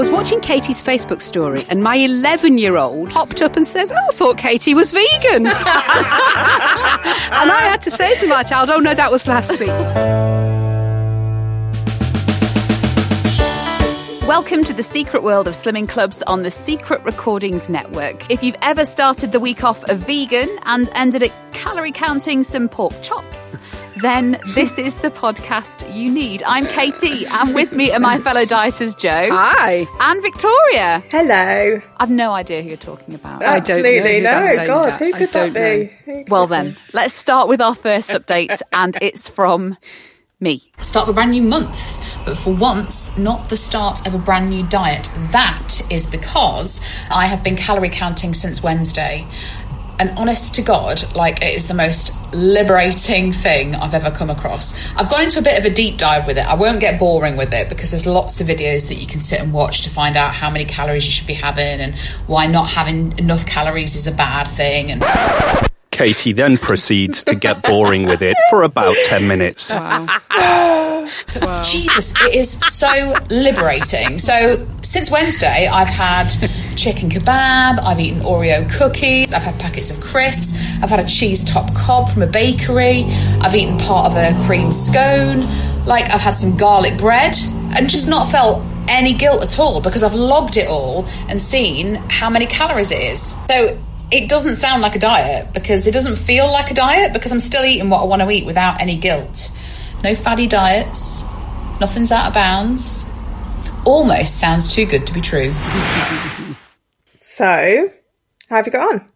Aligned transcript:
Was 0.00 0.08
watching 0.08 0.40
Katy's 0.40 0.80
Facebook 0.80 1.20
story, 1.20 1.62
and 1.68 1.82
my 1.82 1.96
11 1.96 2.56
year 2.56 2.78
old 2.78 3.10
popped 3.10 3.42
up 3.42 3.54
and 3.54 3.66
says, 3.66 3.92
Oh, 3.92 4.06
I 4.08 4.12
thought 4.14 4.38
Katy 4.38 4.72
was 4.72 4.92
vegan. 4.92 5.46
and 5.46 5.52
I 5.52 5.58
had 7.68 7.82
to 7.82 7.90
say 7.90 8.18
to 8.20 8.26
my 8.26 8.42
child, 8.42 8.70
Oh, 8.70 8.78
no, 8.78 8.94
that 8.94 9.12
was 9.12 9.28
last 9.28 9.60
week. 9.60 9.68
Welcome 14.26 14.64
to 14.64 14.72
the 14.72 14.82
secret 14.82 15.22
world 15.22 15.46
of 15.46 15.52
slimming 15.52 15.86
clubs 15.86 16.22
on 16.22 16.44
the 16.44 16.50
Secret 16.50 17.04
Recordings 17.04 17.68
Network. 17.68 18.30
If 18.30 18.42
you've 18.42 18.56
ever 18.62 18.86
started 18.86 19.32
the 19.32 19.40
week 19.40 19.64
off 19.64 19.86
a 19.90 19.94
vegan 19.94 20.48
and 20.62 20.88
ended 20.94 21.24
up 21.24 21.32
calorie 21.52 21.92
counting 21.92 22.42
some 22.42 22.70
pork 22.70 22.94
chops, 23.02 23.58
then 24.02 24.38
this 24.54 24.78
is 24.78 24.96
the 24.96 25.10
podcast 25.10 25.94
you 25.94 26.10
need. 26.10 26.42
I'm 26.44 26.66
Katy, 26.66 27.26
and 27.26 27.54
with 27.54 27.72
me 27.72 27.92
are 27.92 28.00
my 28.00 28.18
fellow 28.18 28.44
dieters 28.44 28.96
Jo. 28.98 29.28
Hi. 29.30 29.86
And 30.00 30.22
Victoria. 30.22 31.02
Hello. 31.10 31.80
I've 31.98 32.10
no 32.10 32.32
idea 32.32 32.62
who 32.62 32.68
you're 32.68 32.76
talking 32.76 33.14
about. 33.14 33.42
I 33.42 33.60
don't 33.60 33.82
know 33.82 33.88
Absolutely 33.88 34.16
who 34.18 34.22
no. 34.22 34.42
was 34.44 34.66
God, 34.66 34.92
who 34.94 35.12
could 35.12 35.32
that 35.32 35.52
be? 35.54 35.92
Could 36.24 36.30
Well, 36.30 36.44
it 36.44 36.48
then, 36.48 36.76
let's 36.92 37.14
start 37.14 37.48
with 37.48 37.60
our 37.60 37.74
first 37.74 38.10
update, 38.10 38.60
and 38.72 38.96
it's 39.02 39.28
from 39.28 39.76
me. 40.40 40.70
start 40.80 41.04
of 41.08 41.10
a 41.10 41.14
brand 41.14 41.32
new 41.32 41.42
month, 41.42 41.76
but 42.24 42.36
for 42.36 42.54
once, 42.54 43.18
not 43.18 43.50
the 43.50 43.56
start 43.56 44.06
of 44.06 44.14
a 44.14 44.18
brand 44.18 44.48
new 44.48 44.66
diet. 44.68 45.10
That 45.32 45.80
is 45.90 46.06
because 46.06 46.80
I 47.10 47.26
have 47.26 47.44
been 47.44 47.56
calorie 47.56 47.90
counting 47.90 48.32
since 48.34 48.62
Wednesday. 48.62 49.26
And 49.98 50.10
honest 50.18 50.54
to 50.54 50.62
God, 50.62 51.02
like 51.14 51.42
it 51.42 51.54
is 51.54 51.68
the 51.68 51.74
most 51.74 52.14
liberating 52.32 53.32
thing 53.32 53.74
I've 53.74 53.94
ever 53.94 54.10
come 54.10 54.30
across. 54.30 54.94
I've 54.96 55.10
gone 55.10 55.24
into 55.24 55.38
a 55.38 55.42
bit 55.42 55.58
of 55.58 55.64
a 55.64 55.70
deep 55.70 55.98
dive 55.98 56.26
with 56.26 56.38
it. 56.38 56.46
I 56.46 56.54
won't 56.54 56.80
get 56.80 56.98
boring 56.98 57.36
with 57.36 57.52
it 57.52 57.68
because 57.68 57.90
there's 57.90 58.06
lots 58.06 58.40
of 58.40 58.46
videos 58.46 58.88
that 58.88 58.94
you 58.94 59.06
can 59.06 59.20
sit 59.20 59.40
and 59.40 59.52
watch 59.52 59.82
to 59.82 59.90
find 59.90 60.16
out 60.16 60.32
how 60.32 60.50
many 60.50 60.64
calories 60.64 61.06
you 61.06 61.12
should 61.12 61.26
be 61.26 61.34
having 61.34 61.80
and 61.80 61.98
why 62.26 62.46
not 62.46 62.70
having 62.70 63.18
enough 63.18 63.44
calories 63.46 63.94
is 63.94 64.06
a 64.06 64.14
bad 64.14 64.44
thing. 64.44 64.90
And 64.90 65.02
Katy 65.90 66.32
then 66.32 66.56
proceeds 66.56 67.22
to 67.24 67.34
get 67.34 67.62
boring 67.62 68.06
with 68.06 68.22
it 68.22 68.36
for 68.48 68.62
about 68.62 68.96
10 69.02 69.26
minutes. 69.26 69.68
Jesus, 71.62 72.14
it 72.22 72.34
is 72.34 72.52
so 72.52 73.14
liberating. 73.28 74.18
So 74.18 74.66
since 74.82 75.10
Wednesday, 75.10 75.66
I've 75.66 75.88
had 75.88 76.32
chicken 76.80 77.10
kebab, 77.10 77.78
I've 77.78 78.00
eaten 78.00 78.20
Oreo 78.20 78.68
cookies, 78.78 79.34
I've 79.34 79.42
had 79.42 79.60
packets 79.60 79.90
of 79.90 80.00
crisps, 80.00 80.54
I've 80.82 80.88
had 80.88 81.00
a 81.00 81.06
cheese 81.06 81.44
top 81.44 81.74
cob 81.74 82.08
from 82.08 82.22
a 82.22 82.26
bakery, 82.26 83.04
I've 83.42 83.54
eaten 83.54 83.76
part 83.76 84.10
of 84.10 84.16
a 84.16 84.34
cream 84.46 84.72
scone, 84.72 85.42
like 85.84 86.10
I've 86.10 86.22
had 86.22 86.32
some 86.32 86.56
garlic 86.56 86.96
bread, 86.96 87.36
and 87.76 87.90
just 87.90 88.08
not 88.08 88.30
felt 88.30 88.64
any 88.88 89.12
guilt 89.12 89.42
at 89.42 89.58
all 89.58 89.82
because 89.82 90.02
I've 90.02 90.14
logged 90.14 90.56
it 90.56 90.68
all 90.68 91.04
and 91.28 91.38
seen 91.38 91.96
how 92.08 92.30
many 92.30 92.46
calories 92.46 92.90
it 92.90 93.02
is. 93.02 93.36
So 93.46 93.78
it 94.10 94.30
doesn't 94.30 94.54
sound 94.54 94.80
like 94.80 94.96
a 94.96 94.98
diet 94.98 95.52
because 95.52 95.86
it 95.86 95.92
doesn't 95.92 96.16
feel 96.16 96.50
like 96.50 96.70
a 96.70 96.74
diet 96.74 97.12
because 97.12 97.30
I'm 97.30 97.40
still 97.40 97.64
eating 97.64 97.90
what 97.90 98.00
I 98.00 98.04
want 98.04 98.22
to 98.22 98.30
eat 98.30 98.46
without 98.46 98.80
any 98.80 98.96
guilt. 98.96 99.52
No 100.02 100.14
fatty 100.14 100.46
diets, 100.46 101.24
nothing's 101.78 102.10
out 102.10 102.28
of 102.28 102.32
bounds. 102.32 103.12
Almost 103.84 104.40
sounds 104.40 104.74
too 104.74 104.86
good 104.86 105.06
to 105.06 105.12
be 105.12 105.20
true. 105.20 105.52
So, 107.40 107.90
how 108.50 108.56
have 108.56 108.66
you 108.66 108.72
got 108.72 108.92
on? 108.92 109.08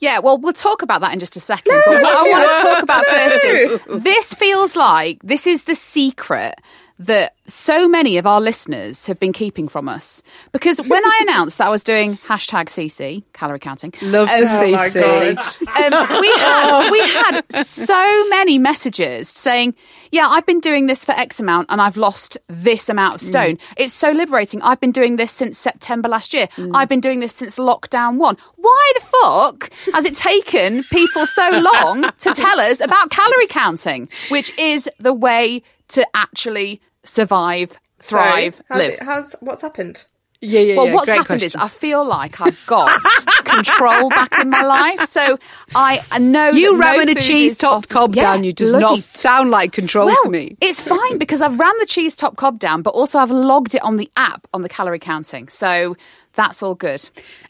Yeah, 0.00 0.18
well, 0.18 0.36
we'll 0.36 0.52
talk 0.52 0.82
about 0.82 1.00
that 1.00 1.14
in 1.14 1.18
just 1.18 1.34
a 1.36 1.40
second. 1.40 1.80
but 1.86 2.02
what 2.02 2.12
I 2.12 2.22
want 2.28 2.58
to 2.58 2.70
talk 2.70 2.82
about 2.82 3.06
first 3.06 3.44
is 3.46 4.02
this 4.02 4.34
feels 4.34 4.76
like 4.76 5.18
this 5.22 5.46
is 5.46 5.62
the 5.62 5.74
secret 5.74 6.60
that 6.98 7.34
so 7.52 7.88
many 7.88 8.16
of 8.16 8.26
our 8.26 8.40
listeners 8.40 9.06
have 9.06 9.18
been 9.18 9.32
keeping 9.32 9.68
from 9.68 9.88
us. 9.88 10.22
Because 10.52 10.78
when 10.80 11.04
I 11.04 11.18
announced 11.22 11.58
that 11.58 11.66
I 11.66 11.70
was 11.70 11.82
doing 11.82 12.16
hashtag 12.18 12.66
CC, 12.66 13.22
calorie 13.32 13.58
counting, 13.58 13.92
Love 14.02 14.28
um, 14.28 14.44
CC. 14.44 15.36
Um, 15.36 16.20
we 16.20 16.28
had 16.38 16.90
we 16.90 16.98
had 17.00 17.42
so 17.64 18.28
many 18.28 18.58
messages 18.58 19.28
saying, 19.28 19.74
"Yeah, 20.10 20.28
I've 20.28 20.46
been 20.46 20.60
doing 20.60 20.86
this 20.86 21.04
for 21.04 21.12
X 21.12 21.40
amount 21.40 21.66
and 21.70 21.80
I've 21.80 21.96
lost 21.96 22.38
this 22.48 22.88
amount 22.88 23.16
of 23.16 23.20
stone. 23.20 23.58
It's 23.76 23.92
so 23.92 24.10
liberating. 24.10 24.62
I've 24.62 24.80
been 24.80 24.92
doing 24.92 25.16
this 25.16 25.32
since 25.32 25.58
September 25.58 26.08
last 26.08 26.34
year. 26.34 26.48
I've 26.74 26.88
been 26.88 27.00
doing 27.00 27.20
this 27.20 27.34
since 27.34 27.58
lockdown 27.58 28.16
one. 28.18 28.36
Why 28.56 28.92
the 28.94 29.04
fuck 29.06 29.72
has 29.92 30.04
it 30.04 30.16
taken 30.16 30.84
people 30.84 31.26
so 31.26 31.50
long 31.50 32.10
to 32.18 32.34
tell 32.34 32.60
us 32.60 32.80
about 32.80 33.10
calorie 33.10 33.46
counting, 33.48 34.08
which 34.28 34.56
is 34.58 34.88
the 34.98 35.14
way 35.14 35.62
to 35.88 36.06
actually 36.14 36.80
survive, 37.04 37.78
thrive, 37.98 38.56
so, 38.56 38.62
how's 38.68 38.78
live?" 38.78 38.92
It, 38.92 39.02
how's 39.02 39.32
what's 39.40 39.62
happened? 39.62 40.04
Yeah, 40.42 40.60
yeah, 40.60 40.76
Well, 40.76 40.86
yeah. 40.86 40.94
what's 40.94 41.04
Great 41.04 41.16
happened 41.18 41.40
question. 41.42 41.60
is 41.60 41.64
I 41.64 41.68
feel 41.68 42.02
like 42.02 42.40
I've 42.40 42.58
got 42.66 42.98
control 43.44 44.08
back 44.08 44.38
in 44.38 44.48
my 44.48 44.62
life. 44.62 45.06
So 45.06 45.38
I, 45.74 46.00
I 46.10 46.16
know 46.18 46.48
you 46.48 46.78
that 46.78 46.78
no 46.78 46.96
ramming 46.96 47.10
a 47.10 47.14
cheese 47.20 47.52
is 47.52 47.58
topped 47.58 47.90
cob 47.90 48.14
Yeah, 48.14 48.22
down 48.22 48.44
you 48.44 48.54
does 48.54 48.70
bloody- 48.70 48.84
not 49.02 49.04
sound 49.04 49.50
like 49.50 49.72
control 49.72 50.06
well, 50.06 50.16
to 50.24 50.30
me. 50.30 50.56
It's 50.62 50.80
fine 50.80 51.18
because 51.18 51.42
I've 51.42 51.58
ran 51.60 51.74
the 51.78 51.84
cheese 51.84 52.16
top 52.16 52.36
cob 52.36 52.58
down, 52.58 52.80
but 52.80 52.94
also 52.94 53.18
I've 53.18 53.30
logged 53.30 53.74
it 53.74 53.82
on 53.82 53.96
the 53.98 54.10
app 54.16 54.46
on 54.54 54.62
the 54.62 54.70
calorie 54.70 54.98
counting. 54.98 55.48
So 55.48 55.94
that's 56.40 56.62
all 56.62 56.74
good. 56.74 57.08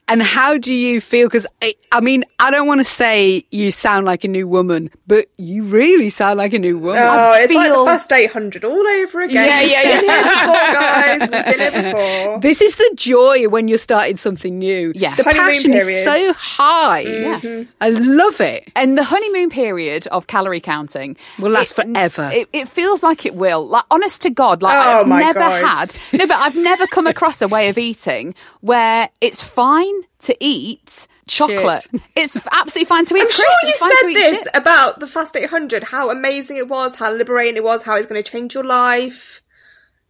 And 0.08 0.20
how 0.20 0.58
do 0.58 0.74
you 0.74 1.00
feel? 1.00 1.28
Because 1.28 1.46
I, 1.62 1.76
I 1.92 2.00
mean, 2.00 2.24
I 2.40 2.50
don't 2.50 2.66
want 2.66 2.80
to 2.80 2.84
say 2.84 3.44
you 3.52 3.70
sound 3.70 4.06
like 4.06 4.24
a 4.24 4.28
new 4.28 4.48
woman, 4.48 4.90
but 5.06 5.26
you 5.38 5.62
really 5.62 6.10
sound 6.10 6.36
like 6.38 6.52
a 6.52 6.58
new 6.58 6.76
woman. 6.78 7.00
Oh, 7.00 7.34
it's 7.34 7.54
like 7.54 7.66
feel- 7.66 7.84
the 7.84 7.90
first 7.92 8.10
800 8.10 8.64
all 8.64 8.84
over 8.88 9.20
again. 9.20 9.46
Yeah, 9.46 9.60
yeah, 9.60 9.92
We've 9.92 10.00
been 10.00 10.10
here 10.10 10.22
before, 10.24 10.72
guys. 10.74 11.20
We've 11.20 11.30
been 11.30 11.72
here 11.82 11.92
before. 11.92 12.40
This 12.40 12.60
is 12.60 12.74
the 12.74 12.90
joy 12.96 13.48
when 13.48 13.68
you're 13.68 13.78
starting 13.78 14.16
something 14.16 14.58
new. 14.58 14.90
Yeah. 14.96 15.14
the 15.14 15.22
Honeymoon 15.22 15.46
passion 15.46 15.74
is 15.74 16.02
so 16.04 16.32
high. 16.32 17.04
Mm-hmm. 17.04 17.46
Yeah. 17.46 17.64
I 17.80 17.90
love 17.90 18.40
it. 18.40 18.68
And 18.74 18.98
the 18.98 19.04
honeymoon 19.04 19.50
period 19.50 20.08
of 20.08 20.26
calorie 20.26 20.60
counting 20.60 21.16
Will 21.38 21.52
last 21.52 21.78
it- 21.78 21.86
forever. 21.86 22.30
It, 22.34 22.48
it 22.52 22.68
feels 22.68 23.04
like 23.04 23.24
it 23.26 23.36
will. 23.36 23.64
Like 23.68 23.84
honest 23.92 24.22
to 24.22 24.30
God, 24.30 24.60
like 24.60 24.74
Oh 24.74 25.02
I've 25.02 25.06
my 25.08 25.20
never 25.20 25.38
God. 25.38 25.64
had. 25.64 25.94
No, 26.18 26.26
but 26.26 26.36
I've 26.36 26.56
never 26.56 26.88
come 26.88 27.06
across 27.06 27.40
a 27.40 27.46
way 27.46 27.68
of 27.68 27.78
eating 27.78 28.34
where 28.60 28.79
it's 29.20 29.42
fine 29.42 29.94
to 30.20 30.36
eat 30.40 31.06
chocolate. 31.28 31.86
It's 32.16 32.36
absolutely 32.52 32.86
fine 32.88 33.04
to 33.06 33.14
eat 33.16 33.20
I'm 33.20 33.26
crisps. 33.26 33.42
sure 33.42 33.54
you 33.62 33.68
it's 33.68 33.78
fine 33.78 33.90
to 33.90 33.96
said 34.00 34.08
this 34.14 34.38
shit. 34.44 34.48
about 34.54 35.00
the 35.00 35.06
Fast 35.06 35.36
800, 35.36 35.84
how 35.84 36.10
amazing 36.10 36.56
it 36.58 36.68
was, 36.68 36.94
how 36.96 37.12
liberating 37.12 37.56
it 37.56 37.64
was, 37.64 37.82
how 37.82 37.96
it's 37.96 38.06
going 38.06 38.22
to 38.22 38.28
change 38.30 38.54
your 38.54 38.64
life. 38.64 39.42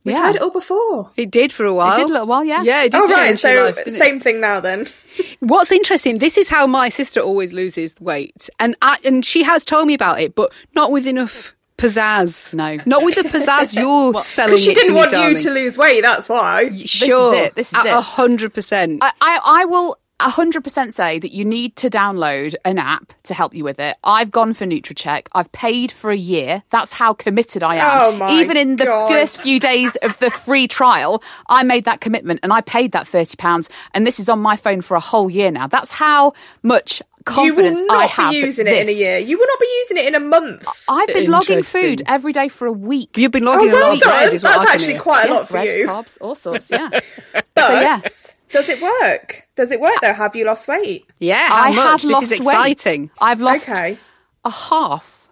We've 0.02 0.14
Yeah. 0.14 0.26
heard 0.28 0.37
it 0.37 0.43
all 0.43 0.50
before. 0.50 1.12
It 1.17 1.31
did 1.31 1.52
for 1.52 1.67
a 1.67 1.75
while. 1.75 1.93
It 1.94 2.00
did 2.00 2.08
a 2.11 2.12
little 2.12 2.26
while, 2.26 2.43
yeah. 2.43 2.62
Yeah, 2.62 2.84
it 2.84 2.93
did 2.93 3.00
Oh, 3.02 3.06
right. 3.06 3.26
change 3.28 3.40
So, 3.40 3.64
life, 3.64 3.76
didn't 3.84 3.96
it? 3.96 3.99
same 4.02 4.19
thing 4.20 4.40
now 4.40 4.58
then. 4.61 4.87
What's 5.40 5.70
interesting, 5.70 6.19
this 6.19 6.38
is 6.38 6.49
how 6.49 6.67
my 6.67 6.88
sister 6.88 7.20
always 7.20 7.52
loses 7.52 7.94
weight, 8.00 8.49
and 8.58 8.75
I, 8.81 8.96
and 9.05 9.25
she 9.25 9.43
has 9.43 9.62
told 9.64 9.87
me 9.87 9.94
about 9.94 10.20
it, 10.20 10.34
but 10.34 10.52
not 10.75 10.90
with 10.90 11.06
enough 11.06 11.55
pizzazz. 11.81 12.55
No. 12.55 12.79
not 12.87 13.05
with 13.05 13.15
the 13.17 13.23
pizzazz 13.23 13.75
you're 13.75 14.15
selling. 14.23 14.53
Because 14.53 14.65
she 14.65 14.75
didn't 14.75 14.93
me, 14.93 14.97
want 14.99 15.11
darling. 15.11 15.32
you 15.32 15.38
to 15.41 15.50
lose 15.50 15.77
weight, 15.79 16.03
that's 16.03 16.29
why. 16.29 16.71
Sure, 16.77 17.35
it, 17.35 17.55
this 17.55 17.69
is 17.73 17.75
at 17.79 17.87
it. 17.87 17.93
a 17.93 18.00
hundred 18.00 18.55
percent. 18.55 19.03
I, 19.03 19.12
I, 19.21 19.41
I 19.44 19.65
will 19.65 19.97
100% 20.21 20.93
say 20.93 21.19
that 21.19 21.32
you 21.32 21.44
need 21.47 21.77
to 21.77 21.88
download 21.88 22.55
an 22.67 22.79
app 22.79 23.12
to 23.23 23.32
help 23.32 23.55
you 23.55 23.65
with 23.65 23.81
it. 23.81 23.97
I've 24.05 24.31
gone 24.31 24.53
for 24.53 24.67
Nutracheck. 24.67 25.29
I've 25.32 25.50
paid 25.53 25.91
for 25.91 26.11
a 26.11 26.17
year. 26.17 26.62
That's 26.69 26.93
how 26.93 27.15
committed 27.15 27.62
I 27.62 27.77
am. 27.77 27.91
Oh 27.91 28.17
my 28.17 28.32
Even 28.38 28.56
in 28.59 28.77
the 28.77 28.85
God. 28.85 29.09
first 29.11 29.41
few 29.41 29.59
days 29.59 29.97
of 30.03 30.19
the 30.19 30.31
free 30.31 30.69
trial, 30.69 31.23
I 31.49 31.62
made 31.62 31.85
that 31.87 32.03
commitment 32.03 32.41
and 32.43 32.53
I 32.53 32.61
paid 32.61 32.93
that 32.93 33.06
£30. 33.06 33.71
And 33.94 34.06
this 34.06 34.21
is 34.21 34.29
on 34.29 34.41
my 34.41 34.56
phone 34.56 34.82
for 34.82 34.94
a 34.94 35.00
whole 35.00 35.31
year 35.31 35.50
now. 35.50 35.67
That's 35.67 35.91
how 35.91 36.35
much 36.62 37.03
You 37.20 37.25
confidence 37.25 37.78
will 37.81 37.93
I 37.93 37.94
not 38.06 38.11
have. 38.11 38.31
be 38.32 38.40
that 38.40 38.46
using 38.46 38.67
it 38.67 38.76
in 38.82 38.88
a 38.88 38.93
year. 38.93 39.19
You 39.19 39.38
will 39.38 39.46
not 39.46 39.61
be 39.61 39.67
using 39.82 39.96
it 39.99 40.06
in 40.08 40.14
a 40.14 40.20
month. 40.20 40.67
I've 40.88 41.06
been 41.08 41.31
logging 41.31 41.62
food 41.62 42.02
every 42.06 42.32
day 42.32 42.49
for 42.49 42.67
a 42.67 42.72
week. 42.72 43.17
You've 43.17 43.31
been 43.32 43.46
Oh, 43.46 43.52
logging 43.52 43.70
a 43.70 43.72
well 43.75 43.88
lot 43.88 43.94
of 43.96 44.00
done. 44.00 44.11
bread, 44.11 44.34
is 44.34 44.43
That's 44.43 44.56
can 44.56 44.69
actually 44.69 44.99
quite 44.99 45.25
a 45.25 45.28
Yeah, 45.28 45.34
lot 45.34 45.46
for 45.46 45.52
bread, 45.52 45.78
you. 45.78 45.87
carbs, 45.87 46.19
all 46.20 46.34
sorts, 46.34 46.70
yeah. 46.72 46.88
But 47.32 47.44
so 47.56 47.72
yes. 47.81 48.34
does 48.50 48.69
it 48.70 48.81
work? 48.82 49.46
Does 49.55 49.70
it 49.70 49.81
work 49.81 49.94
though? 50.00 50.14
Have 50.14 50.34
you 50.34 50.44
lost 50.46 50.67
weight? 50.67 51.06
Yeah, 51.19 51.37
how 51.49 51.62
I 51.64 51.69
much? 51.75 51.76
have 51.76 52.00
this 52.02 52.11
lost 52.11 52.22
is 52.25 52.32
exciting. 52.32 53.02
weight. 53.02 53.11
I've 53.20 53.40
lost 53.40 53.69
Okay. 53.69 53.99
a 54.44 54.50
half 54.50 55.31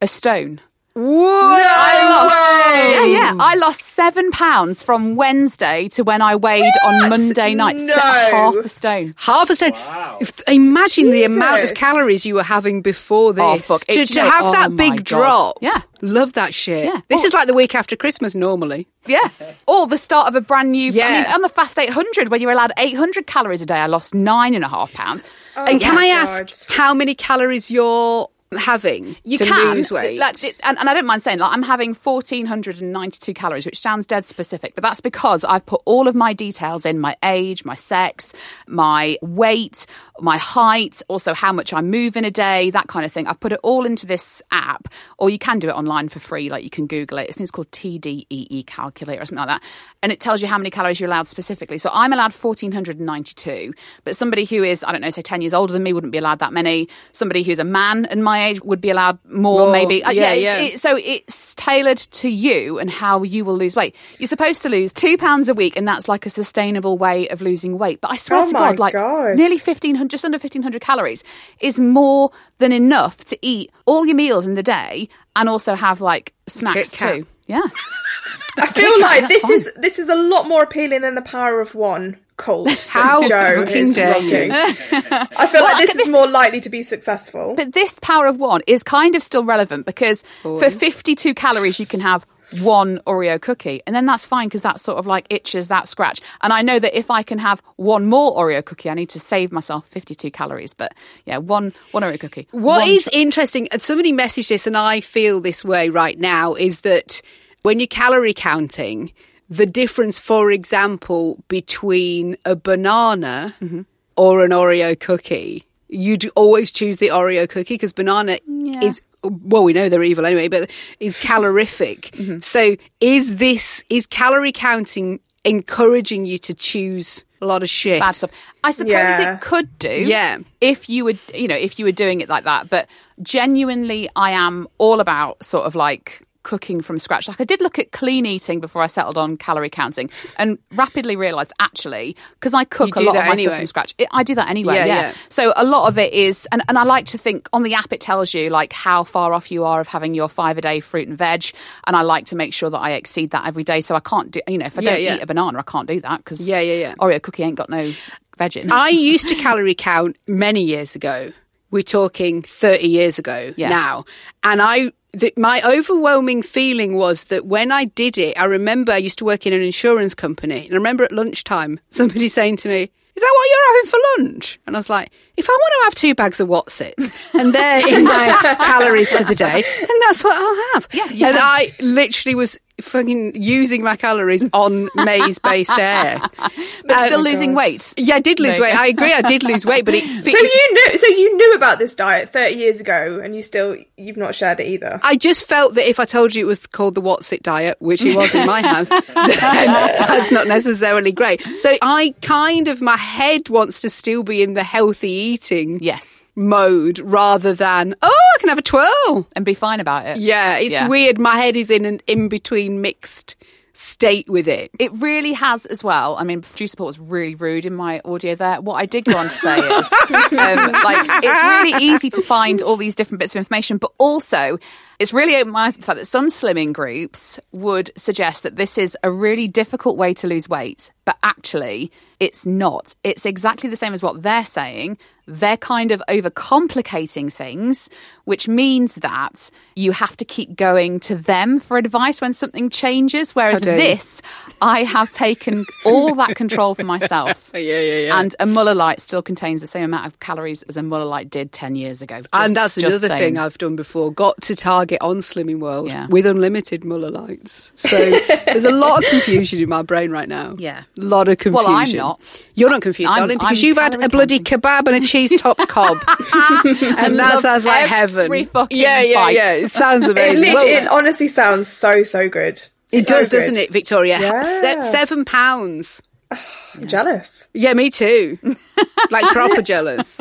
a 0.00 0.06
stone. 0.08 0.60
Whoa! 0.98 1.56
Yeah, 1.56 3.04
yeah. 3.04 3.34
I 3.38 3.54
lost 3.54 3.82
seven 3.82 4.32
pounds 4.32 4.82
from 4.82 5.14
Wednesday 5.14 5.88
to 5.90 6.02
when 6.02 6.20
I 6.20 6.34
weighed 6.34 6.72
on 6.84 7.08
Monday 7.08 7.54
night. 7.54 7.76
No. 7.76 7.94
half 7.96 8.54
a 8.56 8.68
stone. 8.68 9.14
Half 9.16 9.48
a 9.50 9.54
stone. 9.54 9.72
If- 10.20 10.40
Imagine 10.48 11.10
the 11.12 11.22
amount 11.24 11.62
of 11.62 11.74
calories 11.74 12.26
you 12.26 12.34
were 12.34 12.42
having 12.42 12.82
before 12.82 13.30
oh, 13.30 13.32
this. 13.32 13.70
Oh, 13.70 13.78
fuck. 13.78 13.86
To, 13.86 14.04
to 14.06 14.20
have 14.22 14.44
oh 14.46 14.52
that 14.52 14.76
big 14.76 14.96
God. 14.96 15.04
drop. 15.04 15.58
Yeah. 15.60 15.82
Love 16.00 16.32
that 16.32 16.52
shit. 16.52 16.86
Yeah. 16.86 17.00
This 17.08 17.22
Oh. 17.22 17.26
is 17.26 17.32
like 17.32 17.46
the 17.46 17.54
week 17.54 17.74
after 17.76 17.94
Christmas 17.94 18.34
normally. 18.34 18.88
Yeah. 19.06 19.28
Or 19.68 19.86
the 19.86 19.98
start 19.98 20.26
of 20.28 20.34
a 20.34 20.40
brand 20.40 20.72
new. 20.72 20.90
Yeah. 20.92 21.06
I 21.06 21.10
Yeah. 21.10 21.22
mean, 21.22 21.32
on 21.34 21.42
the 21.42 21.48
Fast 21.48 21.78
800, 21.78 22.28
when 22.28 22.40
you're 22.40 22.50
allowed 22.52 22.72
800 22.76 23.26
calories 23.28 23.60
a 23.62 23.66
day, 23.66 23.76
I 23.78 23.86
lost 23.86 24.14
nine 24.14 24.54
and 24.54 24.64
a 24.64 24.68
half 24.68 24.92
pounds. 24.92 25.22
Oh, 25.56 25.64
and 25.64 25.80
can 25.80 25.96
I 25.96 26.08
God. 26.08 26.40
ask 26.50 26.70
how 26.72 26.92
many 26.92 27.14
calories 27.14 27.70
you're 27.70 28.28
having 28.56 29.16
You 29.24 29.38
to 29.38 29.46
can 29.46 29.74
lose 29.74 29.90
weight? 29.90 30.18
Like, 30.18 30.36
and, 30.62 30.78
and 30.78 30.88
I 30.88 30.94
don't 30.94 31.06
mind 31.06 31.22
saying, 31.22 31.38
like, 31.38 31.52
I'm 31.52 31.62
having 31.62 31.94
1,492 31.94 33.34
calories, 33.34 33.66
which 33.66 33.78
sounds 33.78 34.06
dead 34.06 34.24
specific, 34.24 34.74
but 34.74 34.82
that's 34.82 35.00
because 35.00 35.44
I've 35.44 35.64
put 35.64 35.80
all 35.84 36.08
of 36.08 36.14
my 36.14 36.32
details 36.32 36.86
in 36.86 36.98
my 36.98 37.16
age, 37.22 37.64
my 37.64 37.74
sex, 37.74 38.32
my 38.66 39.18
weight, 39.22 39.86
my 40.20 40.36
height, 40.36 41.02
also 41.08 41.34
how 41.34 41.52
much 41.52 41.72
I 41.72 41.80
move 41.80 42.16
in 42.16 42.24
a 42.24 42.30
day, 42.30 42.70
that 42.70 42.88
kind 42.88 43.04
of 43.04 43.12
thing. 43.12 43.26
I've 43.26 43.40
put 43.40 43.52
it 43.52 43.60
all 43.62 43.86
into 43.86 44.06
this 44.06 44.42
app, 44.50 44.88
or 45.18 45.30
you 45.30 45.38
can 45.38 45.58
do 45.58 45.68
it 45.68 45.72
online 45.72 46.08
for 46.08 46.18
free. 46.18 46.50
Like, 46.50 46.64
you 46.64 46.70
can 46.70 46.86
Google 46.86 47.18
it. 47.18 47.28
It's 47.28 47.38
think 47.38 47.44
it's 47.44 47.50
called 47.50 47.70
TDEE 47.70 48.66
calculator 48.66 49.22
or 49.22 49.26
something 49.26 49.46
like 49.46 49.60
that. 49.60 49.62
And 50.02 50.12
it 50.12 50.20
tells 50.20 50.42
you 50.42 50.48
how 50.48 50.58
many 50.58 50.70
calories 50.70 51.00
you're 51.00 51.08
allowed 51.08 51.28
specifically. 51.28 51.78
So 51.78 51.90
I'm 51.92 52.12
allowed 52.12 52.32
1,492, 52.32 53.72
but 54.04 54.16
somebody 54.16 54.44
who 54.44 54.62
is, 54.62 54.84
I 54.84 54.92
don't 54.92 55.00
know, 55.00 55.10
say 55.10 55.22
10 55.22 55.40
years 55.40 55.54
older 55.54 55.72
than 55.72 55.82
me 55.82 55.92
wouldn't 55.92 56.12
be 56.12 56.18
allowed 56.18 56.40
that 56.40 56.52
many. 56.52 56.88
Somebody 57.12 57.42
who's 57.42 57.58
a 57.58 57.64
man 57.64 58.04
and 58.06 58.22
my 58.22 58.37
age 58.38 58.60
would 58.62 58.80
be 58.80 58.90
allowed 58.90 59.18
more, 59.26 59.60
More, 59.66 59.72
maybe. 59.72 60.02
Uh, 60.02 60.10
yeah, 60.10 60.32
it's- 60.32 60.44
yeah. 60.44 60.64
it- 60.74 60.80
so 60.80 60.96
it's 60.96 61.54
tailored 61.56 61.98
to 61.98 62.28
you 62.28 62.78
and 62.78 62.90
how 62.90 63.22
you 63.22 63.44
will 63.44 63.56
lose 63.56 63.76
weight. 63.76 63.94
You're 64.18 64.28
supposed 64.28 64.62
to 64.62 64.68
lose 64.68 64.92
two 64.92 65.16
pounds 65.18 65.48
a 65.48 65.54
week, 65.54 65.76
and 65.76 65.86
that's 65.86 66.08
like 66.08 66.24
a 66.24 66.30
sustainable 66.30 66.96
way 66.96 67.28
of 67.28 67.42
losing 67.42 67.76
weight. 67.78 68.00
But 68.00 68.12
I 68.12 68.16
swear 68.16 68.40
Oh 68.42 68.46
to 68.46 68.52
God, 68.52 68.78
like 68.78 68.94
God. 68.94 69.36
nearly 69.36 69.58
fifteen 69.58 69.94
hundred, 69.96 70.10
just 70.10 70.24
under 70.24 70.38
fifteen 70.38 70.62
hundred 70.62 70.80
calories 70.80 71.24
is 71.60 71.78
more 71.78 72.30
than 72.58 72.72
enough 72.72 73.18
to 73.24 73.38
eat 73.42 73.70
all 73.86 74.06
your 74.06 74.16
meals 74.16 74.46
in 74.46 74.54
the 74.54 74.62
day 74.62 75.08
and 75.36 75.48
also 75.48 75.74
have 75.74 76.00
like 76.00 76.32
snacks 76.46 76.92
too. 76.92 77.26
Yeah. 77.46 77.62
I 78.58 78.66
feel 78.66 79.00
like 79.00 79.28
this 79.28 79.42
fine. 79.42 79.52
is 79.52 79.70
this 79.76 79.98
is 79.98 80.08
a 80.08 80.14
lot 80.14 80.48
more 80.48 80.62
appealing 80.62 81.02
than 81.02 81.14
the 81.14 81.22
power 81.22 81.60
of 81.60 81.74
one 81.74 82.18
cult. 82.38 82.86
How 82.88 83.20
Jo 83.28 83.64
fucking 83.66 83.88
is 83.88 83.94
dare 83.94 84.12
rocking. 84.14 84.30
you. 84.30 84.50
I 84.52 85.46
feel 85.46 85.60
Well, 85.60 85.64
like 85.64 85.78
this 85.86 85.90
okay, 85.90 85.98
is 86.00 86.06
this- 86.06 86.08
more 86.10 86.26
likely 86.26 86.60
to 86.62 86.70
be 86.70 86.82
successful. 86.82 87.54
But 87.54 87.74
this 87.74 87.94
power 88.00 88.26
of 88.26 88.38
one 88.38 88.62
is 88.66 88.82
kind 88.82 89.14
of 89.14 89.22
still 89.22 89.44
relevant 89.44 89.84
because 89.84 90.24
for 90.42 90.70
52 90.70 91.34
calories, 91.34 91.78
you 91.78 91.84
can 91.86 92.00
have 92.00 92.24
one 92.62 92.98
Oreo 93.06 93.38
cookie. 93.38 93.82
And 93.86 93.94
then 93.94 94.06
that's 94.06 94.24
fine 94.24 94.48
because 94.48 94.62
that 94.62 94.80
sort 94.80 94.96
of 94.96 95.06
like 95.06 95.26
itches 95.28 95.68
that 95.68 95.86
scratch. 95.86 96.22
And 96.40 96.50
I 96.50 96.62
know 96.62 96.78
that 96.78 96.96
if 96.98 97.10
I 97.10 97.22
can 97.22 97.36
have 97.38 97.60
one 97.76 98.06
more 98.06 98.34
Oreo 98.36 98.64
cookie, 98.64 98.88
I 98.88 98.94
need 98.94 99.10
to 99.10 99.20
save 99.20 99.52
myself 99.52 99.86
52 99.88 100.30
calories. 100.30 100.72
But 100.72 100.94
yeah, 101.26 101.36
one, 101.36 101.74
one 101.90 102.02
Oreo 102.02 102.18
cookie. 102.18 102.48
What 102.52 102.78
One 102.80 102.88
is 102.88 103.06
interesting, 103.12 103.68
and 103.70 103.82
somebody 103.82 104.14
messaged 104.14 104.48
this, 104.48 104.66
and 104.66 104.78
I 104.78 105.00
feel 105.00 105.42
this 105.42 105.62
way 105.62 105.90
right 105.90 106.18
now, 106.18 106.54
is 106.54 106.80
that 106.80 107.20
when 107.64 107.80
you're 107.80 107.86
calorie 107.86 108.32
counting, 108.32 109.12
the 109.48 109.66
difference, 109.66 110.18
for 110.18 110.50
example, 110.50 111.42
between 111.48 112.36
a 112.44 112.54
banana 112.56 113.54
Mm-hmm. 113.62 113.82
or 114.16 114.44
an 114.44 114.50
Oreo 114.50 114.98
cookie, 114.98 115.64
you'd 115.88 116.28
always 116.34 116.70
choose 116.70 116.98
the 116.98 117.08
Oreo 117.08 117.48
cookie 117.48 117.74
because 117.74 117.92
banana 117.92 118.38
is. 118.82 119.00
Well, 119.24 119.64
we 119.64 119.72
know 119.72 119.88
they're 119.88 120.02
evil 120.04 120.26
anyway, 120.26 120.46
but 120.48 120.70
is 121.00 121.16
calorific. 121.28 122.10
Mm-hmm. 122.12 122.38
So, 122.38 122.76
is 123.00 123.36
this 123.36 123.82
is 123.90 124.06
calorie 124.06 124.52
counting 124.52 125.18
encouraging 125.44 126.24
you 126.26 126.38
to 126.38 126.54
choose 126.54 127.24
a 127.40 127.46
lot 127.46 127.62
of 127.62 127.68
shit? 127.70 128.00
bad 128.00 128.12
stuff. 128.12 128.30
I 128.62 128.70
suppose 128.70 128.92
Yeah. 128.92 129.34
it 129.34 129.40
could 129.40 129.76
do. 129.78 129.88
Yeah. 129.90 130.38
If 130.60 130.88
you 130.88 131.04
would, 131.04 131.18
you 131.34 131.48
know, 131.48 131.56
if 131.56 131.78
you 131.78 131.84
were 131.84 131.92
doing 131.92 132.20
it 132.20 132.28
like 132.28 132.44
that. 132.44 132.70
But 132.70 132.86
genuinely, 133.22 134.08
I 134.14 134.32
am 134.32 134.68
all 134.78 135.00
about 135.00 135.42
sort 135.44 135.64
of 135.66 135.74
like 135.74 136.22
cooking 136.48 136.80
from 136.80 136.98
scratch. 136.98 137.28
Like 137.28 137.42
I 137.42 137.44
did 137.44 137.60
look 137.60 137.78
at 137.78 137.92
clean 137.92 138.24
eating 138.24 138.58
before 138.58 138.80
I 138.80 138.86
settled 138.86 139.18
on 139.18 139.36
calorie 139.36 139.68
counting 139.68 140.08
and 140.36 140.58
rapidly 140.72 141.14
realized 141.14 141.52
actually, 141.60 142.16
because 142.40 142.54
I 142.54 142.64
cook 142.64 142.96
a 142.96 143.02
lot 143.02 143.16
of 143.16 143.26
my 143.26 143.36
stuff 143.36 143.56
from 143.58 143.66
scratch, 143.66 143.94
it, 143.98 144.08
I 144.12 144.22
do 144.22 144.34
that 144.34 144.48
anyway. 144.48 144.76
Yeah, 144.76 144.86
Yeah, 144.86 145.00
yeah. 145.00 145.14
So 145.28 145.52
a 145.56 145.64
lot 145.64 145.88
of 145.88 145.98
it 145.98 146.14
is, 146.14 146.48
and, 146.50 146.62
and 146.66 146.78
I 146.78 146.84
like 146.84 147.04
to 147.06 147.18
think 147.18 147.50
on 147.52 147.64
the 147.64 147.74
app, 147.74 147.92
it 147.92 148.00
tells 148.00 148.32
you 148.32 148.48
like 148.48 148.72
how 148.72 149.04
far 149.04 149.34
off 149.34 149.50
you 149.52 149.64
are 149.64 149.78
of 149.78 149.88
having 149.88 150.14
your 150.14 150.30
five 150.30 150.56
a 150.56 150.62
day 150.62 150.80
fruit 150.80 151.06
and 151.06 151.18
veg. 151.18 151.44
And 151.86 151.94
I 151.94 152.00
like 152.00 152.24
to 152.26 152.36
make 152.36 152.54
sure 152.54 152.70
that 152.70 152.78
I 152.78 152.92
exceed 152.92 153.32
that 153.32 153.46
every 153.46 153.62
day. 153.64 153.82
So 153.82 153.94
I 153.94 154.00
can't 154.00 154.30
do, 154.30 154.40
you 154.48 154.56
know, 154.56 154.64
if 154.66 154.78
I 154.78 154.80
Yeah, 154.82 154.90
don't 154.92 155.16
eat 155.18 155.22
a 155.22 155.26
banana, 155.26 155.58
I 155.58 155.62
can't 155.62 155.86
do 155.86 156.00
that 156.00 156.24
because 156.24 156.48
Yeah, 156.48 156.60
yeah, 156.60 156.74
yeah. 156.74 156.94
Oreo 156.98 157.20
cookie 157.20 157.42
ain't 157.42 157.56
got 157.56 157.68
no 157.68 157.92
veg 158.38 158.56
in. 158.56 158.72
I 158.72 158.88
used 158.88 159.28
to 159.28 159.34
calorie 159.34 159.74
count 159.74 160.16
many 160.26 160.62
years 160.64 160.94
ago. 160.94 161.30
We're 161.70 161.82
talking 161.82 162.40
30 162.40 162.86
years 162.88 163.18
ago 163.18 163.52
Yeah. 163.58 163.68
now. 163.68 164.06
And 164.42 164.62
I, 164.62 164.92
the, 165.12 165.32
my 165.36 165.62
overwhelming 165.62 166.42
feeling 166.42 166.94
was 166.94 167.24
that 167.24 167.46
when 167.46 167.72
I 167.72 167.86
did 167.86 168.18
it, 168.18 168.38
I 168.38 168.44
remember 168.44 168.92
I 168.92 168.98
used 168.98 169.18
to 169.18 169.24
work 169.24 169.46
in 169.46 169.52
an 169.52 169.62
insurance 169.62 170.14
company. 170.14 170.66
And 170.66 170.74
I 170.74 170.76
remember 170.76 171.04
at 171.04 171.12
lunchtime 171.12 171.80
somebody 171.90 172.28
saying 172.28 172.56
to 172.58 172.68
me, 172.68 172.82
is 173.18 173.22
that 173.22 173.34
what 173.34 173.48
you're 173.50 173.76
having 173.76 173.90
for 173.90 174.22
lunch? 174.22 174.60
And 174.66 174.76
I 174.76 174.78
was 174.78 174.88
like, 174.88 175.10
if 175.36 175.48
I 175.48 175.52
want 175.52 175.72
to 175.72 175.84
have 175.86 175.94
two 175.96 176.14
bags 176.14 176.38
of 176.38 176.48
Wotsits 176.48 177.34
and 177.34 177.52
they're 177.52 177.88
in 177.88 178.04
my 178.04 178.28
calories 178.60 179.12
for 179.12 179.24
the 179.24 179.34
day, 179.34 179.62
then 179.62 180.00
that's 180.06 180.22
what 180.22 180.36
I'll 180.36 180.74
have. 180.74 180.88
Yeah, 180.92 181.28
and. 181.28 181.36
I 181.36 181.72
literally 181.80 182.36
was 182.36 182.60
fucking 182.80 183.40
using 183.40 183.82
my 183.82 183.96
calories 183.96 184.46
on 184.52 184.88
maize 184.94 185.38
based 185.38 185.70
air. 185.78 186.20
but 186.20 186.52
oh 186.90 187.06
still 187.06 187.20
Oh, 187.20 187.22
losing 187.22 187.50
God. 187.54 187.58
weight. 187.58 187.94
Yeah, 187.96 188.16
I 188.16 188.20
did 188.20 188.38
lose 188.40 188.58
No. 188.58 188.64
weight. 188.64 188.76
I 188.76 188.86
agree. 188.86 189.12
I 189.12 189.22
did 189.22 189.42
lose 189.42 189.66
weight, 189.66 189.84
but 189.84 189.94
it. 189.94 190.04
So 190.08 190.38
you 190.38 190.72
knew 190.72 190.98
so 190.98 191.06
you 191.08 191.36
knew 191.36 191.54
about 191.54 191.78
this 191.78 191.94
diet 191.94 192.32
30 192.32 192.54
years 192.54 192.80
ago 192.80 193.20
and 193.22 193.34
you 193.34 193.42
still 193.42 193.76
you've 193.96 194.16
not 194.16 194.34
shared 194.34 194.60
it 194.60 194.66
either. 194.66 195.00
I 195.02 195.16
just 195.16 195.44
felt 195.44 195.74
that 195.74 195.88
if 195.88 195.98
I 196.00 196.04
told 196.04 196.34
you 196.34 196.44
it 196.44 196.48
was 196.48 196.66
called 196.66 196.94
the 196.94 197.00
What's 197.00 197.32
It 197.32 197.42
diet, 197.42 197.76
which 197.80 198.02
it 198.02 198.14
was 198.16 198.34
in 198.34 198.46
my 198.46 198.62
house, 198.62 198.88
then 199.06 199.06
that's 199.36 200.30
not 200.30 200.46
necessarily 200.46 201.12
great. 201.12 201.42
So 201.60 201.72
I 201.82 202.14
kind 202.22 202.68
of, 202.68 202.80
my 202.80 202.96
head 202.96 203.48
wants 203.48 203.80
to 203.82 203.90
still 203.90 204.22
be 204.22 204.42
in 204.42 204.54
the 204.54 204.62
healthy 204.64 205.10
eating 205.10 205.78
Yes. 205.82 206.17
Mode 206.38 206.98
rather 207.00 207.52
than, 207.52 207.94
oh, 208.00 208.08
I 208.34 208.38
can 208.40 208.48
have 208.48 208.58
a 208.58 208.62
twirl. 208.62 209.26
And 209.34 209.44
be 209.44 209.54
fine 209.54 209.80
about 209.80 210.06
it. 210.06 210.18
Yeah, 210.18 210.56
it's 210.56 210.72
Yeah. 210.72 210.88
weird. 210.88 211.20
My 211.20 211.36
head 211.36 211.56
is 211.56 211.68
in 211.70 211.84
an 211.84 212.00
in 212.06 212.28
between 212.28 212.80
mixed 212.80 213.36
state 213.74 214.28
with 214.28 214.48
it. 214.48 214.70
It 214.78 214.90
really 214.94 215.32
has 215.34 215.64
as 215.66 215.84
well. 215.84 216.16
I 216.16 216.24
mean, 216.24 216.40
producer 216.42 216.76
Paul 216.76 216.86
was 216.86 216.98
really 216.98 217.34
rude 217.36 217.64
in 217.64 217.74
my 217.74 218.00
audio 218.04 218.34
there. 218.34 218.60
What 218.60 218.74
I 218.74 218.86
did 218.86 219.04
go 219.04 219.16
on 219.16 219.26
to 219.26 219.30
say 219.30 219.58
is, 219.58 219.92
um, 220.10 220.72
like, 220.72 221.06
it's 221.22 221.42
really 221.42 221.84
easy 221.84 222.10
to 222.10 222.22
find 222.22 222.60
all 222.62 222.76
these 222.76 222.94
different 222.96 223.20
bits 223.20 223.34
of 223.34 223.38
information, 223.38 223.76
but 223.78 223.92
also 223.98 224.58
it's 224.98 225.12
really 225.12 225.36
open 225.36 225.52
my 225.52 225.66
eyes 225.66 225.74
to 225.74 225.80
the 225.80 225.86
fact 225.86 225.98
that 225.98 226.06
some 226.06 226.28
slimming 226.28 226.72
groups 226.72 227.38
would 227.52 227.90
suggest 227.96 228.42
that 228.42 228.56
this 228.56 228.76
is 228.78 228.96
a 229.02 229.10
really 229.10 229.46
difficult 229.48 229.96
way 229.96 230.12
to 230.14 230.26
lose 230.26 230.48
weight, 230.48 230.90
but 231.04 231.16
actually 231.22 231.92
it's 232.20 232.44
not. 232.44 232.96
It's 233.04 233.24
exactly 233.24 233.70
the 233.70 233.76
same 233.76 233.94
as 233.94 234.02
what 234.02 234.22
they're 234.22 234.44
saying. 234.44 234.98
They're 235.26 235.58
kind 235.58 235.92
of 235.92 236.02
overcomplicating 236.08 237.32
things, 237.32 237.88
which 238.24 238.48
means 238.48 238.96
that 238.96 239.50
you 239.76 239.92
have 239.92 240.16
to 240.16 240.24
keep 240.24 240.56
going 240.56 241.00
to 241.00 241.14
them 241.14 241.60
for 241.60 241.76
advice 241.76 242.20
when 242.20 242.32
something 242.32 242.70
changes. 242.70 243.36
Whereas 243.36 243.60
this, 243.60 244.20
I 244.62 244.82
have 244.84 245.12
taken 245.12 245.64
all 245.84 246.14
that 246.16 246.34
control 246.34 246.74
for 246.74 246.84
myself. 246.84 247.50
Yeah, 247.58 247.80
yeah, 247.80 247.98
yeah. 248.06 248.20
And 248.20 248.36
a 248.38 248.46
Muller 248.46 248.74
Light 248.74 249.00
still 249.00 249.20
contains 249.20 249.60
the 249.60 249.66
same 249.66 249.84
amount 249.84 250.06
of 250.06 250.20
calories 250.20 250.62
as 250.64 250.76
a 250.76 250.82
Muller 250.82 251.04
Light 251.04 251.28
did 251.28 251.50
10 251.52 251.74
years 251.74 252.00
ago. 252.02 252.18
Just- 252.18 252.28
and 252.32 252.54
that's 252.56 252.76
another 252.78 253.08
saying. 253.08 253.20
thing 253.20 253.38
I've 253.38 253.58
done 253.58 253.74
before. 253.76 254.12
Got 254.12 254.40
to 254.42 254.54
target 254.54 254.87
bag 254.88 254.94
it 254.96 255.02
on 255.02 255.18
Slimming 255.18 255.58
World 255.60 255.88
Yeah. 255.88 256.06
with 256.08 256.26
unlimited 256.26 256.84
Muller 256.84 257.10
lights. 257.10 257.72
So 257.76 257.96
there's 258.46 258.64
a 258.64 258.70
lot 258.70 259.04
of 259.04 259.10
confusion 259.10 259.60
in 259.60 259.68
my 259.68 259.82
brain 259.82 260.10
right 260.10 260.28
now. 260.28 260.56
Yeah. 260.58 260.82
A 260.98 261.00
lot 261.00 261.28
of 261.28 261.38
confusion. 261.38 261.52
Well, 261.54 261.64
confusion. 261.78 262.00
I'm 262.00 262.06
not. 262.06 262.42
You're 262.54 262.70
not 262.70 262.82
confused, 262.82 263.10
I'm- 263.12 263.20
darling, 263.20 263.38
because 263.38 263.62
I'm 263.62 263.66
you've 263.68 263.78
had 263.78 263.94
a 264.02 264.08
bloody 264.08 264.38
counting. 264.40 264.60
kebab 264.70 264.92
and 264.94 265.04
a 265.04 265.06
cheese 265.06 265.32
top 265.40 265.58
cob. 265.68 265.98
and 266.08 267.18
that 267.18 267.38
sounds 267.40 267.64
like 267.64 267.86
heaven. 267.86 268.44
fucking 268.46 268.76
yeah, 268.78 269.00
yeah, 269.02 269.14
bite. 269.24 269.34
yeah. 269.34 269.52
It 269.54 269.70
sounds 269.70 270.06
amazing. 270.06 270.42
lit- 270.42 270.54
Well, 270.54 270.66
it 270.66 270.88
honestly 270.88 271.28
sounds 271.28 271.68
so 271.68 272.02
so 272.02 272.28
good. 272.28 272.62
it 272.92 273.06
So 273.06 273.14
does, 273.16 273.30
good. 273.30 273.38
doesn't 273.38 273.56
it, 273.56 273.70
Victoria? 273.70 274.18
Yeah. 274.20 274.42
Se- 274.42 274.90
seven 274.90 275.24
pounds. 275.24 276.02
I'm 276.74 276.86
jealous. 276.86 277.48
Yeah, 277.54 277.72
me 277.74 277.88
too. 277.90 278.38
like 279.10 279.24
proper 279.28 279.62
jealous. 279.62 280.20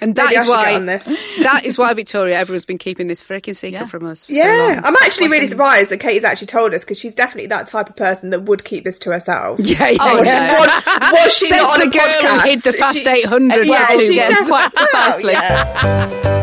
And 0.00 0.14
that 0.16 0.26
Maybe 0.26 0.36
is 0.36 0.44
should 0.44 0.50
why 0.50 0.64
get 0.66 0.74
on 0.74 0.86
this. 0.86 1.04
that 1.42 1.62
is 1.64 1.78
why 1.78 1.92
Victoria 1.94 2.36
everyone's 2.38 2.64
been 2.66 2.76
keeping 2.78 3.06
this 3.06 3.22
freaking 3.22 3.56
secret 3.56 3.72
Yeah. 3.80 3.86
from 3.86 4.04
us. 4.04 4.26
For 4.26 4.32
so 4.34 4.38
Yeah, 4.40 4.56
long. 4.56 4.84
I'm 4.84 4.96
actually 5.02 5.28
really 5.28 5.46
surprised 5.46 5.90
that 5.90 5.98
Katy's 6.00 6.24
actually 6.24 6.48
told 6.48 6.74
us 6.74 6.84
because 6.84 6.98
she's 6.98 7.14
definitely 7.14 7.46
that 7.48 7.66
type 7.66 7.88
of 7.88 7.96
person 7.96 8.30
that 8.30 8.40
would 8.42 8.64
keep 8.64 8.84
this 8.84 8.98
to 9.00 9.10
herself. 9.10 9.58
Yeah, 9.68 9.88
yeah, 9.88 9.96
Oh, 10.00 10.18
Was, 10.18 10.28
yeah. 10.28 10.46
no. 10.52 10.58
was, 10.60 11.24
was 11.24 11.34
she 11.36 11.48
Says 11.48 11.62
not 11.62 11.80
on 11.80 11.80
the 11.80 11.86
a 11.86 12.00
girl 12.22 12.30
who 12.40 12.48
hid 12.48 12.62
the 12.62 12.72
Fast 12.72 12.98
She- 12.98 13.08
800. 13.08 13.64
Yeah, 13.66 13.86
well, 13.88 14.00
she. 14.00 14.14
Yes, 14.16 14.48
quite 14.48 14.72
precisely. 14.74 16.37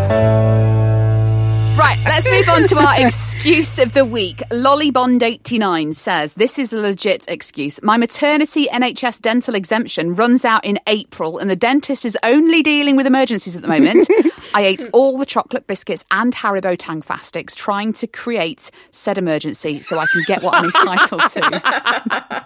Yeah. 1.76 1.82
Right, 1.82 2.00
let's 2.06 2.30
move 2.30 2.48
on 2.50 2.64
to 2.70 2.78
our 2.78 3.06
excuse 3.06 3.78
of 3.80 3.94
the 3.94 4.06
week. 4.06 4.38
Lollybond89 4.50 5.94
says, 5.94 6.34
This 6.36 6.58
is 6.58 6.72
a 6.72 6.80
legit 6.80 7.26
excuse. 7.28 7.82
My 7.84 7.98
maternity 7.98 8.68
NHS 8.68 9.22
dental 9.22 9.56
exemption 9.56 10.16
runs 10.16 10.46
out 10.46 10.64
in 10.64 10.80
April, 10.88 11.38
and 11.38 11.50
the 11.50 11.56
dentist 11.56 12.06
is 12.06 12.18
only 12.24 12.64
dealing 12.64 12.96
with 12.96 13.06
emergencies 13.06 13.56
at 13.58 13.62
the 13.62 13.68
moment. 13.68 14.08
I 14.54 14.62
ate 14.62 14.86
all 14.94 15.18
the 15.18 15.26
chocolate 15.26 15.68
biscuits 15.68 16.06
and 16.12 16.34
Haribo 16.34 16.78
Tangfastics 16.78 17.56
trying 17.56 17.92
to 17.94 18.08
create 18.08 18.72
said 18.92 19.18
emergency 19.18 19.82
so 19.82 19.98
I 20.00 20.06
can 20.06 20.24
get 20.28 20.44
what 20.44 20.54
I'm 20.56 20.66
entitled 20.66 21.30
to. 21.32 22.42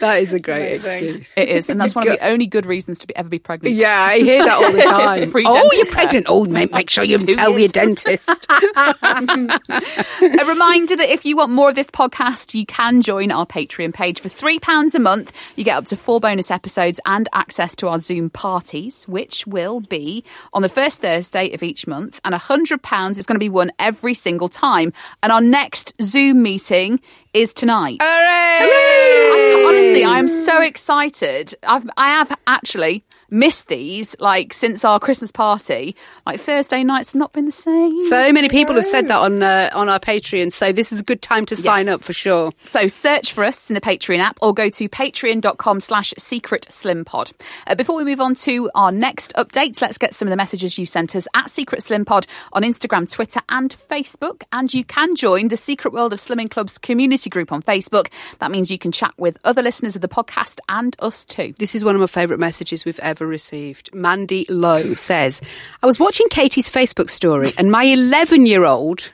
That 0.00 0.18
is 0.18 0.32
a 0.32 0.40
great 0.40 0.80
Amazing. 0.80 1.16
excuse. 1.16 1.32
It 1.36 1.48
is, 1.48 1.70
and 1.70 1.80
that's 1.80 1.94
one 1.94 2.06
of 2.06 2.12
the 2.12 2.26
only 2.26 2.46
good 2.46 2.66
reasons 2.66 2.98
to 2.98 3.06
be, 3.06 3.14
ever 3.16 3.28
be 3.28 3.38
pregnant. 3.38 3.76
Yeah, 3.76 3.98
I 3.98 4.18
hear 4.18 4.42
that 4.44 4.52
all 4.54 4.72
the 4.72 4.82
time. 4.82 5.32
Oh, 5.46 5.70
you're 5.74 5.86
pregnant. 5.86 6.26
Oh, 6.28 6.44
make, 6.44 6.72
make 6.72 6.90
sure 6.90 7.04
you 7.04 7.16
Two 7.18 7.26
tell 7.32 7.50
years. 7.50 7.60
your 7.62 7.68
dentist. 7.68 8.46
A 8.76 10.44
reminder 10.46 10.96
that 10.96 11.10
if 11.10 11.24
you 11.24 11.36
want 11.36 11.52
more 11.52 11.68
of 11.68 11.74
this 11.74 11.90
podcast, 11.90 12.54
you 12.54 12.64
can 12.66 13.00
join 13.02 13.30
our 13.30 13.46
Patreon 13.46 13.92
page 13.94 14.20
for 14.20 14.28
£3 14.28 14.94
a 14.94 14.98
month. 14.98 15.32
You 15.56 15.64
get 15.64 15.76
up 15.76 15.86
to 15.86 15.96
four 15.96 16.20
bonus 16.20 16.50
episodes 16.50 17.00
and 17.06 17.28
access 17.32 17.76
to 17.76 17.88
our 17.88 17.98
Zoom 17.98 18.30
parties, 18.30 19.04
which 19.08 19.46
will 19.46 19.80
be 19.80 20.24
on 20.52 20.62
the 20.62 20.68
first 20.68 21.02
Thursday 21.02 21.52
of 21.52 21.62
each 21.62 21.86
month. 21.86 22.20
And 22.24 22.34
£100 22.34 23.18
is 23.18 23.26
going 23.26 23.36
to 23.36 23.38
be 23.38 23.48
won 23.48 23.72
every 23.78 24.14
single 24.14 24.48
time. 24.48 24.92
And 25.22 25.32
our 25.32 25.40
next 25.40 25.94
Zoom 26.00 26.42
meeting 26.42 27.00
is 27.34 27.52
tonight. 27.52 27.98
I 28.00 29.64
honestly, 29.66 30.04
I 30.04 30.18
am 30.18 30.28
so 30.28 30.62
excited. 30.62 31.54
I've, 31.62 31.88
I 31.96 32.08
have 32.10 32.36
actually 32.46 33.04
missed 33.30 33.68
these 33.68 34.16
like 34.20 34.52
since 34.52 34.84
our 34.84 35.00
Christmas 35.00 35.30
party. 35.30 35.96
Like 36.24 36.40
Thursday 36.40 36.84
nights 36.84 37.12
have 37.12 37.18
not 37.18 37.32
been 37.32 37.46
the 37.46 37.52
same. 37.52 38.00
So 38.02 38.32
many 38.32 38.48
people 38.48 38.74
have 38.74 38.84
said 38.84 39.08
that 39.08 39.18
on 39.18 39.42
uh, 39.42 39.70
on 39.72 39.88
our 39.88 40.00
Patreon, 40.00 40.52
so 40.52 40.72
this 40.72 40.92
is 40.92 41.00
a 41.00 41.04
good 41.04 41.22
time 41.22 41.46
to 41.46 41.56
sign 41.56 41.88
up 41.88 42.02
for 42.02 42.12
sure. 42.12 42.52
So 42.64 42.88
search 42.88 43.32
for 43.32 43.44
us 43.44 43.70
in 43.70 43.74
the 43.74 43.80
Patreon 43.80 44.18
app 44.18 44.38
or 44.42 44.54
go 44.54 44.68
to 44.68 44.88
patreon.com 44.88 45.80
slash 45.80 46.14
secret 46.18 46.66
slim 46.70 47.04
pod. 47.04 47.32
Uh, 47.66 47.74
before 47.74 47.96
we 47.96 48.04
move 48.04 48.20
on 48.20 48.34
to 48.34 48.70
our 48.74 48.92
next 48.92 49.32
updates, 49.34 49.80
let's 49.80 49.98
get 49.98 50.14
some 50.14 50.28
of 50.28 50.30
the 50.30 50.36
messages 50.36 50.78
you 50.78 50.86
sent 50.86 51.14
us 51.16 51.28
at 51.34 51.50
Secret 51.50 51.82
Slim 51.82 52.04
Pod 52.04 52.26
on 52.52 52.62
Instagram, 52.62 53.10
Twitter 53.10 53.40
and 53.48 53.74
Facebook. 53.90 54.42
And 54.52 54.72
you 54.72 54.84
can 54.84 55.14
join 55.16 55.48
the 55.48 55.56
Secret 55.56 55.92
World 55.92 56.12
of 56.12 56.18
Slimming 56.18 56.50
Club's 56.50 56.78
community 56.78 57.30
group 57.30 57.52
on 57.52 57.62
Facebook. 57.62 58.08
That 58.38 58.50
means 58.50 58.70
you 58.70 58.78
can 58.78 58.92
chat 58.92 59.14
with 59.18 59.38
other 59.44 59.62
listeners 59.62 59.96
of 59.96 60.02
the 60.02 60.08
podcast 60.08 60.58
and 60.68 60.96
us 61.00 61.24
too. 61.24 61.54
This 61.58 61.74
is 61.74 61.84
one 61.84 61.94
of 61.94 62.00
my 62.00 62.06
favourite 62.06 62.40
messages 62.40 62.84
we've 62.84 63.00
ever 63.00 63.25
received. 63.26 63.90
Mandy 63.92 64.46
Lowe 64.48 64.94
says, 64.94 65.40
I 65.82 65.86
was 65.86 65.98
watching 65.98 66.28
Katy's 66.28 66.68
Facebook 66.68 67.10
story 67.10 67.52
and 67.58 67.70
my 67.70 67.84
11 67.84 68.46
year 68.46 68.64
old, 68.64 69.12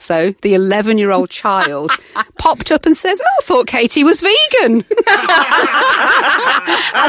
so 0.00 0.32
the 0.42 0.54
11 0.54 0.96
year 0.98 1.10
old 1.10 1.28
child, 1.30 1.90
popped 2.38 2.70
up 2.72 2.86
and 2.86 2.96
says, 2.96 3.20
Oh, 3.20 3.26
I 3.40 3.42
thought 3.44 3.66
Katy 3.66 4.04
was 4.04 4.20
vegan. 4.20 4.76
and 4.84 4.84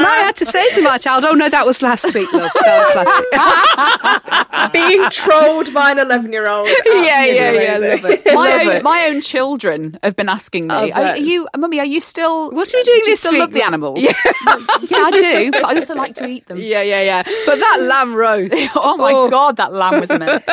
I 0.06 0.22
had 0.24 0.34
to 0.36 0.46
say 0.46 0.68
to 0.74 0.82
my 0.82 0.98
child, 0.98 1.24
Oh, 1.24 1.34
no, 1.34 1.48
that 1.48 1.64
was 1.66 1.82
last 1.82 2.12
week, 2.14 2.32
love. 2.32 2.50
That 2.60 2.84
was 2.86 3.06
last 3.06 4.72
week. 4.72 4.72
Being 4.72 5.08
trolled 5.10 5.72
by 5.72 5.92
an 5.92 5.98
11 5.98 6.32
year 6.32 6.48
old. 6.48 6.68
yeah, 6.86 7.24
yeah, 7.24 7.52
yeah. 7.52 7.76
Love 7.78 8.04
it. 8.04 8.26
My 8.26 8.32
Love 8.34 8.62
own, 8.62 8.70
it. 8.76 8.82
my 8.82 9.06
own 9.08 9.20
children 9.20 9.98
have 10.02 10.16
been 10.16 10.28
asking 10.28 10.66
me, 10.66 10.74
are, 10.92 11.02
are 11.10 11.16
you, 11.16 11.48
mummy, 11.56 11.78
are 11.80 11.84
you 11.86 12.00
still, 12.00 12.50
What 12.50 12.72
are 12.74 12.78
we 12.78 12.82
doing 12.82 13.00
do 13.04 13.10
you 13.10 13.12
this 13.12 13.20
still 13.20 13.32
week? 13.32 13.40
love 13.40 13.52
the 13.52 13.62
animals? 13.62 14.02
Yeah. 14.02 14.12
yeah, 14.46 14.98
I 14.98 15.10
do, 15.12 15.50
but 15.52 15.64
I 15.64 15.76
also 15.76 15.94
like 15.94 16.14
to 16.16 16.26
eat 16.26 16.46
them. 16.46 16.58
Yeah, 16.58 16.82
yeah, 16.82 17.02
yeah. 17.02 17.22
But 17.46 17.58
that 17.60 17.78
lamb 17.82 18.14
roast. 18.14 18.54
Oh 18.76 18.96
my 18.96 19.12
god, 19.30 19.56
that 19.56 19.72
lamb 19.72 20.00
was 20.00 20.10
a 20.10 20.18
mess. 20.18 20.44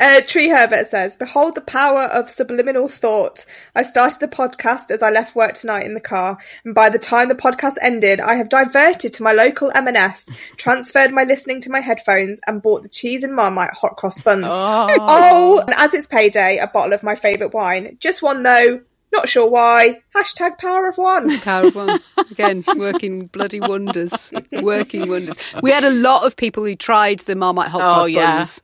Uh, 0.00 0.20
Tree 0.26 0.48
Herbert 0.64 0.88
says, 0.88 1.14
Behold 1.16 1.54
the 1.54 1.60
power 1.60 2.04
of 2.04 2.30
subliminal 2.30 2.88
thought. 2.88 3.44
I 3.74 3.82
started 3.82 4.18
the 4.20 4.28
podcast 4.28 4.90
as 4.90 5.02
I 5.02 5.10
left 5.10 5.36
work 5.36 5.52
tonight 5.52 5.84
in 5.84 5.92
the 5.92 6.00
car, 6.00 6.38
and 6.64 6.74
by 6.74 6.88
the 6.88 6.98
time 6.98 7.28
the 7.28 7.34
podcast 7.34 7.74
ended, 7.82 8.18
I 8.18 8.36
have 8.36 8.48
diverted 8.48 9.12
to 9.12 9.22
my 9.22 9.32
local 9.32 9.70
M&S, 9.74 10.26
transferred 10.56 11.12
my 11.12 11.24
listening 11.24 11.60
to 11.62 11.70
my 11.70 11.80
headphones, 11.80 12.40
and 12.46 12.62
bought 12.62 12.82
the 12.82 12.88
cheese 12.88 13.22
and 13.22 13.34
Marmite 13.36 13.74
hot 13.74 13.96
cross 13.96 14.22
buns. 14.22 14.46
Oh, 14.48 14.88
oh 15.00 15.58
and 15.58 15.74
as 15.76 15.92
it's 15.92 16.06
payday, 16.06 16.56
a 16.56 16.66
bottle 16.66 16.94
of 16.94 17.02
my 17.02 17.14
favourite 17.14 17.52
wine. 17.52 17.98
Just 18.00 18.22
one 18.22 18.42
though, 18.42 18.80
not 19.12 19.28
sure 19.28 19.50
why. 19.50 20.00
Hashtag 20.16 20.56
power 20.56 20.88
of 20.88 20.96
one. 20.96 21.38
Power 21.40 21.66
of 21.66 21.74
one. 21.74 22.00
Again, 22.30 22.64
working 22.76 23.26
bloody 23.26 23.60
wonders. 23.60 24.32
Working 24.50 25.10
wonders. 25.10 25.36
We 25.62 25.70
had 25.72 25.84
a 25.84 25.90
lot 25.90 26.24
of 26.24 26.36
people 26.36 26.64
who 26.64 26.74
tried 26.74 27.20
the 27.20 27.34
Marmite 27.36 27.68
hot 27.68 27.82
Oh, 27.82 27.94
cross 27.96 28.08
yeah. 28.08 28.36
buns. 28.38 28.62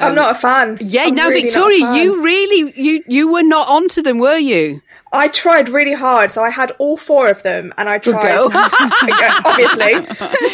I'm 0.00 0.14
not 0.14 0.36
a 0.36 0.38
fan. 0.38 0.78
Yeah, 0.80 1.04
I'm 1.04 1.14
now 1.14 1.28
really 1.28 1.42
Victoria, 1.42 1.94
you 1.94 2.22
really 2.22 2.72
you 2.80 3.04
you 3.06 3.30
were 3.32 3.42
not 3.42 3.68
onto 3.68 4.02
them, 4.02 4.18
were 4.18 4.38
you? 4.38 4.82
I 5.12 5.26
tried 5.26 5.68
really 5.68 5.92
hard, 5.94 6.30
so 6.30 6.42
I 6.44 6.50
had 6.50 6.70
all 6.78 6.96
four 6.96 7.28
of 7.28 7.42
them, 7.42 7.72
and 7.76 7.88
I 7.88 7.98
tried. 7.98 8.22
Yeah, 8.22 9.40
obviously, 9.44 9.94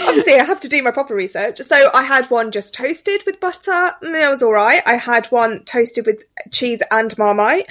obviously, 0.07 0.35
I 0.41 0.45
have 0.45 0.61
to 0.61 0.69
do 0.69 0.83
my 0.83 0.91
proper 0.91 1.15
research. 1.15 1.61
So 1.61 1.91
I 1.93 2.03
had 2.03 2.31
one 2.31 2.51
just 2.51 2.73
toasted 2.75 3.23
with 3.27 3.39
butter. 3.39 3.93
mm, 4.03 4.13
That 4.15 4.31
was 4.31 4.43
all 4.43 4.53
right. 4.55 4.83
I 4.87 4.95
had 4.97 5.27
one 5.27 5.63
toasted 5.65 6.07
with 6.07 6.23
cheese 6.51 6.83
and 6.91 7.17
marmite. 7.19 7.71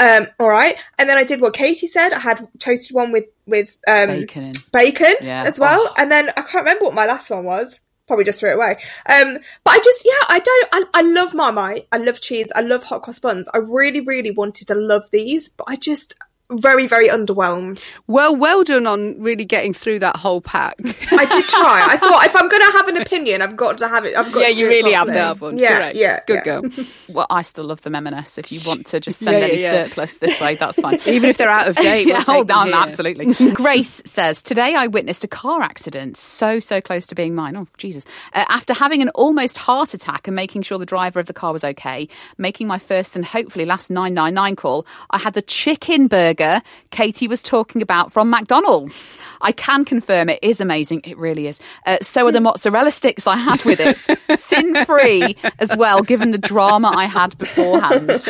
Um, 0.00 0.26
all 0.40 0.48
right, 0.48 0.76
and 0.98 1.08
then 1.08 1.18
I 1.18 1.22
did 1.22 1.40
what 1.42 1.52
Katy 1.54 1.86
said. 1.86 2.12
I 2.14 2.18
had 2.18 2.48
toasted 2.58 2.94
one 2.94 3.12
with 3.12 3.26
with 3.46 3.76
um, 3.86 4.08
Bacon 4.08 4.52
bacon 4.72 5.14
Yeah. 5.20 5.44
as 5.46 5.58
well, 5.58 5.80
Oh. 5.90 5.94
and 5.98 6.10
then 6.10 6.30
I 6.30 6.42
can't 6.42 6.64
remember 6.64 6.86
what 6.86 6.94
my 6.94 7.04
last 7.06 7.28
one 7.30 7.44
was. 7.44 7.78
Probably 8.08 8.24
just 8.24 8.40
threw 8.40 8.50
it 8.50 8.56
away. 8.56 8.76
Um, 9.08 9.38
but 9.64 9.70
I 9.70 9.78
just, 9.78 10.04
yeah, 10.04 10.26
I 10.28 10.38
don't. 10.40 10.68
I, 10.72 11.00
I 11.00 11.02
love 11.02 11.34
Marmite. 11.34 11.86
I 11.92 11.98
love 11.98 12.20
cheese. 12.20 12.48
I 12.54 12.60
love 12.60 12.82
hot 12.82 13.02
cross 13.02 13.18
buns. 13.18 13.48
I 13.54 13.58
really, 13.58 14.00
really 14.00 14.32
wanted 14.32 14.68
to 14.68 14.74
love 14.74 15.04
these, 15.12 15.48
but 15.48 15.64
I 15.68 15.76
just 15.76 16.14
very, 16.60 16.86
very 16.86 17.08
underwhelmed. 17.08 17.80
Well, 18.06 18.34
well 18.36 18.64
done 18.64 18.86
on 18.86 19.20
really 19.20 19.44
getting 19.44 19.72
through 19.74 20.00
that 20.00 20.16
whole 20.16 20.40
pack. 20.40 20.74
I 21.12 21.24
did 21.26 21.46
try. 21.48 21.86
I 21.90 21.96
thought 21.96 22.26
if 22.26 22.34
I'm 22.36 22.48
going 22.48 22.62
to 22.62 22.72
have 22.78 22.88
an 22.88 22.96
opinion, 22.98 23.42
I've 23.42 23.56
got 23.56 23.78
to 23.78 23.88
have 23.88 24.04
it. 24.04 24.16
I've 24.16 24.32
got 24.32 24.40
Yeah, 24.40 24.48
to 24.48 24.54
you 24.54 24.68
really 24.68 24.92
have 24.92 25.06
to 25.06 25.12
properly. 25.12 25.18
have 25.28 25.40
one. 25.40 25.56
Yeah, 25.58 25.76
Correct. 25.76 25.96
yeah, 25.96 26.20
Good 26.26 26.34
yeah. 26.34 26.60
girl. 26.60 26.62
Well, 27.08 27.26
I 27.28 27.42
still 27.42 27.64
love 27.64 27.82
them 27.82 27.94
M&S. 27.94 28.38
If 28.38 28.50
you 28.52 28.60
want 28.66 28.86
to 28.86 28.98
just 29.00 29.18
send 29.18 29.32
Yeah, 29.38 29.46
yeah, 29.46 29.52
any 29.52 29.62
yeah. 29.62 29.84
surplus 29.84 30.16
this 30.18 30.40
way, 30.40 30.54
that's 30.54 30.80
fine. 30.80 30.98
Even 31.06 31.28
if 31.28 31.36
they're 31.36 31.50
out 31.50 31.68
of 31.68 31.76
date, 31.76 32.06
we'll 32.06 32.22
hold 32.22 32.50
on, 32.50 32.68
here. 32.68 32.76
absolutely. 32.76 33.34
Grace 33.52 34.00
says, 34.06 34.42
Today 34.42 34.74
I 34.74 34.86
witnessed 34.86 35.22
a 35.22 35.28
car 35.28 35.60
accident 35.60 36.16
so, 36.16 36.58
so 36.58 36.80
close 36.80 37.06
to 37.08 37.14
being 37.14 37.34
mine. 37.34 37.54
Oh, 37.54 37.66
Jesus. 37.76 38.06
Uh, 38.32 38.46
after 38.48 38.72
having 38.72 39.02
an 39.02 39.10
almost 39.10 39.58
heart 39.58 39.92
attack 39.92 40.26
and 40.26 40.34
making 40.34 40.62
sure 40.62 40.78
the 40.78 40.86
driver 40.86 41.20
of 41.20 41.26
the 41.26 41.34
car 41.34 41.52
was 41.52 41.64
okay, 41.64 42.08
making 42.38 42.66
my 42.66 42.78
first 42.78 43.14
and 43.14 43.26
hopefully 43.26 43.66
last 43.66 43.90
999 43.90 44.56
call, 44.56 44.86
I 45.10 45.18
had 45.18 45.34
the 45.34 45.42
chicken 45.42 46.06
burger 46.06 46.41
burger 46.42 46.62
Katy 46.90 47.26
was 47.26 47.42
talking 47.42 47.80
about 47.80 48.12
from 48.12 48.28
McDonald's. 48.28 49.16
I 49.40 49.52
can 49.52 49.84
confirm 49.84 50.28
it 50.28 50.38
is 50.42 50.60
amazing. 50.60 51.00
It 51.04 51.16
really 51.16 51.46
is. 51.46 51.60
Uh, 51.86 51.96
so 52.02 52.26
are 52.26 52.32
the 52.32 52.38
hmm. 52.38 52.44
mozzarella 52.44 52.90
sticks 52.90 53.26
I 53.26 53.36
had 53.36 53.64
with 53.64 53.80
it. 53.80 54.38
Sin 54.38 54.84
free 54.84 55.36
as 55.58 55.74
well, 55.76 56.02
given 56.02 56.32
the 56.32 56.38
drama 56.38 56.92
I 56.94 57.06
had 57.06 57.36
beforehand. 57.38 58.12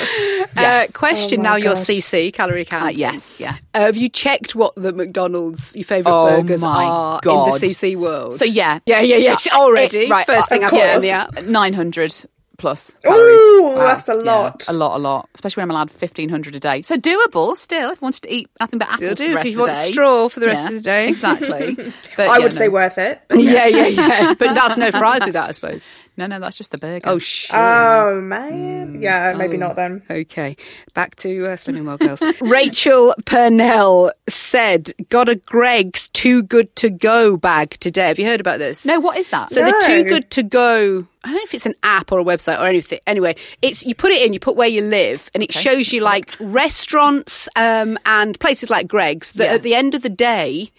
Uh, 0.52 0.60
yes. 0.60 0.90
Uh, 0.90 0.98
question 0.98 1.40
oh 1.40 1.42
now 1.42 1.56
gosh. 1.56 1.64
your 1.64 1.74
CC, 1.74 2.32
calorie 2.32 2.64
count. 2.64 2.84
Uh, 2.84 2.88
yes, 2.90 3.40
yeah. 3.40 3.56
Uh, 3.72 3.80
have 3.80 3.96
you 3.96 4.08
checked 4.08 4.54
what 4.54 4.74
the 4.74 4.92
McDonald's, 4.92 5.74
your 5.74 5.84
favourite 5.84 6.14
oh 6.14 6.40
burgers 6.42 6.62
are 6.62 7.20
God. 7.22 7.54
in 7.54 7.60
the 7.60 7.66
CC 7.74 7.96
world? 7.96 8.34
So, 8.34 8.44
yeah. 8.44 8.80
Yeah, 8.84 9.00
yeah, 9.00 9.16
yeah. 9.16 9.36
Uh, 9.50 9.58
already. 9.58 10.00
It, 10.00 10.10
right. 10.10 10.26
First 10.26 10.50
thing 10.50 10.62
I've 10.62 11.04
yeah. 11.04 11.28
900 11.42 12.26
plus 12.62 12.96
calories. 13.02 13.40
Ooh, 13.40 13.74
that's 13.74 14.08
a 14.08 14.12
ah, 14.12 14.14
lot. 14.14 14.64
a 14.68 14.72
lot, 14.72 14.96
a 14.96 14.98
lot. 14.98 15.28
Especially 15.34 15.60
when 15.60 15.66
I'm 15.70 15.76
allowed 15.76 15.90
1,500 15.90 16.54
a 16.54 16.60
day. 16.60 16.80
So 16.82 16.96
doable 16.96 17.56
still 17.56 17.90
if 17.90 18.00
you 18.00 18.04
wanted 18.06 18.22
to 18.22 18.32
eat 18.32 18.48
nothing 18.60 18.78
but 18.78 18.88
apples 18.88 18.98
Still 18.98 19.10
for 19.10 19.16
do 19.16 19.24
the 19.26 19.30
if 19.32 19.36
rest 19.36 19.46
you 19.46 19.50
of 19.52 19.56
the 19.56 19.60
want 19.62 19.72
day. 19.72 19.92
straw 19.92 20.28
for 20.28 20.40
the 20.40 20.46
rest 20.46 20.62
Yeah, 20.62 20.68
of 20.68 20.74
the 20.74 20.80
day. 20.80 21.08
Exactly. 21.08 21.76
But 22.16 22.28
I 22.28 22.38
yeah, 22.38 22.42
would 22.44 22.52
no. 22.52 22.58
say 22.58 22.68
worth 22.68 22.98
it. 22.98 23.20
Yeah, 23.34 23.66
yeah, 23.66 23.86
yeah. 23.88 24.34
But 24.38 24.54
that's 24.54 24.76
no 24.76 24.90
fries 24.92 25.24
with 25.24 25.34
that, 25.34 25.48
I 25.48 25.52
suppose. 25.52 25.88
No, 26.16 26.26
no, 26.26 26.38
that's 26.40 26.56
just 26.56 26.70
the 26.72 26.78
burger. 26.78 27.00
Oh, 27.08 27.18
shit. 27.18 27.54
Oh 27.54 28.20
man, 28.20 29.00
yeah, 29.00 29.32
maybe 29.34 29.56
Oh. 29.56 29.60
not 29.60 29.76
then. 29.76 30.02
Okay, 30.10 30.56
back 30.92 31.16
to 31.16 31.46
uh, 31.46 31.56
Slimming 31.56 31.86
Well 31.86 31.96
Girls. 31.96 32.20
Rachel 32.42 33.14
Purnell 33.24 34.12
said, 34.28 34.90
"Got 35.08 35.30
a 35.30 35.36
Greggs 35.36 36.08
Too 36.10 36.42
Good 36.42 36.74
to 36.76 36.90
Go 36.90 37.38
bag 37.38 37.78
today." 37.80 38.08
Have 38.08 38.18
you 38.18 38.26
heard 38.26 38.40
about 38.40 38.58
this? 38.58 38.84
no, 38.84 39.00
what 39.00 39.16
is 39.16 39.30
that? 39.30 39.50
So 39.50 39.64
the 39.64 39.82
Too 39.86 40.04
Good 40.04 40.30
to 40.32 40.42
Go. 40.42 41.06
I 41.24 41.28
don't 41.28 41.36
know 41.36 41.42
if 41.44 41.54
it's 41.54 41.66
an 41.66 41.74
app 41.82 42.12
or 42.12 42.18
a 42.18 42.24
website 42.24 42.60
or 42.60 42.66
anything. 42.66 42.98
Anyway, 43.06 43.36
it's 43.62 43.86
you 43.86 43.94
put 43.94 44.10
it 44.10 44.20
in, 44.26 44.32
you 44.34 44.40
put 44.40 44.54
where 44.56 44.68
you 44.68 44.82
live, 44.82 45.30
and 45.34 45.42
it 45.42 45.52
shows 45.52 45.92
you 45.94 46.02
like 46.02 46.34
restaurants 46.40 47.48
um, 47.56 47.98
and 48.04 48.38
places 48.38 48.68
like 48.70 48.86
Greggs 48.88 49.32
that 49.32 49.44
Yeah. 49.46 49.54
at 49.54 49.62
the 49.62 49.74
end 49.74 49.94
of 49.94 50.02
the 50.02 50.08
day 50.10 50.72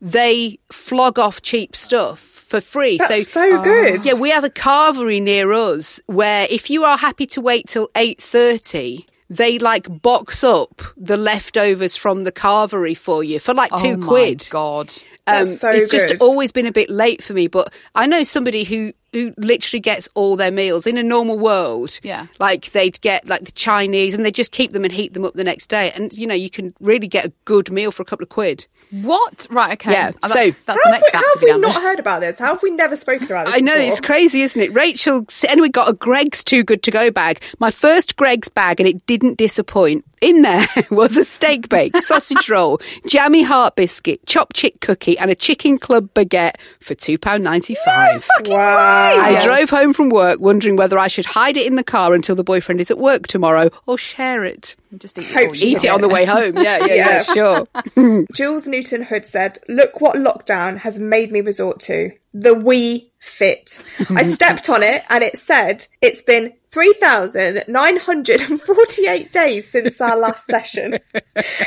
they 0.00 0.58
flog 0.70 1.18
off 1.18 1.40
cheap 1.42 1.74
stuff 1.74 2.35
for 2.46 2.60
free. 2.60 2.96
That's 2.96 3.28
so 3.28 3.50
so, 3.50 3.62
good. 3.62 4.06
yeah, 4.06 4.14
we 4.14 4.30
have 4.30 4.44
a 4.44 4.50
carvery 4.50 5.20
near 5.20 5.52
us 5.52 6.00
where 6.06 6.46
if 6.48 6.70
you 6.70 6.84
are 6.84 6.96
happy 6.96 7.26
to 7.26 7.40
wait 7.40 7.66
till 7.66 7.90
eight 7.96 8.22
thirty, 8.22 9.06
they 9.28 9.58
like 9.58 10.00
box 10.02 10.44
up 10.44 10.82
the 10.96 11.16
leftovers 11.16 11.96
from 11.96 12.24
the 12.24 12.32
carvery 12.32 12.96
for 12.96 13.24
you 13.24 13.40
for 13.40 13.52
like 13.52 13.70
two 13.76 13.92
oh 13.92 13.96
my 13.96 14.06
quid. 14.06 14.48
God. 14.50 14.90
Um, 15.26 15.44
That's 15.44 15.58
so 15.58 15.70
it's 15.70 15.90
just 15.90 16.14
always 16.20 16.52
been 16.52 16.66
a 16.66 16.72
bit 16.72 16.88
late 16.88 17.22
for 17.22 17.32
me, 17.32 17.48
but 17.48 17.72
I 17.96 18.06
know 18.06 18.22
somebody 18.22 18.62
who 18.62 18.92
who 19.12 19.34
literally 19.36 19.80
gets 19.80 20.08
all 20.14 20.36
their 20.36 20.52
meals 20.52 20.86
in 20.86 20.98
a 20.98 21.02
normal 21.02 21.38
world. 21.38 21.98
Yeah. 22.02 22.26
like 22.38 22.70
they'd 22.72 23.00
get 23.00 23.26
like 23.26 23.44
the 23.44 23.52
Chinese, 23.52 24.14
and 24.14 24.24
they 24.24 24.30
just 24.30 24.52
keep 24.52 24.70
them 24.70 24.84
and 24.84 24.92
heat 24.92 25.14
them 25.14 25.24
up 25.24 25.34
the 25.34 25.44
next 25.44 25.66
day, 25.66 25.90
and 25.92 26.16
you 26.16 26.28
know 26.28 26.34
you 26.34 26.50
can 26.50 26.72
really 26.78 27.08
get 27.08 27.24
a 27.24 27.32
good 27.44 27.72
meal 27.72 27.90
for 27.90 28.02
a 28.02 28.06
couple 28.06 28.22
of 28.22 28.28
quid. 28.28 28.68
What? 28.90 29.46
Right, 29.50 29.72
okay. 29.72 29.92
Yeah, 29.92 30.12
Oh, 30.22 30.28
so- 30.28 30.34
that's, 30.34 30.60
that's 30.60 30.80
How 30.84 30.90
the 30.90 30.94
have, 30.96 31.02
next 31.02 31.12
we, 31.12 31.18
how 31.18 31.24
have 31.34 31.42
we 31.42 31.60
not 31.60 31.82
heard 31.82 31.98
about 31.98 32.20
this? 32.20 32.38
How 32.38 32.46
have 32.54 32.62
we 32.62 32.70
never 32.70 32.96
spoken 32.96 33.24
about 33.26 33.46
this? 33.46 33.54
I 33.56 33.60
know 33.60 33.72
before? 33.74 33.88
it's 33.88 34.00
crazy, 34.00 34.42
isn't 34.42 34.60
it? 34.60 34.72
Rachel 34.74 35.26
anyway 35.48 35.68
got 35.68 35.88
a 35.88 35.92
Greggs 35.92 36.44
Too 36.44 36.62
Good 36.62 36.82
to 36.84 36.90
Go 36.90 37.10
bag. 37.10 37.42
My 37.58 37.70
first 37.70 38.16
Greggs 38.16 38.48
bag, 38.48 38.80
and 38.80 38.88
it 38.88 39.04
didn't 39.06 39.38
disappoint. 39.38 40.04
In 40.22 40.42
there 40.42 40.66
was 40.90 41.16
a 41.16 41.24
steak 41.24 41.68
bake, 41.68 41.96
sausage 42.00 42.48
roll, 42.48 42.80
jammy 43.06 43.42
heart 43.42 43.76
biscuit, 43.76 44.24
chopped 44.26 44.56
chick 44.56 44.80
cookie, 44.80 45.18
and 45.18 45.30
a 45.30 45.34
chicken 45.34 45.76
club 45.78 46.08
baguette 46.14 46.54
for 46.80 46.94
two 46.94 47.18
pound 47.18 47.44
ninety 47.44 47.74
five. 47.84 48.26
Wow. 48.44 49.18
I 49.20 49.44
drove 49.44 49.68
home 49.70 49.92
from 49.92 50.08
work 50.08 50.40
wondering 50.40 50.76
whether 50.76 50.98
I 50.98 51.08
should 51.08 51.26
hide 51.26 51.56
it 51.56 51.66
in 51.66 51.76
the 51.76 51.84
car 51.84 52.14
until 52.14 52.34
the 52.34 52.44
boyfriend 52.44 52.80
is 52.80 52.90
at 52.90 52.98
work 52.98 53.26
tomorrow 53.26 53.70
or 53.86 53.98
share 53.98 54.44
it. 54.44 54.74
Just 54.96 55.18
eat, 55.18 55.26
Hope 55.26 55.54
it. 55.54 55.62
Eat 55.62 55.84
it 55.84 55.88
on 55.88 56.00
the 56.00 56.08
way 56.08 56.24
home. 56.24 56.56
Yeah, 56.56 56.78
yeah, 56.78 56.86
yeah, 56.94 57.22
Yeah. 57.28 57.66
sure. 57.94 58.26
Jules 58.32 58.66
Newton 58.66 59.02
Hood 59.02 59.26
said, 59.26 59.58
Look 59.68 60.00
what 60.00 60.16
lockdown 60.16 60.78
has 60.78 60.98
made 60.98 61.30
me 61.30 61.42
resort 61.42 61.80
to. 61.80 62.12
The 62.32 62.54
Wii 62.54 63.10
Fit. 63.18 63.82
I 64.10 64.22
stepped 64.22 64.68
on 64.70 64.82
it 64.82 65.02
and 65.10 65.22
it 65.24 65.36
said 65.38 65.86
it's 66.00 66.22
been 66.22 66.52
3,948 66.76 69.32
days 69.32 69.70
since 69.70 69.98
our 69.98 70.18
last 70.18 70.44
session. 70.44 70.98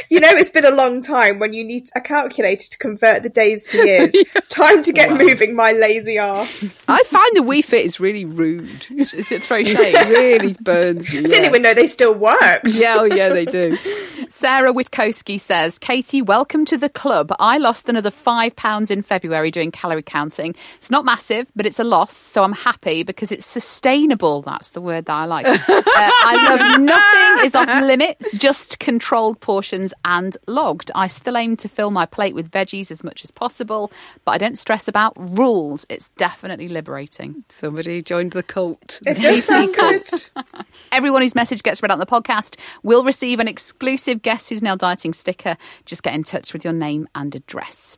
You 0.08 0.20
know, 0.20 0.30
it's 0.30 0.51
been 0.51 0.66
a 0.66 0.72
long 0.72 1.01
time 1.01 1.39
when 1.39 1.51
you 1.51 1.63
need 1.63 1.89
a 1.96 2.01
calculator 2.01 2.70
to 2.70 2.78
convert 2.78 3.24
the 3.24 3.30
days 3.30 3.66
to 3.68 3.88
years. 3.88 4.13
Time 4.50 4.84
to 4.84 4.94
get 4.94 5.18
moving, 5.18 5.56
my 5.56 5.72
lazy 5.72 6.20
ass. 6.20 6.80
I 6.88 7.01
find 7.06 7.32
the 7.34 7.42
Wii 7.42 7.66
Fit 7.66 7.88
is 7.88 8.00
really 8.00 8.24
rude. 8.24 8.86
Is 8.92 9.32
it 9.32 9.42
throw 9.42 9.58
It 9.62 9.70
shade? 9.70 10.10
really 10.10 10.54
burns 10.62 11.12
you. 11.12 11.22
I 11.22 11.24
didn't 11.24 11.42
yeah. 11.42 11.50
even 11.50 11.63
know 11.63 11.74
they 11.74 11.88
still 11.88 12.16
worked. 12.16 12.68
Yeah, 12.68 12.98
oh, 13.00 13.06
yeah, 13.06 13.30
they 13.30 13.46
do. 13.46 13.80
Sarah 14.31 14.71
Witkowski 14.71 15.39
says, 15.39 15.79
Katy, 15.79 16.21
welcome 16.21 16.63
to 16.65 16.77
the 16.77 16.88
club. 16.88 17.33
I 17.39 17.57
lost 17.57 17.89
another 17.89 18.12
five 18.12 18.55
pounds 18.55 18.91
in 18.91 19.01
February 19.01 19.50
doing 19.50 19.71
calorie 19.71 20.03
counting. 20.03 20.53
It's 20.75 20.91
not 20.91 21.03
massive, 21.03 21.51
but 21.55 21.65
it's 21.65 21.79
a 21.79 21.83
loss, 21.83 22.15
so 22.15 22.43
I'm 22.43 22.53
happy 22.53 23.01
because 23.01 23.31
it's 23.31 23.45
sustainable. 23.48 24.43
That's 24.43 24.71
the 24.71 24.81
word 24.81 25.05
that 25.05 25.15
I 25.15 25.25
like. 25.25 25.48
Uh, 26.00 26.12
I 26.12 26.55
love 26.55 26.81
nothing 26.81 27.45
is 27.45 27.55
off 27.55 27.83
limits, 27.83 28.31
just 28.38 28.79
controlled 28.79 29.39
portions 29.41 29.93
and 30.05 30.38
logged. 30.48 30.91
I 30.93 31.07
still 31.07 31.36
aim 31.36 31.57
to 31.57 31.67
fill 31.67 31.91
my 31.91 32.05
plate 32.05 32.36
with 32.36 32.50
veggies 32.51 32.91
as 32.91 33.03
much 33.03 33.24
as 33.24 33.31
possible, 33.31 33.91
but 34.24 34.31
I 34.31 34.38
don't 34.38 34.57
stress 34.57 34.88
about 34.88 35.13
rules. 35.17 35.86
It's 35.89 36.09
definitely 36.09 36.69
liberating. 36.69 37.43
Somebody 37.50 38.01
joined 38.01 38.31
the 38.31 38.43
cult. 38.43 39.00
The 39.03 39.12
It 39.12 39.17
does 39.17 39.45
sound 39.45 39.75
good. 39.75 40.65
Everyone 40.91 41.21
whose 41.21 41.36
message 41.36 41.63
gets 41.63 41.81
read 41.81 41.91
out 41.91 41.95
on 41.95 42.00
the 42.00 42.05
podcast 42.05 42.57
will 42.83 43.03
receive 43.03 43.39
an 43.39 43.48
exclusive 43.48 44.18
Guess 44.21 44.49
Who's 44.49 44.61
Now 44.61 44.75
Dieting 44.75 45.13
sticker. 45.13 45.57
Just 45.85 46.03
get 46.03 46.13
in 46.13 46.23
touch 46.23 46.53
with 46.53 46.63
your 46.63 46.73
name 46.73 47.07
and 47.15 47.33
address. 47.35 47.97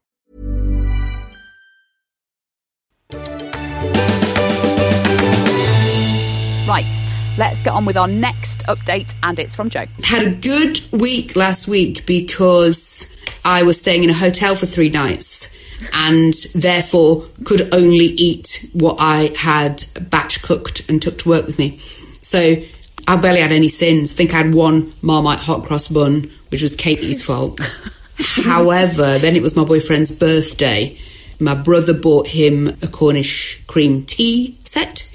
Right, 6.71 7.01
let's 7.37 7.61
get 7.61 7.73
on 7.73 7.83
with 7.83 7.97
our 7.97 8.07
next 8.07 8.61
update, 8.67 9.13
and 9.23 9.37
it's 9.37 9.53
from 9.53 9.69
Jo. 9.69 9.87
Had 10.03 10.25
a 10.25 10.31
good 10.31 10.79
week 10.93 11.35
last 11.35 11.67
week 11.67 12.05
because 12.05 13.13
I 13.43 13.63
was 13.63 13.77
staying 13.77 14.05
in 14.05 14.09
a 14.09 14.13
hotel 14.13 14.55
for 14.55 14.67
three 14.67 14.87
nights 14.87 15.53
and 15.91 16.33
therefore 16.55 17.25
could 17.43 17.73
only 17.75 18.05
eat 18.05 18.69
what 18.71 18.95
I 19.01 19.33
had 19.37 19.83
batch 19.99 20.43
cooked 20.43 20.89
and 20.89 21.01
took 21.01 21.17
to 21.17 21.29
work 21.29 21.45
with 21.45 21.59
me. 21.59 21.77
So 22.21 22.55
I 23.05 23.17
barely 23.17 23.41
had 23.41 23.51
any 23.51 23.67
sins. 23.67 24.13
I 24.13 24.15
think 24.15 24.33
I 24.33 24.37
had 24.37 24.55
one 24.55 24.93
Marmite 25.01 25.39
hot 25.39 25.65
cross 25.65 25.89
bun, 25.89 26.31
which 26.51 26.61
was 26.61 26.77
Katy's 26.77 27.21
fault. 27.21 27.59
However, 28.45 29.19
then 29.19 29.35
it 29.35 29.41
was 29.41 29.57
my 29.57 29.65
boyfriend's 29.65 30.17
birthday. 30.17 30.97
My 31.37 31.53
brother 31.53 31.93
bought 31.93 32.27
him 32.27 32.69
a 32.81 32.87
Cornish 32.87 33.61
cream 33.67 34.05
tea 34.05 34.57
set. 34.63 35.10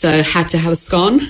So 0.00 0.22
had 0.22 0.48
to 0.48 0.56
have 0.56 0.72
a 0.72 0.76
scone 0.76 1.20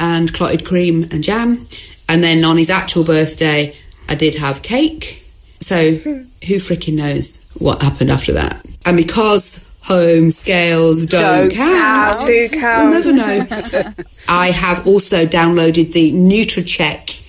and 0.00 0.34
clotted 0.34 0.66
cream 0.66 1.04
and 1.12 1.22
jam. 1.22 1.64
And 2.08 2.24
then 2.24 2.44
on 2.44 2.56
his 2.56 2.70
actual 2.70 3.04
birthday, 3.04 3.76
I 4.08 4.16
did 4.16 4.34
have 4.34 4.62
cake. 4.62 5.24
So 5.60 5.92
who 5.92 6.56
freaking 6.56 6.94
knows 6.94 7.48
what 7.56 7.80
happened 7.80 8.10
after 8.10 8.32
that? 8.32 8.66
And 8.84 8.96
because 8.96 9.70
home 9.80 10.32
scales 10.32 11.06
don't, 11.06 11.50
Don't 11.50 11.52
count, 11.52 12.16
count. 12.16 12.26
Do 12.26 12.48
count. 12.48 12.90
Never 12.94 13.12
know. 13.12 13.94
I 14.28 14.50
have 14.50 14.88
also 14.88 15.24
downloaded 15.24 15.92
the 15.92 16.12
Nutracheck 16.12 17.22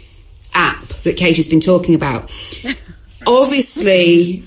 app 0.55 0.83
that 1.03 1.15
Katy's 1.15 1.47
been 1.47 1.60
talking 1.62 1.93
about. 1.93 2.31
Obviously, 3.27 4.43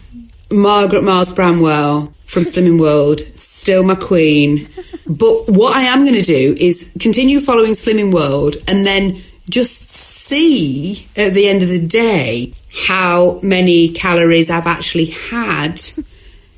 Margaret 0.51 1.03
Miles 1.05 1.35
Bramwell 1.35 2.13
from 2.27 2.43
Slimming 2.45 2.81
World, 2.81 3.21
still 3.39 3.83
my 3.85 3.95
queen. 3.95 4.69
But 5.07 5.49
what 5.49 5.77
I 5.77 5.83
am 5.83 6.05
going 6.05 6.15
to 6.15 6.23
do 6.23 6.55
is 6.59 6.97
continue 7.01 7.41
following 7.41 7.73
Slimming 7.73 8.13
World 8.13 8.57
and 8.69 8.87
then 8.87 9.21
just 9.49 9.81
see 9.91 11.09
at 11.17 11.35
the 11.35 11.49
end 11.49 11.63
of 11.63 11.69
the 11.69 11.85
day 11.85 12.53
how 12.87 13.41
many 13.43 13.89
calories 13.89 14.51
I've 14.51 14.67
actually 14.67 15.07
had. 15.07 15.81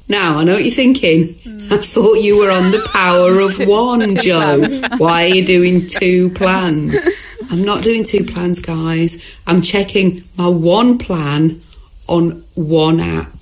Now, 0.09 0.39
I 0.39 0.45
know 0.45 0.55
what 0.55 0.65
you're 0.65 0.73
thinking. 0.75 1.35
I 1.71 1.79
thought 1.79 2.15
you 2.15 2.39
were 2.39 2.51
on 2.51 2.71
the 2.73 2.87
power 2.93 3.41
of 3.41 3.59
one, 3.67 4.17
Jo. 4.17 4.67
Why 4.99 5.25
are 5.25 5.35
you 5.35 5.45
doing 5.47 5.87
two 5.87 6.31
plans? 6.31 7.07
I'm 7.51 7.65
not 7.65 7.83
doing 7.83 8.05
two 8.05 8.25
plans, 8.25 8.61
guys. 8.61 9.41
I'm 9.47 9.63
checking 9.63 10.21
my 10.37 10.49
one 10.49 10.99
plan 10.99 11.63
on 12.09 12.45
one 12.55 13.01
app. 13.01 13.42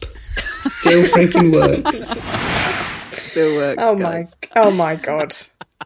Still 0.62 1.04
freaking 1.04 1.52
works. 1.52 2.18
Still 3.30 3.56
works. 3.56 3.82
Oh 3.82 3.96
my, 3.96 4.24
oh 4.56 4.70
my 4.70 4.96
god. 4.96 5.34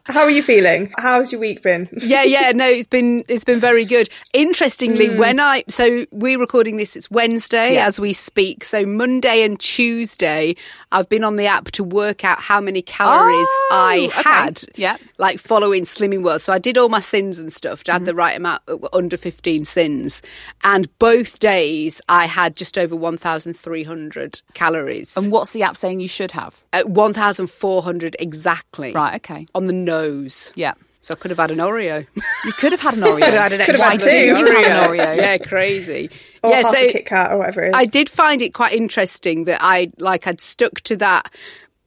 How 0.03 0.21
are 0.23 0.29
you 0.29 0.43
feeling? 0.43 0.91
How's 0.97 1.31
your 1.31 1.39
week 1.41 1.63
been? 1.63 1.87
yeah, 1.93 2.23
yeah, 2.23 2.51
no, 2.53 2.67
it's 2.67 2.87
been 2.87 3.23
it's 3.27 3.43
been 3.45 3.59
very 3.59 3.85
good. 3.85 4.09
Interestingly, 4.33 5.07
Mm. 5.09 5.17
when 5.17 5.39
I 5.39 5.63
so 5.69 6.05
we're 6.11 6.37
recording 6.37 6.77
this, 6.77 6.95
it's 6.95 7.09
Wednesday 7.09 7.75
Yeah. 7.75 7.87
as 7.87 7.99
we 7.99 8.11
speak. 8.13 8.63
So 8.65 8.85
Monday 8.85 9.43
and 9.43 9.59
Tuesday, 9.59 10.55
I've 10.91 11.07
been 11.09 11.23
on 11.23 11.37
the 11.37 11.45
app 11.47 11.71
to 11.71 11.83
work 11.83 12.23
out 12.25 12.39
how 12.39 12.59
many 12.59 12.81
calories 12.81 13.47
Oh, 13.49 13.67
I 13.71 14.05
okay. 14.07 14.21
had. 14.29 14.61
Yeah. 14.75 14.97
like 15.17 15.39
following 15.39 15.85
Slimming 15.85 16.23
World. 16.23 16.41
So 16.41 16.51
I 16.51 16.59
did 16.59 16.77
all 16.77 16.89
my 16.89 16.99
sins 16.99 17.39
and 17.39 17.51
stuff. 17.53 17.81
I 17.87 17.93
had 17.93 17.99
Mm-hmm. 18.01 18.05
the 18.05 18.15
right 18.15 18.35
amount, 18.37 18.61
uh, 18.67 18.77
under 18.91 19.15
fifteen 19.17 19.63
sins, 19.63 20.21
and 20.63 20.87
both 20.99 21.39
days 21.39 22.01
I 22.09 22.25
had 22.25 22.57
just 22.57 22.77
over 22.77 22.95
one 22.97 23.17
thousand 23.17 23.53
three 23.55 23.83
hundred 23.83 24.41
calories. 24.53 25.15
And 25.15 25.31
what's 25.31 25.51
the 25.51 25.63
app 25.63 25.77
saying 25.77 26.01
you 26.01 26.09
should 26.09 26.31
have? 26.31 26.63
At 26.73 26.89
1,400 26.89 28.17
exactly. 28.19 28.91
Right, 28.91 29.15
okay. 29.15 29.47
On 29.55 29.67
the 29.67 29.84
nose. 29.85 30.51
Yeah. 30.55 30.73
So 31.01 31.13
I 31.15 31.17
could 31.21 31.29
have 31.29 31.37
had 31.37 31.51
an 31.51 31.59
Oreo. 31.59 32.05
You 32.45 32.51
could 32.53 32.71
have 32.71 32.81
had 32.81 32.95
an 32.95 33.01
Oreo. 33.01 33.19
Could 33.23 33.33
have 33.35 33.51
had 33.51 33.53
an 33.53 33.65
Could 33.65 33.75
have 33.79 33.91
extra 33.91 33.91
had 33.91 33.99
two. 33.99 34.05
big 34.09 34.27
You 34.27 34.35
have 34.35 34.47
an 34.47 34.89
Oreo. 34.89 35.15
Yeah, 35.17 35.37
crazy. 35.37 36.09
Or 36.41 36.49
yeah, 36.49 36.61
half 36.63 36.73
so 36.75 36.79
a 36.81 36.91
Kit 36.91 37.05
Kat 37.05 37.31
or 37.31 37.37
whatever 37.37 37.63
it 37.63 37.69
is. 37.69 37.73
I 37.75 37.85
did 37.85 38.09
find 38.09 38.41
it 38.41 38.55
quite 38.55 38.73
interesting 38.73 39.43
that 39.43 39.59
I 39.61 39.91
like 39.99 40.25
I'd 40.25 40.41
stuck 40.41 40.81
to 40.81 40.95
that 40.97 41.31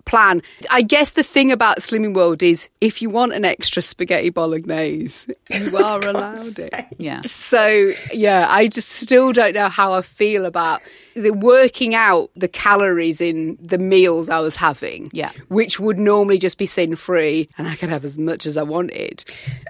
plan. 0.09 0.43
I 0.71 0.83
guess 0.83 1.11
the 1.11 1.23
thing 1.23 1.53
about 1.53 1.79
Slimming 1.79 2.15
World 2.15 2.43
is 2.43 2.69
if 2.81 3.01
you 3.01 3.11
want 3.11 3.35
an 3.35 3.45
extra 3.45 3.83
spaghetti 3.83 4.31
bolognese, 4.31 5.33
you 5.51 5.77
are 5.85 6.01
allowed 6.05 6.59
it. 6.59 6.87
Yeah. 6.99 7.21
So 7.23 7.93
yeah, 8.13 8.47
I 8.49 8.69
just 8.69 8.89
still 8.89 9.33
don't 9.33 9.55
know 9.55 9.69
how 9.69 9.93
I 9.93 10.03
feel 10.03 10.47
about 10.47 10.81
the 11.15 11.31
working 11.31 11.95
out 11.95 12.31
the 12.37 12.49
calories 12.49 13.21
in 13.21 13.59
the 13.61 13.79
meals 13.79 14.29
I 14.29 14.41
was 14.41 14.57
having. 14.57 15.11
Yeah. 15.13 15.33
Which 15.49 15.79
would 15.79 15.99
normally 15.99 16.39
just 16.39 16.59
be 16.59 16.67
sin 16.67 16.97
free 16.97 17.49
and 17.59 17.69
I 17.69 17.77
could 17.77 17.91
have 17.91 18.05
as 18.05 18.19
much 18.19 18.47
as 18.47 18.57
I 18.57 18.63
wanted. 18.63 19.25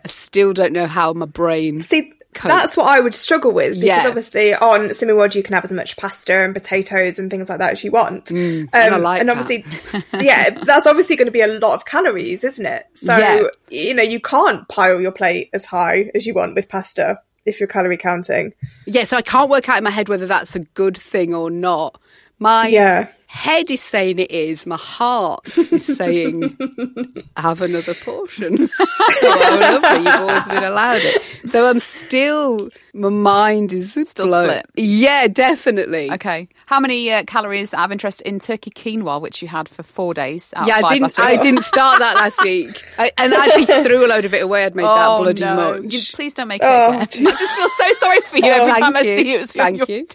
I 0.04 0.08
still 0.08 0.52
don't 0.52 0.72
know 0.72 0.86
how 0.86 1.12
my 1.12 1.26
brain 1.26 1.80
See, 1.80 2.12
copes. 2.38 2.54
that's 2.54 2.76
what 2.76 2.86
I 2.88 3.00
would 3.00 3.14
struggle 3.14 3.52
with 3.52 3.74
because 3.74 3.84
Yeah. 3.84 4.04
obviously 4.08 4.54
on 4.54 4.88
Slimming 4.88 5.16
World 5.16 5.34
you 5.34 5.42
can 5.42 5.54
have 5.54 5.64
as 5.64 5.72
much 5.72 5.96
pasta 5.96 6.32
and 6.32 6.54
potatoes 6.54 7.18
and 7.18 7.30
things 7.30 7.48
like 7.48 7.58
that 7.58 7.72
as 7.72 7.84
you 7.84 7.90
want. 7.90 8.26
Mm, 8.26 8.68
and 8.72 8.94
I 8.94 8.96
um, 8.96 9.02
like 9.02 9.20
and 9.20 9.28
that. 9.28 9.36
obviously, 9.38 9.64
yeah, 10.20 10.50
that's 10.50 10.86
obviously 10.86 11.16
going 11.16 11.26
to 11.26 11.32
be 11.32 11.40
a 11.42 11.46
lot 11.58 11.74
of 11.74 11.84
calories, 11.84 12.44
isn't 12.44 12.64
it? 12.66 12.86
So 12.94 13.16
Yeah. 13.16 13.42
you 13.70 13.94
know 13.94 14.02
you 14.02 14.20
can't 14.20 14.66
pile 14.68 15.00
your 15.00 15.12
plate 15.12 15.50
as 15.52 15.64
high 15.64 16.10
as 16.14 16.26
you 16.26 16.34
want 16.34 16.54
with 16.54 16.68
pasta 16.68 17.20
if 17.44 17.60
you're 17.60 17.66
calorie 17.66 17.96
counting. 17.96 18.52
Yeah, 18.86 19.04
so 19.04 19.16
I 19.16 19.22
can't 19.22 19.48
work 19.50 19.68
out 19.68 19.78
in 19.78 19.84
my 19.84 19.90
head 19.90 20.08
whether 20.08 20.26
that's 20.26 20.54
a 20.54 20.60
good 20.60 20.96
thing 20.96 21.34
or 21.34 21.50
not. 21.50 22.00
My 22.38 22.66
Yeah. 22.68 23.08
Head 23.28 23.70
is 23.70 23.82
saying 23.82 24.18
it 24.18 24.30
is. 24.30 24.66
My 24.66 24.76
heart 24.76 25.46
is 25.56 25.84
saying 25.84 26.56
have 27.36 27.60
another 27.60 27.94
portion. 27.94 28.68
oh, 28.80 29.58
lovely. 29.60 29.98
You've 29.98 30.20
always 30.20 30.48
been 30.48 30.64
allowed 30.64 31.02
it. 31.02 31.22
So 31.46 31.68
I'm 31.68 31.78
still, 31.78 32.70
my 32.94 33.08
mind 33.08 33.72
is 33.72 33.92
Still 33.92 34.26
blown. 34.26 34.48
split. 34.48 34.66
Yeah, 34.76 35.26
definitely. 35.28 36.10
Okay. 36.12 36.48
How 36.66 36.80
many 36.80 37.10
uh, 37.12 37.24
calories 37.24 37.72
out 37.74 37.86
of 37.86 37.92
interest 37.92 38.20
in 38.22 38.38
turkey 38.40 38.70
quinoa, 38.70 39.20
which 39.20 39.40
you 39.42 39.48
had 39.48 39.68
for 39.68 39.82
four 39.82 40.14
days? 40.14 40.52
Out 40.54 40.62
of 40.62 40.68
Yeah, 40.68 40.76
I 40.76 40.88
didn't. 40.92 41.02
last 41.02 41.18
week? 41.18 41.26
I 41.26 41.36
didn't 41.36 41.62
start 41.62 41.98
that 42.00 42.16
last 42.16 42.42
week, 42.44 42.82
I, 42.98 43.10
and 43.18 43.32
actually 43.32 43.66
threw 43.66 44.04
a 44.04 44.08
load 44.08 44.24
of 44.24 44.34
it 44.34 44.42
away. 44.42 44.64
I'd 44.64 44.76
made 44.76 44.84
that 44.84 45.06
Oh, 45.08 45.18
bloody 45.22 45.44
no. 45.44 45.80
much. 45.82 45.92
You- 45.94 46.00
please 46.14 46.34
don't 46.34 46.48
make 46.48 46.62
it 46.62 46.66
Oh, 46.66 46.88
again. 47.00 47.26
I 47.26 47.30
just 47.30 47.54
feel 47.54 47.68
so 47.68 47.92
sorry 47.94 48.20
for 48.22 48.36
you 48.38 48.44
Oh, 48.46 48.50
every 48.50 48.72
thank 48.72 48.78
time 48.84 48.96
I 48.96 49.00
you. 49.00 49.16
see 49.16 49.30
you. 49.32 49.38
It's 49.38 49.52
Thank 49.52 49.88
you. 49.88 50.06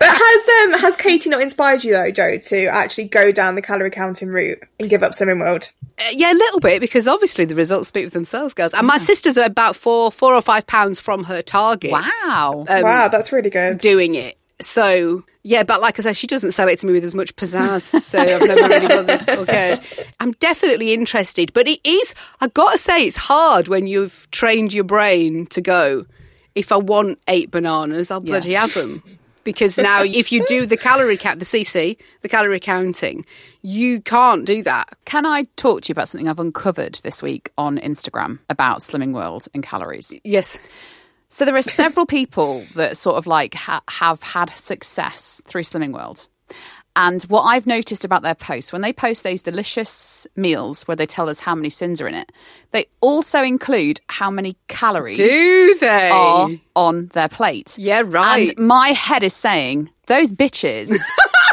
But 0.00 0.08
has 0.08 0.72
um 0.74 0.80
has 0.80 0.96
Katy 0.96 1.30
not 1.30 1.40
inspired 1.42 1.84
you 1.84 1.92
though, 1.92 2.10
Jo, 2.10 2.38
to 2.38 2.66
actually 2.66 3.04
go 3.08 3.32
down 3.32 3.54
the 3.54 3.62
calorie 3.62 3.90
counting 3.90 4.28
route 4.28 4.58
and 4.78 4.88
give 4.88 5.02
up 5.02 5.12
Slimming 5.12 5.40
World? 5.40 5.70
Uh, 5.98 6.04
yeah, 6.12 6.32
a 6.32 6.34
little 6.34 6.60
bit 6.60 6.80
because 6.80 7.06
obviously 7.08 7.44
the 7.44 7.54
results 7.54 7.88
speak 7.88 8.04
for 8.06 8.10
themselves, 8.10 8.54
girls. 8.54 8.72
And 8.74 8.86
my 8.86 8.98
sister's 8.98 9.36
are 9.36 9.44
about 9.46 9.76
four, 9.76 10.10
four 10.12 10.34
or 10.34 10.42
five 10.42 10.66
pounds 10.66 10.99
from 11.00 11.24
her 11.24 11.42
target. 11.42 11.92
Wow. 11.92 12.64
Um, 12.68 12.82
wow, 12.82 13.08
that's 13.08 13.32
really 13.32 13.50
good. 13.50 13.78
doing 13.78 14.14
it. 14.14 14.38
So 14.60 15.24
yeah, 15.42 15.62
but 15.62 15.80
like 15.80 15.98
I 15.98 16.02
said, 16.02 16.16
she 16.16 16.26
doesn't 16.26 16.52
sell 16.52 16.68
it 16.68 16.78
to 16.80 16.86
me 16.86 16.92
with 16.92 17.04
as 17.04 17.14
much 17.14 17.34
pizzazz, 17.36 18.00
so 18.02 18.18
I've 18.18 18.42
never 18.42 18.68
really 18.68 18.88
bothered 18.88 19.28
or 19.38 19.46
cared. 19.46 19.80
I'm 20.20 20.32
definitely 20.32 20.92
interested, 20.92 21.52
but 21.54 21.66
it 21.66 21.80
is. 21.82 22.14
I've 22.40 22.52
got 22.52 22.72
to 22.72 22.78
say, 22.78 23.06
it's 23.06 23.16
hard 23.16 23.68
when 23.68 23.86
you've 23.86 24.28
trained 24.30 24.74
your 24.74 24.84
brain 24.84 25.46
to 25.46 25.62
go. 25.62 26.04
If 26.54 26.72
I 26.72 26.76
want 26.76 27.18
eight 27.26 27.50
bananas, 27.50 28.10
I'll 28.10 28.20
bloody 28.20 28.52
have 28.52 28.74
them. 28.74 29.02
Because 29.44 29.78
now, 29.78 30.02
if 30.02 30.32
you 30.32 30.44
do 30.46 30.66
the 30.66 30.76
calorie 30.76 31.16
count, 31.16 31.38
the 31.38 31.44
CC, 31.46 31.96
the 32.22 32.28
calorie 32.28 32.60
counting, 32.60 33.24
you 33.62 34.00
can't 34.02 34.44
do 34.44 34.62
that. 34.64 34.94
Can 35.06 35.24
I 35.24 35.44
talk 35.56 35.82
to 35.82 35.88
you 35.88 35.92
about 35.92 36.08
something 36.08 36.28
I've 36.28 36.38
uncovered 36.38 36.96
this 37.02 37.22
week 37.22 37.50
on 37.56 37.78
Instagram 37.78 38.38
about 38.50 38.80
Slimming 38.80 39.14
World 39.14 39.46
and 39.54 39.62
calories? 39.62 40.14
Yes. 40.24 40.58
So 41.30 41.44
there 41.44 41.56
are 41.56 41.62
several 41.62 42.06
people 42.06 42.64
that 42.74 42.96
sort 42.96 43.16
of 43.16 43.26
like 43.26 43.54
ha- 43.54 43.82
have 43.88 44.22
had 44.22 44.50
success 44.50 45.40
through 45.46 45.62
Slimming 45.62 45.92
World. 45.92 46.26
And 46.96 47.22
what 47.24 47.42
I've 47.42 47.66
noticed 47.66 48.04
about 48.04 48.22
their 48.22 48.34
posts, 48.34 48.72
when 48.72 48.82
they 48.82 48.92
post 48.92 49.22
those 49.22 49.42
delicious 49.42 50.26
meals 50.36 50.82
where 50.82 50.96
they 50.96 51.06
tell 51.06 51.28
us 51.28 51.38
how 51.38 51.54
many 51.54 51.70
sins 51.70 52.00
are 52.00 52.08
in 52.08 52.14
it, 52.14 52.32
they 52.72 52.86
also 53.00 53.42
include 53.42 54.00
how 54.08 54.30
many 54.30 54.56
calories 54.68 55.16
Do 55.16 55.76
they? 55.80 56.10
are 56.10 56.50
on 56.74 57.06
their 57.12 57.28
plate. 57.28 57.74
Yeah, 57.78 58.02
right. 58.04 58.50
And 58.56 58.66
my 58.66 58.88
head 58.88 59.22
is 59.22 59.34
saying, 59.34 59.88
those 60.06 60.32
bitches 60.32 60.92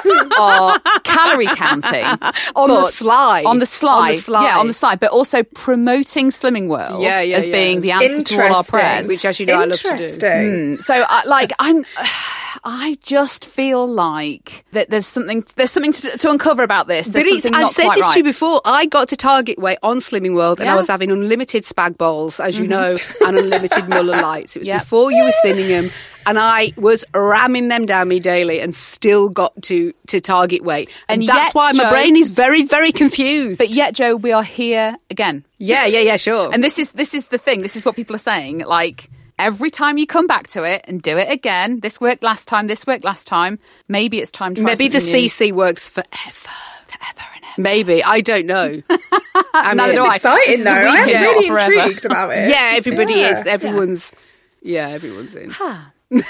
are 0.39 0.79
calorie 1.03 1.45
counting 1.47 2.03
On 2.55 2.69
the 2.69 2.89
slide. 2.89 3.45
On 3.45 3.59
the 3.59 3.65
slide. 3.67 4.05
On 4.09 4.15
the 4.15 4.21
sly. 4.21 4.45
yeah, 4.47 4.57
on 4.57 4.67
the 4.67 4.73
slide. 4.73 4.99
but 4.99 5.11
also 5.11 5.43
promoting 5.43 6.31
Slimming 6.31 6.67
World 6.67 7.03
Yeah, 7.03 7.21
yeah, 7.21 7.37
as 7.37 7.47
yeah. 7.47 7.53
being 7.53 7.81
the 7.81 7.91
answer 7.91 8.21
to 8.23 8.47
all 8.47 8.55
our 8.55 8.63
prayers. 8.63 9.07
Which, 9.07 9.23
as 9.25 9.39
you 9.39 9.45
know, 9.45 9.59
I 9.59 9.65
love 9.65 9.79
to 9.81 9.97
do. 9.97 10.25
Mm, 10.25 10.79
so, 10.81 11.03
I, 11.07 11.25
like, 11.25 11.51
I'm. 11.59 11.85
I 12.63 12.97
just 13.01 13.45
feel 13.45 13.87
like 13.87 14.65
that 14.71 14.89
there's 14.89 15.05
something 15.07 15.43
there's 15.55 15.71
something 15.71 15.93
to, 15.93 16.17
to 16.17 16.29
uncover 16.29 16.63
about 16.63 16.87
this. 16.87 17.07
But 17.07 17.13
There's 17.23 17.27
it's, 17.27 17.43
something 17.43 17.55
I've 17.61 17.69
said 17.69 17.89
this 17.93 18.03
right. 18.05 18.13
to 18.13 18.19
you 18.19 18.23
before. 18.23 18.61
I 18.65 18.85
got 18.85 19.09
to 19.09 19.15
target 19.15 19.59
weight 19.59 19.77
on 19.83 19.97
Slimming 19.97 20.35
World, 20.35 20.59
and 20.59 20.67
Yeah. 20.67 20.73
I 20.73 20.75
was 20.75 20.87
having 20.87 21.11
unlimited 21.11 21.63
spag 21.63 21.97
bowls, 21.97 22.39
as 22.39 22.57
you 22.57 22.65
mm-hmm. 22.65 22.71
know, 22.71 23.27
and 23.27 23.37
unlimited 23.37 23.87
Muller 23.89 24.21
lights. 24.21 24.55
It 24.55 24.59
was 24.59 24.67
Yep. 24.67 24.81
before 24.81 25.11
you 25.11 25.23
were 25.23 25.31
singing 25.41 25.67
them, 25.69 25.91
and 26.25 26.37
I 26.39 26.73
was 26.77 27.05
ramming 27.13 27.67
them 27.69 27.85
down 27.85 28.07
me 28.07 28.19
daily, 28.19 28.59
and 28.59 28.73
still 28.75 29.29
got 29.29 29.53
to 29.63 29.93
to 30.07 30.19
target 30.19 30.63
weight. 30.63 30.89
And, 31.09 31.21
And 31.21 31.29
that's 31.29 31.47
yet, 31.49 31.55
why 31.55 31.71
my 31.73 31.83
Jo- 31.85 31.89
brain 31.91 32.15
is 32.15 32.29
very, 32.29 32.63
very 32.63 32.91
confused. 32.91 33.57
But 33.59 33.69
yet, 33.69 33.93
Jo, 33.93 34.15
we 34.15 34.31
are 34.31 34.43
here 34.43 34.97
again. 35.09 35.43
yeah, 35.57 35.85
yeah, 35.85 35.99
yeah, 35.99 36.17
sure. 36.17 36.49
And 36.53 36.63
this 36.63 36.79
is 36.79 36.91
this 36.93 37.13
is 37.13 37.27
the 37.27 37.37
thing. 37.37 37.61
This 37.61 37.75
is 37.75 37.85
what 37.85 37.95
people 37.95 38.15
are 38.15 38.19
saying. 38.19 38.59
Like 38.59 39.09
every 39.39 39.69
time 39.69 39.97
you 39.97 40.07
come 40.07 40.27
back 40.27 40.47
to 40.49 40.63
it 40.63 40.83
and 40.87 41.01
do 41.01 41.17
it 41.17 41.29
again, 41.29 41.79
this 41.81 41.99
worked 42.01 42.23
last 42.23 42.47
time. 42.47 42.67
This 42.67 42.85
worked 42.87 43.03
last 43.03 43.27
time. 43.27 43.59
Maybe 43.87 44.19
it's 44.19 44.31
time 44.31 44.55
to 44.55 44.61
Maybe 44.61 44.87
the 44.87 44.99
new. 44.99 45.05
CC 45.05 45.51
works 45.51 45.89
forever. 45.89 46.07
Forever 46.87 47.27
and 47.35 47.43
ever. 47.43 47.61
Maybe. 47.61 48.03
I 48.03 48.21
don't 48.21 48.45
know. 48.45 48.81
I 49.53 49.73
I. 49.73 49.89
It's 49.89 50.15
exciting 50.15 50.63
though. 50.63 50.71
I'm 50.71 51.07
really 51.07 51.47
forever. 51.47 51.73
intrigued 51.73 52.05
about 52.05 52.31
it. 52.31 52.49
Yeah, 52.49 52.73
everybody 52.75 53.15
Yeah. 53.15 53.39
is. 53.39 53.45
Everyone's. 53.45 54.13
Yeah, 54.61 54.89
everyone's 54.89 55.35
in. 55.35 55.51
Could 56.09 56.23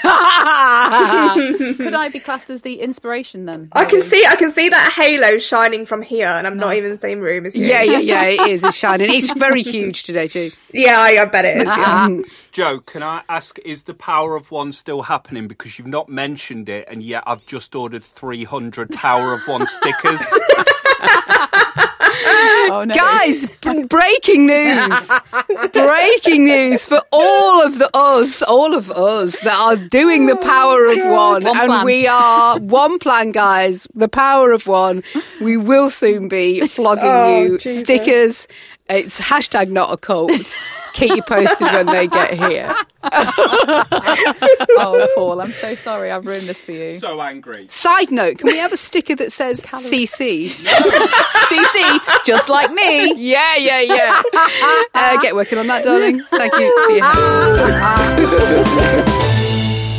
I 1.94 2.10
be 2.12 2.18
classed 2.18 2.50
as 2.50 2.62
the 2.62 2.80
inspiration 2.80 3.46
then? 3.46 3.68
I 3.72 3.84
can 3.84 4.02
see, 4.02 4.24
I 4.26 4.34
can 4.36 4.50
see 4.50 4.68
that 4.68 4.92
halo 4.94 5.38
shining 5.38 5.86
from 5.86 6.02
here, 6.02 6.26
and 6.26 6.46
I'm 6.46 6.56
not 6.56 6.74
even 6.74 6.90
in 6.90 6.96
the 6.96 7.00
same 7.00 7.20
room 7.20 7.46
as 7.46 7.54
you. 7.56 7.64
Yeah, 7.66 7.82
yeah, 7.82 7.98
yeah. 7.98 8.24
It 8.24 8.40
is. 8.50 8.64
It's 8.64 8.76
shining. 8.84 9.12
It's 9.12 9.30
very 9.32 9.62
huge 9.62 10.02
today 10.02 10.26
too. 10.28 10.50
yeah. 10.72 10.98
I, 10.98 11.22
I 11.22 11.24
bet 11.26 11.44
it 11.44 11.58
is. 11.58 11.64
Yeah. 11.64 12.04
Um, 12.04 12.24
Jo, 12.50 12.80
can 12.80 13.02
I 13.04 13.22
ask, 13.28 13.58
is 13.60 13.84
the 13.84 13.94
Power 13.94 14.34
of 14.34 14.50
One 14.50 14.72
still 14.72 15.02
happening? 15.02 15.46
Because 15.46 15.78
you've 15.78 15.86
not 15.86 16.08
mentioned 16.08 16.68
it, 16.68 16.88
and 16.90 17.02
yet 17.02 17.22
I've 17.26 17.46
just 17.46 17.74
ordered 17.76 18.02
300 18.02 18.90
Power 18.90 19.32
of 19.34 19.46
One 19.46 19.64
stickers. 19.66 20.20
Oh, 22.72 22.84
no. 22.84 22.94
Guys, 22.94 23.46
b- 23.62 23.84
breaking 23.84 24.46
news! 24.46 25.10
breaking 25.72 26.44
news 26.44 26.84
for 26.84 27.00
all 27.12 27.64
of 27.66 27.78
the 27.78 27.88
us, 27.94 28.42
all 28.42 28.74
of 28.74 28.90
us 28.90 29.40
that 29.40 29.58
are 29.58 29.76
doing 29.76 30.26
the 30.26 30.36
power 30.36 30.84
of 30.86 30.96
oh, 30.98 31.12
one, 31.12 31.44
One 31.44 31.56
and 31.56 31.66
plan. 31.68 31.84
we 31.86 32.06
are 32.06 32.58
one 32.58 32.98
plan, 32.98 33.32
guys. 33.32 33.86
The 33.94 34.08
power 34.08 34.52
of 34.52 34.66
one. 34.66 35.02
We 35.40 35.56
will 35.56 35.90
soon 35.90 36.28
be 36.28 36.60
flogging 36.68 37.04
Oh, 37.04 37.42
you 37.42 37.58
Jesus. 37.58 37.80
stickers. 37.80 38.48
It's 38.90 39.20
hashtag 39.20 39.70
not 39.70 39.92
a 39.92 39.96
cult. 39.96 40.30
Keep 40.94 41.16
you 41.16 41.22
posted 41.22 41.68
when 41.72 41.86
they 41.86 42.06
get 42.06 42.34
here. 42.34 42.74
oh, 44.76 45.08
Paul, 45.14 45.40
I'm 45.40 45.52
so 45.52 45.74
sorry. 45.76 46.10
I've 46.10 46.26
ruined 46.26 46.48
this 46.48 46.60
for 46.60 46.72
you. 46.72 46.98
so 46.98 47.20
angry. 47.20 47.68
Side 47.68 48.10
note: 48.10 48.38
Can 48.38 48.48
we 48.48 48.58
have 48.58 48.72
a 48.72 48.76
sticker 48.76 49.14
that 49.16 49.32
says 49.32 49.62
CC? 49.62 50.50
CC, 50.50 52.00
just 52.26 52.48
like 52.48 52.72
me. 52.72 53.14
Yeah, 53.14 53.56
yeah, 53.56 53.80
yeah. 53.80 54.22
Uh, 54.94 55.20
get 55.20 55.34
working 55.34 55.58
on 55.58 55.66
that, 55.68 55.84
darling. 55.84 56.22
Thank 56.30 56.52
you. 56.54 56.86
for 56.86 56.92
your 56.92 57.04
help. 59.06 59.24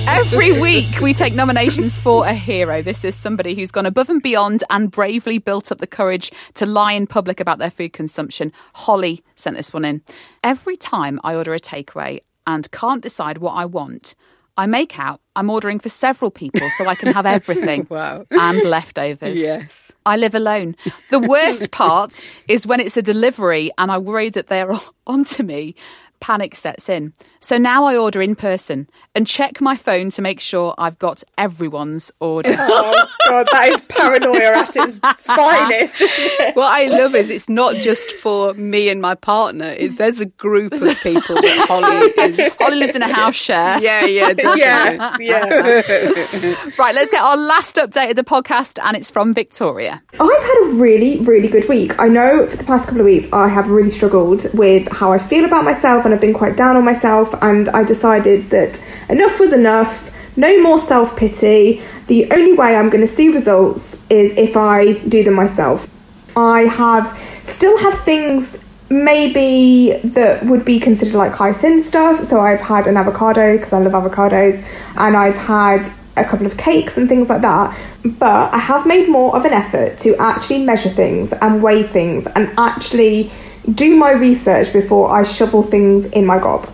Every 0.08 0.60
week, 0.60 1.00
we 1.02 1.14
take 1.14 1.34
nominations 1.34 1.98
for 1.98 2.26
a 2.26 2.34
hero. 2.34 2.82
This 2.82 3.04
is 3.04 3.16
somebody 3.16 3.54
who's 3.56 3.72
gone 3.72 3.86
above 3.86 4.10
and 4.10 4.22
beyond 4.22 4.64
and 4.70 4.90
bravely 4.92 5.38
built 5.38 5.72
up 5.72 5.80
the 5.80 5.88
courage 5.88 6.32
to 6.56 6.66
lie 6.66 6.94
in 6.94 7.08
public 7.08 7.40
about 7.40 7.58
their 7.60 7.70
food 7.72 7.94
consumption. 7.94 8.52
Holly 8.74 9.24
sent 9.36 9.56
this 9.58 9.72
one 9.74 9.86
in. 9.86 10.02
Every 10.44 10.78
time 10.78 11.20
I 11.24 11.36
order 11.36 11.54
a 11.54 11.60
takeaway 11.60 12.20
and 12.48 12.70
can't 12.72 13.02
decide 13.04 13.38
what 13.40 13.54
I 13.54 13.66
want, 13.66 14.16
I 14.58 14.66
make 14.66 15.00
out 15.00 15.22
I'm 15.36 15.50
ordering 15.50 15.80
for 15.80 15.90
several 15.90 16.32
people 16.32 16.68
so 16.78 16.88
I 16.88 16.96
can 16.96 17.14
have 17.14 17.26
everything 17.38 17.88
Wow. 17.90 18.26
and 18.32 18.62
leftovers. 18.64 19.40
Yes. 19.40 19.92
I 20.06 20.18
live 20.18 20.36
alone. 20.36 20.76
The 21.12 21.20
worst 21.20 21.72
part 21.72 22.22
is 22.48 22.66
when 22.68 22.80
it's 22.80 22.98
a 22.98 23.02
delivery 23.02 23.72
and 23.78 23.92
I 23.92 23.98
worry 24.00 24.30
that 24.32 24.48
they're 24.48 24.74
onto 25.08 25.44
me. 25.44 25.76
Panic 26.20 26.56
sets 26.56 26.90
in. 26.90 27.14
So 27.40 27.58
now 27.58 27.86
I 27.86 27.98
order 27.98 28.22
in 28.22 28.36
person 28.36 28.90
and 29.16 29.26
check 29.26 29.62
my 29.62 29.76
phone 29.76 30.10
to 30.12 30.22
make 30.22 30.40
sure 30.40 30.76
I've 30.78 31.00
got 31.00 31.24
everyone's 31.38 32.12
order. 32.20 32.56
Oh 32.82 33.08
god, 33.30 33.48
that 33.52 33.70
is 33.70 33.82
paranoia 33.82 34.58
at 34.60 34.76
its 34.76 34.98
finest. 35.00 36.02
Isn't 36.02 36.48
it? 36.48 36.56
What 36.56 36.72
I 36.72 36.86
love 36.86 37.14
is 37.14 37.30
it's 37.30 37.48
not 37.50 37.76
just 37.76 38.12
for 38.12 38.54
me 38.56 38.90
and 38.90 39.02
my 39.02 39.16
partner. 39.16 39.76
It, 39.78 39.98
there's 39.98 40.20
a 40.20 40.26
group 40.26 40.74
of 40.74 40.82
people 41.02 41.36
that 41.36 41.66
Holly 41.68 42.30
is. 42.30 42.56
Holly 42.60 42.78
lives 42.78 42.96
in 42.96 43.02
a 43.02 43.14
house 43.14 43.36
share. 43.36 43.80
Yeah, 43.82 44.06
yeah, 44.06 44.34
definitely. 44.34 44.60
Yes, 44.62 45.20
yeah. 45.20 46.72
Right, 46.78 46.96
let's 46.96 47.12
get 47.12 47.22
our 47.22 47.38
last 47.38 47.76
update 47.76 48.12
of 48.12 48.16
the 48.16 48.24
podcast, 48.24 48.80
and 48.84 48.96
it's 48.98 49.12
from 49.12 49.34
Victoria. 49.34 50.02
I've 50.14 50.20
had 50.44 50.64
a 50.64 50.70
really, 50.74 51.18
really 51.20 51.48
good 51.48 51.68
week. 51.70 52.00
I 52.00 52.08
know 52.08 52.48
for 52.48 52.58
the 52.58 52.64
past 52.64 52.86
couple 52.86 53.02
of 53.02 53.06
weeks 53.06 53.28
I 53.32 53.48
have 53.48 53.70
really 53.70 53.90
struggled 53.90 54.52
with 54.58 54.88
how 54.92 55.12
I 55.12 55.20
feel 55.20 55.46
about 55.46 55.64
myself 55.66 56.06
and 56.10 56.16
I've 56.16 56.22
been 56.22 56.34
quite 56.34 56.58
down 56.58 56.76
on 56.76 56.84
myself 56.84 57.36
and 57.44 57.70
I 57.70 57.84
decided 57.84 58.50
that 58.50 58.82
enough 59.10 59.40
was 59.40 59.54
enough, 59.54 60.10
no 60.36 60.60
more 60.60 60.82
self 60.82 61.16
pity. 61.16 61.84
The 62.08 62.32
only 62.32 62.54
way 62.54 62.76
I'm 62.76 62.90
going 62.90 63.06
to 63.06 63.14
see 63.14 63.30
results 63.30 63.96
is 64.10 64.34
if 64.36 64.58
I 64.58 64.94
do 64.94 65.24
them 65.24 65.36
myself. 65.36 65.88
I 66.36 66.62
have 66.62 67.16
still 67.46 67.78
had 67.78 67.96
things 68.00 68.58
maybe 68.90 70.00
that 70.04 70.44
would 70.48 70.66
be 70.66 70.80
considered 70.80 71.14
like 71.14 71.32
high 71.32 71.52
sin 71.52 71.84
stuff. 71.84 72.28
So 72.28 72.40
I've 72.40 72.60
had 72.60 72.88
an 72.88 72.98
avocado 72.98 73.56
because 73.56 73.72
I 73.72 73.78
love 73.78 73.94
avocados, 73.94 74.66
and 74.96 75.16
I've 75.16 75.36
had 75.36 75.92
a 76.18 76.26
couple 76.26 76.48
of 76.48 76.58
cakes 76.58 76.98
and 76.98 77.08
things 77.08 77.30
like 77.30 77.42
that. 77.42 77.78
But 78.04 78.52
I 78.52 78.58
have 78.58 78.88
made 78.88 79.10
more 79.10 79.36
of 79.36 79.46
an 79.46 79.54
effort 79.54 80.00
to 80.00 80.16
actually 80.18 80.64
measure 80.64 80.90
things 80.90 81.32
and 81.34 81.62
weigh 81.62 81.84
things 81.84 82.26
and 82.36 82.52
actually 82.58 83.32
do 83.74 83.96
my 83.96 84.12
research 84.12 84.72
before 84.74 85.12
I 85.12 85.24
shovel 85.24 85.64
things 85.64 86.06
in 86.12 86.26
my 86.26 86.40
gob. 86.40 86.72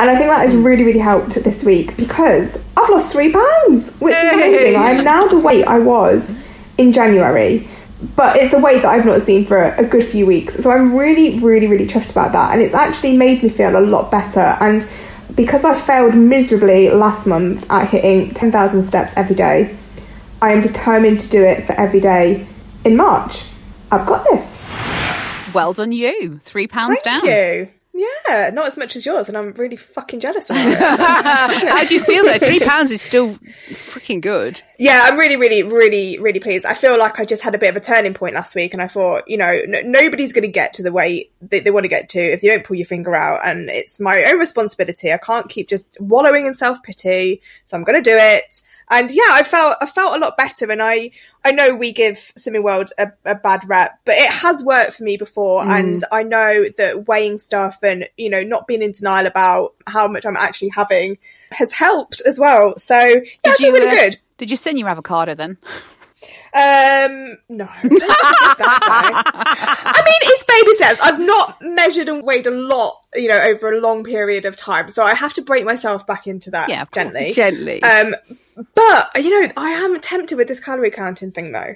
And 0.00 0.10
I 0.10 0.16
think 0.16 0.28
that 0.28 0.48
has 0.48 0.54
really, 0.54 0.84
really 0.84 0.98
helped 0.98 1.34
this 1.34 1.62
week 1.62 1.96
because 1.96 2.56
I've 2.76 2.90
lost 2.90 3.12
three 3.12 3.32
pounds, 3.32 3.90
which 4.00 4.14
is 4.14 4.32
amazing. 4.32 4.76
I'm 4.76 5.04
now 5.04 5.28
the 5.28 5.38
weight 5.38 5.64
I 5.64 5.78
was 5.78 6.30
in 6.76 6.92
January 6.92 7.68
but 8.16 8.36
it's 8.36 8.52
a 8.52 8.58
weight 8.58 8.82
that 8.82 8.88
I've 8.88 9.06
not 9.06 9.22
seen 9.22 9.46
for 9.46 9.62
a, 9.62 9.80
a 9.80 9.84
good 9.84 10.04
few 10.06 10.26
weeks. 10.26 10.56
So 10.62 10.70
I'm 10.70 10.94
really, 10.94 11.38
really, 11.38 11.66
really 11.66 11.86
chuffed 11.86 12.10
about 12.10 12.32
that. 12.32 12.52
And 12.52 12.60
it's 12.60 12.74
actually 12.74 13.16
made 13.16 13.42
me 13.42 13.48
feel 13.48 13.76
a 13.76 13.80
lot 13.80 14.10
better. 14.10 14.40
And 14.40 14.86
because 15.34 15.64
I 15.64 15.80
failed 15.80 16.14
miserably 16.14 16.90
last 16.90 17.26
month 17.26 17.64
at 17.70 17.88
hitting 17.88 18.34
10,000 18.34 18.86
steps 18.86 19.12
every 19.16 19.36
day, 19.36 19.76
I 20.42 20.52
am 20.52 20.60
determined 20.60 21.20
to 21.20 21.28
do 21.28 21.42
it 21.42 21.66
for 21.66 21.72
every 21.72 22.00
day 22.00 22.46
in 22.84 22.96
March. 22.96 23.42
I've 23.90 24.06
got 24.06 24.24
this. 24.24 24.63
Well 25.54 25.72
done, 25.72 25.92
you. 25.92 26.38
Three 26.38 26.66
pounds 26.66 27.00
Thank 27.02 27.22
down. 27.22 27.30
you. 27.30 27.68
Yeah, 27.96 28.50
not 28.52 28.66
as 28.66 28.76
much 28.76 28.96
as 28.96 29.06
yours, 29.06 29.28
and 29.28 29.38
I'm 29.38 29.52
really 29.52 29.76
fucking 29.76 30.18
jealous 30.18 30.46
about 30.50 30.66
it. 30.66 30.78
How 31.68 31.84
do 31.84 31.94
you 31.94 32.02
feel 32.02 32.24
though? 32.24 32.38
Three 32.38 32.58
pounds 32.58 32.90
is 32.90 33.00
still 33.00 33.36
freaking 33.68 34.20
good. 34.20 34.60
Yeah, 34.80 35.02
I'm 35.04 35.16
really, 35.16 35.36
really, 35.36 35.62
really, 35.62 36.18
really 36.18 36.40
pleased. 36.40 36.66
I 36.66 36.74
feel 36.74 36.98
like 36.98 37.20
I 37.20 37.24
just 37.24 37.44
had 37.44 37.54
a 37.54 37.58
bit 37.58 37.68
of 37.68 37.76
a 37.76 37.80
turning 37.80 38.12
point 38.12 38.34
last 38.34 38.56
week, 38.56 38.72
and 38.72 38.82
I 38.82 38.88
thought, 38.88 39.22
you 39.28 39.36
know, 39.36 39.46
n- 39.46 39.92
nobody's 39.92 40.32
going 40.32 40.42
to 40.42 40.50
get 40.50 40.74
to 40.74 40.82
the 40.82 40.90
weight 40.90 41.32
that 41.42 41.62
they 41.62 41.70
want 41.70 41.84
to 41.84 41.88
get 41.88 42.08
to 42.10 42.20
if 42.20 42.42
you 42.42 42.50
don't 42.50 42.64
pull 42.64 42.76
your 42.76 42.84
finger 42.84 43.14
out, 43.14 43.46
and 43.46 43.70
it's 43.70 44.00
my 44.00 44.24
own 44.24 44.40
responsibility. 44.40 45.12
I 45.12 45.18
can't 45.18 45.48
keep 45.48 45.68
just 45.68 45.96
wallowing 46.00 46.46
in 46.46 46.54
self 46.54 46.82
pity, 46.82 47.42
so 47.66 47.76
I'm 47.76 47.84
going 47.84 48.02
to 48.02 48.10
do 48.10 48.16
it. 48.16 48.60
And 48.90 49.10
yeah, 49.10 49.22
I 49.30 49.42
felt 49.42 49.76
I 49.80 49.86
felt 49.86 50.16
a 50.16 50.18
lot 50.18 50.36
better, 50.36 50.70
and 50.70 50.82
I 50.82 51.10
I 51.44 51.52
know 51.52 51.74
we 51.74 51.92
give 51.92 52.32
Slimming 52.38 52.62
World 52.62 52.90
a, 52.98 53.10
a 53.24 53.34
bad 53.34 53.68
rep, 53.68 53.98
but 54.04 54.14
it 54.16 54.30
has 54.30 54.62
worked 54.62 54.94
for 54.94 55.04
me 55.04 55.16
before, 55.16 55.62
Mm. 55.64 55.78
and 55.78 56.04
I 56.12 56.22
know 56.22 56.64
that 56.76 57.08
weighing 57.08 57.38
stuff 57.38 57.78
and 57.82 58.06
you 58.16 58.28
know 58.30 58.42
not 58.42 58.66
being 58.66 58.82
in 58.82 58.92
denial 58.92 59.26
about 59.26 59.74
how 59.86 60.06
much 60.08 60.26
I'm 60.26 60.36
actually 60.36 60.70
having 60.70 61.18
has 61.50 61.72
helped 61.72 62.20
as 62.26 62.38
well. 62.38 62.76
So 62.78 62.98
yeah, 62.98 63.22
I 63.46 63.54
feel 63.54 63.72
really 63.72 63.88
uh, 63.88 63.94
good. 63.94 64.20
Did 64.36 64.50
you 64.50 64.56
sin 64.56 64.76
your 64.76 64.88
avocado 64.88 65.34
then? 65.34 65.56
Um, 66.54 67.38
no. 67.48 67.68
I 68.66 70.02
mean, 70.04 70.20
it's 70.22 70.44
baby 70.44 70.74
steps. 70.76 71.00
I've 71.02 71.20
not 71.20 71.56
measured 71.60 72.08
and 72.08 72.22
weighed 72.22 72.46
a 72.46 72.50
lot, 72.50 72.94
you 73.14 73.28
know, 73.28 73.40
over 73.40 73.72
a 73.72 73.80
long 73.80 74.04
period 74.04 74.44
of 74.44 74.56
time, 74.56 74.88
so 74.90 75.04
I 75.04 75.14
have 75.14 75.32
to 75.34 75.42
break 75.42 75.64
myself 75.64 76.06
back 76.06 76.26
into 76.26 76.50
that 76.52 76.68
Yeah, 76.68 76.82
of 76.82 76.90
course. 76.90 77.04
gently. 77.04 77.32
Gently. 77.32 77.82
Um, 77.82 78.14
but 78.74 79.10
you 79.22 79.30
know, 79.40 79.52
I 79.56 79.70
am 79.70 79.98
tempted 80.00 80.36
with 80.38 80.48
this 80.48 80.60
calorie 80.60 80.90
counting 80.90 81.32
thing, 81.32 81.52
though. 81.52 81.74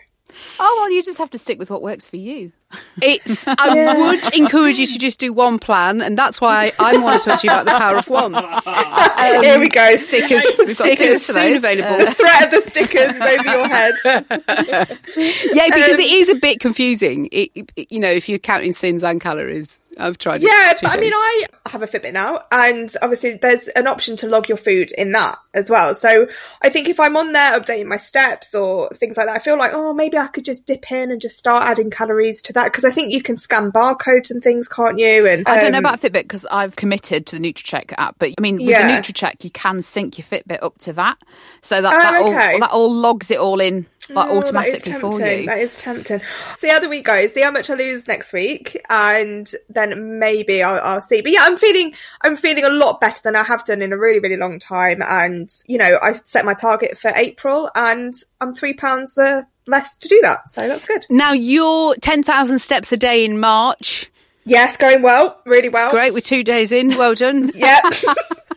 Oh, 0.60 0.76
well, 0.78 0.90
you 0.90 1.02
just 1.02 1.18
have 1.18 1.30
to 1.30 1.38
stick 1.38 1.58
with 1.58 1.70
what 1.70 1.82
works 1.82 2.06
for 2.06 2.16
you. 2.16 2.52
It's. 3.00 3.48
I 3.48 3.54
Yeah. 3.74 3.94
would 3.96 4.34
encourage 4.34 4.78
you 4.78 4.86
to 4.86 4.98
just 4.98 5.18
do 5.18 5.32
one 5.32 5.58
plan, 5.58 6.00
and 6.02 6.18
that's 6.18 6.40
why 6.40 6.72
I 6.78 6.96
want 6.98 7.22
to 7.22 7.28
talk 7.30 7.40
to 7.40 7.46
you 7.46 7.52
about 7.52 7.64
the 7.64 7.72
power 7.78 7.96
of 7.96 8.08
one. 8.08 8.34
Um, 8.34 9.42
Here 9.42 9.58
we 9.58 9.68
go. 9.68 9.96
Stickers, 9.96 10.42
We've 10.58 10.66
got 10.66 10.76
stickers 10.76 11.22
stickers 11.22 11.26
soon 11.26 11.56
available. 11.56 12.04
The 12.04 12.12
threat 12.14 12.44
of 12.44 12.50
the 12.50 12.60
stickers 12.68 13.16
is 13.16 13.20
over 13.22 13.44
your 13.44 13.68
head. 13.68 13.94
yeah, 15.54 15.64
because 15.66 15.94
Um, 15.94 16.00
it 16.00 16.10
is 16.12 16.28
a 16.28 16.36
bit 16.36 16.60
confusing. 16.60 17.28
It- 17.32 17.50
you 17.90 17.98
know, 18.00 18.10
if 18.10 18.28
you're 18.28 18.38
counting 18.38 18.72
sins 18.72 19.02
and 19.02 19.20
calories, 19.20 19.80
I've 19.98 20.18
tried. 20.18 20.42
it 20.42 20.48
Yeah, 20.50 20.74
but 20.80 20.96
I 20.96 21.00
mean, 21.00 21.12
I 21.14 21.44
have 21.66 21.82
a 21.82 21.86
Fitbit 21.86 22.12
now, 22.12 22.42
and 22.50 22.94
obviously 23.02 23.34
there's 23.34 23.68
an 23.68 23.86
option 23.86 24.16
to 24.16 24.28
log 24.28 24.48
your 24.48 24.56
food 24.58 24.92
in 24.92 25.12
that 25.12 25.38
as 25.54 25.68
well. 25.70 25.94
So 25.94 26.26
I 26.62 26.68
think 26.70 26.88
if 26.88 27.00
I'm 27.00 27.16
on 27.16 27.32
there 27.32 27.58
updating 27.58 27.86
my 27.86 27.96
steps 27.96 28.54
or 28.54 28.88
things 28.90 29.16
like 29.16 29.26
that, 29.26 29.36
I 29.36 29.38
feel 29.40 29.58
like, 29.58 29.72
oh, 29.74 29.92
maybe 29.92 30.16
I 30.16 30.28
could 30.28 30.44
just 30.44 30.66
dip 30.66 30.90
in 30.92 31.10
and 31.10 31.20
just 31.20 31.38
start 31.38 31.64
adding 31.64 31.90
calories 31.90 32.42
to 32.42 32.52
that 32.54 32.64
because 32.66 32.84
I 32.84 32.90
think 32.90 33.12
you 33.12 33.22
can 33.22 33.36
scan 33.36 33.72
barcodes 33.72 34.30
and 34.30 34.42
things, 34.42 34.68
can't 34.68 34.98
you? 34.98 35.26
And 35.26 35.46
I 35.48 35.60
don't 35.60 35.72
know 35.72 35.78
um, 35.78 35.84
about 35.84 36.00
Fitbit 36.00 36.22
because 36.22 36.46
I've 36.50 36.76
committed 36.76 37.26
to 37.26 37.38
the 37.38 37.42
Nutracheck 37.52 37.92
app, 37.98 38.16
but 38.18 38.30
I 38.38 38.40
mean, 38.40 38.56
with 38.56 38.66
Yeah. 38.68 38.86
the 38.86 38.92
Nutracheck, 38.92 39.42
you 39.44 39.50
can 39.50 39.82
sync 39.82 40.18
your 40.18 40.26
Fitbit 40.26 40.62
up 40.62 40.78
to 40.80 40.92
that, 40.94 41.18
so 41.60 41.82
that 41.82 41.92
Oh, 41.94 41.98
that, 41.98 42.22
okay. 42.22 42.52
all, 42.54 42.60
that 42.60 42.70
all 42.70 42.92
logs 42.94 43.30
it 43.30 43.38
all 43.38 43.60
in 43.60 43.86
like 44.14 44.28
Oh, 44.30 44.38
automatically 44.38 44.92
for 44.94 45.12
you. 45.12 45.46
That 45.46 45.58
is 45.58 45.76
tempting. 45.78 46.20
See 46.58 46.68
how 46.68 46.80
the 46.80 46.88
week 46.88 47.04
goes. 47.06 47.32
See 47.32 47.40
how 47.42 47.50
much 47.50 47.70
I 47.70 47.74
lose 47.74 48.06
next 48.06 48.32
week, 48.32 48.80
and 48.88 49.50
then 49.68 50.18
maybe 50.18 50.62
I'll, 50.62 50.80
I'll 50.80 51.00
see. 51.02 51.20
But 51.20 51.32
yeah, 51.32 51.40
I'm 51.42 51.58
feeling 51.58 51.94
I'm 52.22 52.36
feeling 52.36 52.64
a 52.64 52.70
lot 52.70 53.00
better 53.00 53.20
than 53.22 53.36
I 53.36 53.42
have 53.42 53.64
done 53.64 53.82
in 53.82 53.92
a 53.92 53.98
really 53.98 54.18
really 54.20 54.36
long 54.36 54.58
time. 54.58 55.02
And 55.02 55.52
you 55.66 55.78
know, 55.78 55.98
I 56.00 56.12
set 56.24 56.44
my 56.44 56.54
target 56.54 56.98
for 56.98 57.12
April, 57.14 57.70
and 57.74 58.14
I'm 58.40 58.54
three 58.54 58.74
pounds 58.74 59.16
uh, 59.18 59.42
less 59.66 59.96
to 59.98 60.08
do 60.08 60.20
that. 60.22 60.48
So 60.48 60.66
that's 60.68 60.84
good. 60.84 61.06
Now 61.10 61.32
you're 61.32 61.94
ten 61.96 62.22
thousand 62.22 62.58
steps 62.60 62.92
a 62.92 62.96
day 62.96 63.24
in 63.24 63.40
March. 63.40 64.10
Yes, 64.44 64.78
going 64.78 65.02
well, 65.02 65.42
really 65.44 65.68
well. 65.68 65.90
Great, 65.90 66.14
we're 66.14 66.20
two 66.22 66.42
days 66.42 66.72
in. 66.72 66.96
Well 66.96 67.14
done. 67.14 67.52
Yeah. 67.54 67.80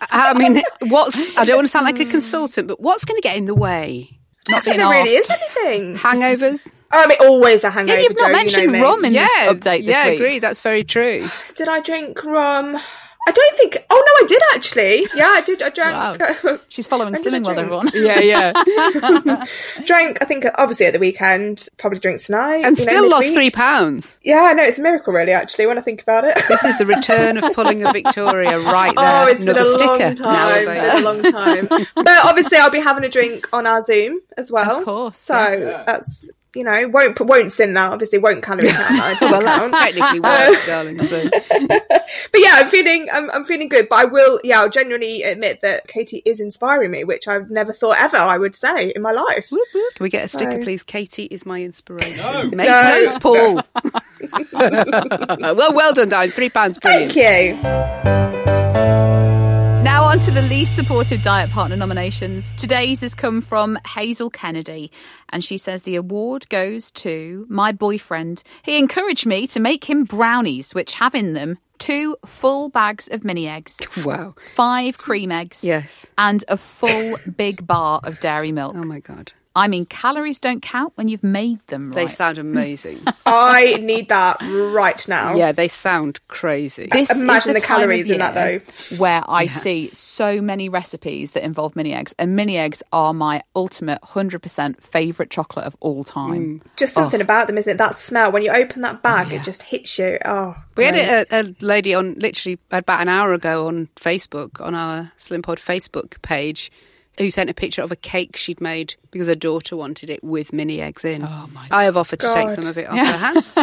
I 0.09 0.33
mean, 0.33 0.63
what's? 0.87 1.37
I 1.37 1.45
don't 1.45 1.57
want 1.57 1.65
to 1.65 1.71
sound 1.71 1.85
like 1.85 1.99
a 1.99 2.05
consultant, 2.05 2.67
but 2.67 2.79
what's 2.79 3.05
going 3.05 3.21
to 3.21 3.21
get 3.21 3.37
in 3.37 3.45
the 3.45 3.53
way? 3.53 4.19
Not 4.49 4.65
being 4.65 4.77
there 4.77 4.89
really 4.89 5.11
is 5.11 5.29
anything. 5.29 5.97
Hangovers. 5.97 6.67
Um, 6.67 6.73
I 6.93 7.07
mean, 7.07 7.17
always 7.21 7.63
a 7.63 7.69
hangover. 7.69 7.97
Yeah, 7.97 8.03
you've 8.03 8.17
not 8.17 8.19
Jo, 8.19 8.27
you 8.27 8.33
know 8.33 8.37
mentioned 8.37 8.71
me. 8.71 8.81
rum 8.81 9.05
in 9.05 9.13
this 9.13 9.31
update 9.43 9.85
this 9.85 9.85
yeah, 9.85 10.09
week. 10.09 10.19
agree. 10.19 10.39
That's 10.39 10.61
very 10.61 10.83
true. 10.83 11.29
Did 11.55 11.67
I 11.67 11.79
drink 11.79 12.23
rum? 12.23 12.79
I 13.27 13.31
don't 13.31 13.57
think. 13.57 13.77
Oh 13.89 13.95
no, 13.95 14.25
I 14.25 14.27
did 14.27 14.41
actually. 14.55 15.07
Yeah, 15.15 15.27
I 15.27 15.41
did. 15.41 15.61
I 15.61 15.69
drank. 15.69 16.19
Wow, 16.19 16.27
uh, 16.53 16.57
She's 16.69 16.87
following 16.87 17.13
When 17.13 17.21
did 17.21 17.33
I 17.33 17.39
Slimming 17.39 17.45
World, 17.45 17.57
everyone. 17.59 17.89
Yeah, 17.93 18.19
yeah. 18.19 19.45
drank. 19.85 20.17
I 20.21 20.25
think 20.25 20.45
obviously 20.55 20.87
at 20.87 20.93
the 20.93 20.99
weekend. 20.99 21.67
Probably 21.77 21.99
drink 21.99 22.19
tonight. 22.21 22.65
and 22.65 22.77
you 22.77 22.85
know, 22.85 22.89
still 22.91 23.09
lost 23.09 23.27
midweek. 23.27 23.35
three 23.35 23.49
pounds. 23.51 24.19
Yeah, 24.23 24.41
I 24.43 24.53
know 24.53 24.63
it's 24.63 24.79
a 24.79 24.81
miracle, 24.81 25.13
really. 25.13 25.31
Actually, 25.33 25.67
when 25.67 25.77
I 25.77 25.81
think 25.81 26.01
about 26.01 26.23
it. 26.25 26.35
This 26.47 26.63
is 26.63 26.77
the 26.79 26.85
return 26.85 27.37
of 27.37 27.53
pulling 27.53 27.83
a 27.85 27.91
Victoria 27.93 28.59
right 28.59 28.95
there. 28.95 29.23
Oh, 29.23 29.27
it's 29.27 29.43
Another 29.43 29.59
been 29.59 29.67
a 29.67 29.73
sticker 29.73 29.87
long 29.87 30.15
time. 30.15 30.23
now 30.33 30.49
It's 30.55 30.65
been 30.65 31.03
a 31.03 31.05
long 31.05 31.31
time. 31.31 31.87
but 31.95 32.25
obviously, 32.25 32.57
I'll 32.57 32.71
be 32.71 32.79
having 32.79 33.03
a 33.03 33.09
drink 33.09 33.47
on 33.53 33.67
our 33.67 33.83
Zoom 33.83 34.19
as 34.37 34.51
well. 34.51 34.79
Of 34.79 34.85
course, 34.85 35.17
So 35.19 35.33
yes. 35.35 35.83
that's 35.85 36.29
you 36.55 36.63
know 36.63 36.87
won't 36.89 37.19
won't 37.19 37.51
sin 37.51 37.73
that. 37.75 37.91
Obviously, 37.91 38.19
won't 38.19 38.43
calorie 38.43 38.67
count 38.71 38.77
that. 38.89 39.11
It 39.13 39.19
doesn't 39.19 39.31
well, 39.31 39.41
that's 39.41 39.69
count. 39.71 39.95
technically 39.95 40.19
work, 40.55 40.65
darling. 40.65 41.01
So. 41.01 41.29
but 41.69 42.39
yeah, 42.41 42.51
I'm 42.55 42.67
feeling 42.67 43.07
I'm, 43.11 43.29
I'm 43.31 43.45
feeling 43.45 43.69
good. 43.69 43.87
But 43.89 43.95
I 43.99 44.05
will, 44.05 44.39
yeah, 44.43 44.61
I'll 44.61 44.69
genuinely 44.69 45.23
admit 45.23 45.61
that 45.61 45.87
Katy 45.87 46.21
is 46.25 46.39
inspiring 46.39 46.91
me, 46.91 47.03
which 47.03 47.27
I've 47.27 47.49
never 47.49 47.73
thought 47.73 47.97
ever 47.99 48.17
I 48.17 48.37
would 48.37 48.55
say 48.55 48.91
in 48.95 49.01
my 49.01 49.11
life. 49.11 49.49
Can 49.49 50.03
we 50.03 50.09
get 50.09 50.25
a 50.25 50.27
sticker, 50.27 50.59
please? 50.61 50.83
Katy 50.83 51.25
is 51.25 51.45
my 51.45 51.61
inspiration. 51.63 52.17
No. 52.17 52.49
Make 52.49 52.67
No. 52.67 52.81
notes, 52.83 53.17
Paul. 53.17 53.61
well, 54.53 55.73
well 55.73 55.93
done, 55.93 56.09
darling. 56.09 56.31
Three 56.31 56.49
pounds, 56.49 56.77
brilliant. 56.79 57.13
Thank 57.13 57.55
you. 57.63 58.30
On 60.11 60.19
to 60.19 60.31
the 60.31 60.41
least 60.41 60.75
supportive 60.75 61.21
diet 61.23 61.49
partner 61.51 61.77
nominations. 61.77 62.51
Today's 62.57 62.99
has 62.99 63.15
come 63.15 63.39
from 63.39 63.79
Hazel 63.87 64.29
Kennedy, 64.29 64.91
and 65.29 65.41
she 65.41 65.57
says 65.57 65.83
the 65.83 65.95
award 65.95 66.49
goes 66.49 66.91
to 66.91 67.45
my 67.49 67.71
boyfriend. 67.71 68.43
He 68.61 68.77
encouraged 68.77 69.25
me 69.25 69.47
to 69.47 69.61
make 69.61 69.89
him 69.89 70.03
brownies, 70.03 70.75
which 70.75 70.95
have 70.95 71.15
in 71.15 71.31
them 71.31 71.59
two 71.77 72.17
full 72.25 72.67
bags 72.67 73.07
of 73.07 73.23
mini 73.23 73.47
eggs, 73.47 73.77
Wow. 74.05 74.35
five 74.53 74.97
cream 74.97 75.31
eggs, 75.31 75.63
Yes. 75.63 76.07
and 76.17 76.43
a 76.49 76.57
full 76.57 77.15
big 77.37 77.65
bar 77.65 78.01
of 78.03 78.19
dairy 78.19 78.51
milk. 78.51 78.75
Oh 78.77 78.83
my 78.83 78.99
god. 78.99 79.31
I 79.55 79.67
mean, 79.67 79.85
calories 79.85 80.39
don't 80.39 80.61
count 80.61 80.93
when 80.95 81.09
you've 81.09 81.23
made 81.23 81.59
them 81.67 81.91
They 81.91 82.07
sound 82.07 82.37
amazing. 82.37 83.01
I 83.25 83.75
need 83.81 84.07
that 84.07 84.37
right 84.41 85.05
now. 85.09 85.35
yeah, 85.35 85.51
they 85.51 85.67
sound 85.67 86.25
crazy. 86.29 86.87
This 86.89 87.11
Imagine 87.11 87.53
the 87.53 87.59
time 87.59 87.81
of 87.81 87.81
calories 87.81 88.09
in 88.09 88.19
that, 88.19 88.33
though. 88.33 88.97
Where 88.97 89.23
I 89.27 89.47
see 89.47 89.89
so 89.91 90.41
many 90.41 90.69
recipes 90.69 91.33
that 91.33 91.43
involve 91.43 91.75
mini 91.75 91.93
eggs, 91.93 92.15
and 92.17 92.35
mini 92.35 92.57
eggs 92.57 92.81
are 92.93 93.13
my 93.13 93.43
ultimate 93.55 94.01
100% 94.01 94.81
favourite 94.81 95.29
chocolate 95.29 95.65
of 95.65 95.75
all 95.81 96.05
time. 96.05 96.61
Mm. 96.61 96.61
Just 96.77 96.93
something 96.93 97.19
about 97.19 97.47
them, 97.47 97.57
isn't 97.57 97.73
it? 97.73 97.77
That 97.77 97.97
smell 97.97 98.31
when 98.31 98.43
you 98.43 98.51
open 98.51 98.81
that 98.83 99.01
bag, 99.01 99.33
it 99.33 99.43
just 99.43 99.63
hits 99.63 99.99
you. 99.99 100.17
Oh, 100.23 100.55
We 100.77 100.85
had 100.85 100.95
a, 100.95 101.25
a 101.41 101.55
lady 101.59 101.93
on 101.93 102.13
literally 102.15 102.57
about 102.71 103.01
an 103.01 103.09
hour 103.09 103.33
ago 103.33 103.67
on 103.67 103.89
Facebook, 103.97 104.61
on 104.61 104.75
our 104.75 105.11
Slim 105.17 105.41
Pod 105.41 105.57
Facebook 105.57 106.21
page, 106.21 106.71
who 107.17 107.29
sent 107.29 107.49
a 107.49 107.53
picture 107.53 107.81
of 107.81 107.91
a 107.91 107.95
cake 107.97 108.37
she'd 108.37 108.61
made 108.61 108.95
because 109.11 109.27
her 109.27 109.35
daughter 109.35 109.75
wanted 109.75 110.09
it 110.09 110.23
with 110.23 110.53
mini 110.53 110.81
eggs 110.81 111.05
in. 111.05 111.23
Oh 111.23 111.49
my 111.53 111.67
I 111.69 111.83
have 111.83 111.97
offered 111.97 112.19
to 112.21 112.33
take 112.33 112.49
some 112.49 112.65
of 112.65 112.77
it 112.77 112.87
off 112.89 112.97
her 112.97 113.03
hands. 113.17 113.53
To 113.53 113.61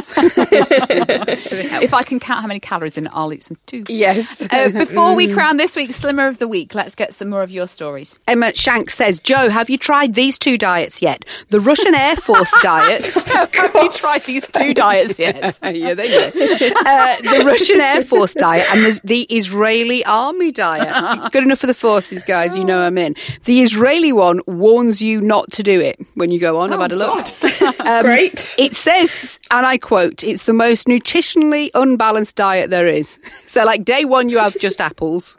the 1.57 1.67
help. 1.71 1.83
If 1.83 1.95
I 1.95 2.03
can 2.03 2.21
count 2.21 2.43
how 2.43 2.47
many 2.47 2.61
calories 2.61 2.97
in 2.97 3.07
it, 3.07 3.13
I'll 3.15 3.33
eat 3.33 3.43
some 3.43 3.57
too. 3.67 3.85
yes. 3.89 4.41
Uh, 4.53 4.71
before 4.71 5.15
we 5.15 5.33
crown 5.35 5.57
this 5.57 5.77
week's 5.77 5.97
Slimmer 5.97 6.27
of 6.27 6.39
the 6.39 6.49
Week, 6.49 6.75
let's 6.75 6.95
get 6.95 7.15
some 7.15 7.29
more 7.31 7.43
of 7.43 7.51
your 7.51 7.67
stories. 7.67 8.19
Emma 8.27 8.55
Shank 8.55 8.91
says, 8.91 9.19
Jo, 9.21 9.49
have 9.49 9.71
you 9.71 9.79
tried 9.79 10.15
these 10.15 10.39
two 10.39 10.59
diets 10.59 11.01
yet? 11.03 11.25
The 11.51 11.61
Russian 11.61 11.95
Air 11.95 12.17
Force 12.17 12.53
diet. 12.63 13.07
have 13.07 13.75
you 13.75 13.91
tried 13.91 14.23
these 14.23 14.49
two 14.49 14.75
diets 14.75 15.19
yet? 15.19 15.59
yeah, 15.63 15.95
there 15.95 16.05
you 16.07 16.71
go. 16.71 16.81
Uh, 16.81 17.17
the 17.23 17.45
Russian 17.45 17.81
Air 17.81 18.03
Force 18.05 18.35
diet 18.35 18.67
and 18.71 18.85
the, 18.85 19.01
the 19.05 19.23
Israeli 19.25 20.05
Army 20.05 20.53
diet. 20.53 21.33
Good 21.33 21.43
enough 21.45 21.59
for 21.59 21.67
the 21.67 21.75
forces, 21.75 22.23
guys. 22.23 22.57
You 22.59 22.65
know 22.65 22.81
I'm 22.81 22.99
in. 22.99 23.15
The 23.45 23.63
Israeli 23.63 24.13
one 24.13 24.41
warns 24.47 25.01
you 25.03 25.21
not 25.21 25.38
to 25.47 25.63
do 25.63 25.81
it 25.81 25.99
when 26.15 26.31
you 26.31 26.39
go 26.39 26.59
on. 26.59 26.73
I've 26.73 26.81
had 26.81 26.93
a 26.93 26.97
look. 26.97 27.27
Um, 27.89 28.03
Great. 28.05 28.55
It 28.59 28.75
says, 28.75 29.41
and 29.51 29.65
I 29.65 29.79
quote, 29.79 30.23
it's 30.23 30.45
the 30.45 30.53
most 30.53 30.87
nutritionally 30.89 31.71
unbalanced 31.75 32.37
diet 32.37 32.69
there 32.71 32.87
is. 32.87 33.19
So, 33.47 33.65
like, 33.65 33.83
day 33.85 34.05
one, 34.05 34.29
you 34.29 34.39
have 34.39 34.59
just 34.59 34.79
apples. 34.81 35.39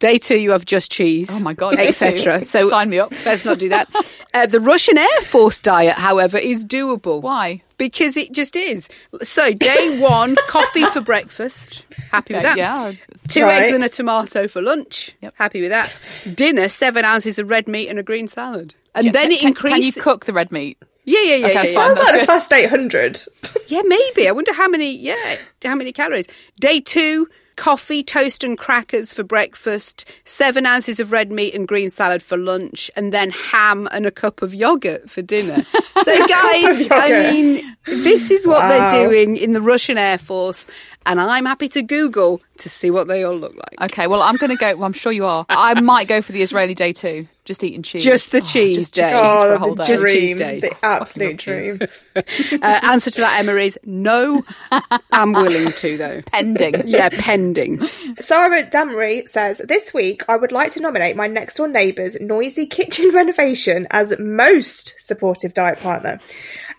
Day 0.00 0.18
two, 0.18 0.36
you 0.38 0.50
have 0.50 0.64
just 0.64 0.90
cheese. 0.90 1.28
Oh 1.30 1.40
my 1.40 1.54
God, 1.54 1.78
etc. 1.78 2.42
So 2.42 2.68
Sign 2.68 2.90
me 2.90 2.98
up. 2.98 3.12
Let's 3.24 3.44
not 3.44 3.60
do 3.60 3.68
that. 3.68 3.88
Uh, 4.34 4.46
the 4.46 4.58
Russian 4.60 4.98
Air 4.98 5.20
Force 5.22 5.60
diet, 5.60 5.94
however, 5.94 6.36
is 6.36 6.66
doable. 6.66 7.22
Why? 7.22 7.62
Because 7.78 8.16
it 8.16 8.32
just 8.32 8.56
is. 8.56 8.88
So, 9.22 9.52
day 9.52 10.00
one, 10.00 10.34
coffee 10.48 10.84
for 10.86 11.00
breakfast. 11.00 11.84
Happy 12.10 12.34
with 12.34 12.42
that. 12.42 12.56
yeah. 12.58 12.92
Two 13.28 13.42
Right. 13.44 13.62
eggs 13.62 13.72
and 13.72 13.84
a 13.84 13.88
tomato 13.88 14.48
for 14.48 14.60
lunch. 14.60 15.14
Yep. 15.22 15.34
Happy 15.36 15.60
with 15.60 15.70
that. 15.70 15.96
Dinner, 16.34 16.68
seven 16.68 17.04
ounces 17.04 17.38
of 17.38 17.48
red 17.48 17.68
meat 17.68 17.88
and 17.88 17.98
a 18.00 18.02
green 18.02 18.26
salad. 18.26 18.74
And 18.94 19.12
then 19.12 19.32
it 19.32 19.42
increases. 19.42 19.78
Can 19.78 19.82
you 19.82 19.92
cook 19.92 20.24
the 20.24 20.32
red 20.32 20.52
meat? 20.52 20.78
Yeah, 21.04 21.20
yeah, 21.20 21.34
yeah. 21.36 21.46
Okay, 21.46 21.54
yeah, 21.54 21.62
yeah. 21.64 21.74
Sounds 21.74 21.98
like 21.98 22.20
the 22.20 22.26
first 22.26 22.52
800. 22.52 23.20
Yeah, 23.66 23.82
maybe. 23.86 24.28
I 24.28 24.32
wonder 24.32 24.52
how 24.52 24.68
many. 24.68 24.94
Yeah, 24.94 25.36
how 25.64 25.74
many 25.74 25.90
calories? 25.92 26.26
Day 26.60 26.80
two, 26.80 27.28
coffee, 27.56 28.02
toast, 28.02 28.44
and 28.44 28.58
crackers 28.58 29.12
for 29.14 29.22
breakfast. 29.22 30.04
Seven 30.24 30.66
ounces 30.66 31.00
of 31.00 31.12
red 31.12 31.32
meat 31.32 31.54
and 31.54 31.66
green 31.66 31.88
salad 31.88 32.22
for 32.22 32.36
lunch, 32.36 32.90
and 32.94 33.12
then 33.12 33.30
ham 33.30 33.88
and 33.90 34.06
a 34.06 34.10
cup 34.10 34.42
of 34.42 34.54
yogurt 34.54 35.10
for 35.10 35.22
dinner. 35.22 35.62
So, 36.02 36.26
guys, 36.26 36.88
I 36.90 37.30
mean, 37.32 37.73
this 38.04 38.30
is 38.30 38.46
what 38.46 38.58
Wow. 38.62 38.68
they're 38.90 39.08
doing 39.08 39.36
in 39.36 39.52
the 39.52 39.60
Russian 39.62 39.98
Air 39.98 40.18
Force, 40.18 40.66
and 41.06 41.20
I'm 41.20 41.44
happy 41.44 41.68
to 41.70 41.82
Google 41.82 42.40
to 42.58 42.68
see 42.70 42.90
what 42.90 43.08
they 43.08 43.24
all 43.24 43.34
look 43.36 43.54
like. 43.56 43.90
Okay, 43.92 44.06
well, 44.06 44.22
I'm 44.22 44.36
going 44.36 44.50
to 44.50 44.56
go. 44.56 44.74
Well, 44.76 44.84
I'm 44.84 44.92
sure 44.92 45.10
you 45.12 45.26
are. 45.26 45.44
I 45.48 45.78
might 45.80 46.06
go 46.08 46.22
for 46.22 46.32
the 46.32 46.42
Israeli 46.42 46.74
day 46.74 46.92
too. 46.92 47.26
Just 47.44 47.62
eating 47.62 47.82
cheese. 47.82 48.02
Just 48.04 48.32
the 48.32 48.38
Oh, 48.38 48.40
cheese 48.40 48.76
just- 48.90 48.94
day. 48.94 49.02
just 49.02 49.12
for 49.12 49.18
a 49.52 49.54
Oh, 49.54 49.58
whole 49.58 49.74
the 49.74 49.84
day. 49.84 49.92
Just 49.92 50.06
cheese 50.06 50.34
day. 50.36 50.60
The 50.60 50.72
absolute 50.84 51.36
dream. 51.38 51.80
Uh, 52.16 52.78
answer 52.84 53.10
to 53.10 53.20
that, 53.20 53.40
Emma, 53.40 53.54
is 53.56 53.76
no. 53.84 54.40
I'm 55.12 55.32
willing 55.32 55.72
to, 55.72 55.96
though. 55.96 56.22
Pending. 56.22 56.86
Yeah, 56.86 57.08
pending. 57.10 57.84
Sarah 58.20 58.62
Damery 58.70 59.28
says, 59.28 59.58
This 59.66 59.92
week 59.92 60.22
I 60.28 60.36
would 60.36 60.52
like 60.52 60.70
to 60.72 60.80
nominate 60.80 61.16
my 61.16 61.26
next 61.26 61.56
door 61.56 61.66
neighbour's 61.68 62.18
noisy 62.20 62.66
kitchen 62.66 63.10
renovation 63.12 63.88
as 63.90 64.14
most 64.20 64.94
supportive 64.98 65.54
diet 65.54 65.80
partner. 65.80 66.20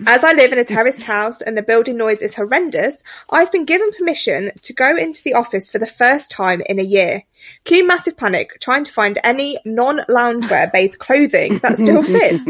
As 0.05 0.23
I 0.23 0.33
live 0.33 0.51
in 0.51 0.59
a 0.59 0.63
terraced 0.63 1.03
house 1.03 1.41
and 1.41 1.57
the 1.57 1.61
building 1.61 1.97
noise 1.97 2.21
is 2.21 2.35
horrendous, 2.35 3.01
I've 3.29 3.51
been 3.51 3.65
given 3.65 3.91
permission 3.91 4.51
to 4.61 4.73
go 4.73 4.95
into 4.95 5.23
the 5.23 5.33
office 5.33 5.69
for 5.69 5.79
the 5.79 5.87
first 5.87 6.31
time 6.31 6.61
in 6.67 6.79
a 6.79 6.83
year. 6.83 7.23
Cue 7.63 7.85
massive 7.85 8.17
panic 8.17 8.57
trying 8.59 8.83
to 8.83 8.91
find 8.91 9.19
any 9.23 9.59
non 9.65 9.99
loungewear 10.09 10.71
based 10.71 10.99
clothing 10.99 11.59
that 11.59 11.77
still 11.77 12.03
fits. 12.03 12.49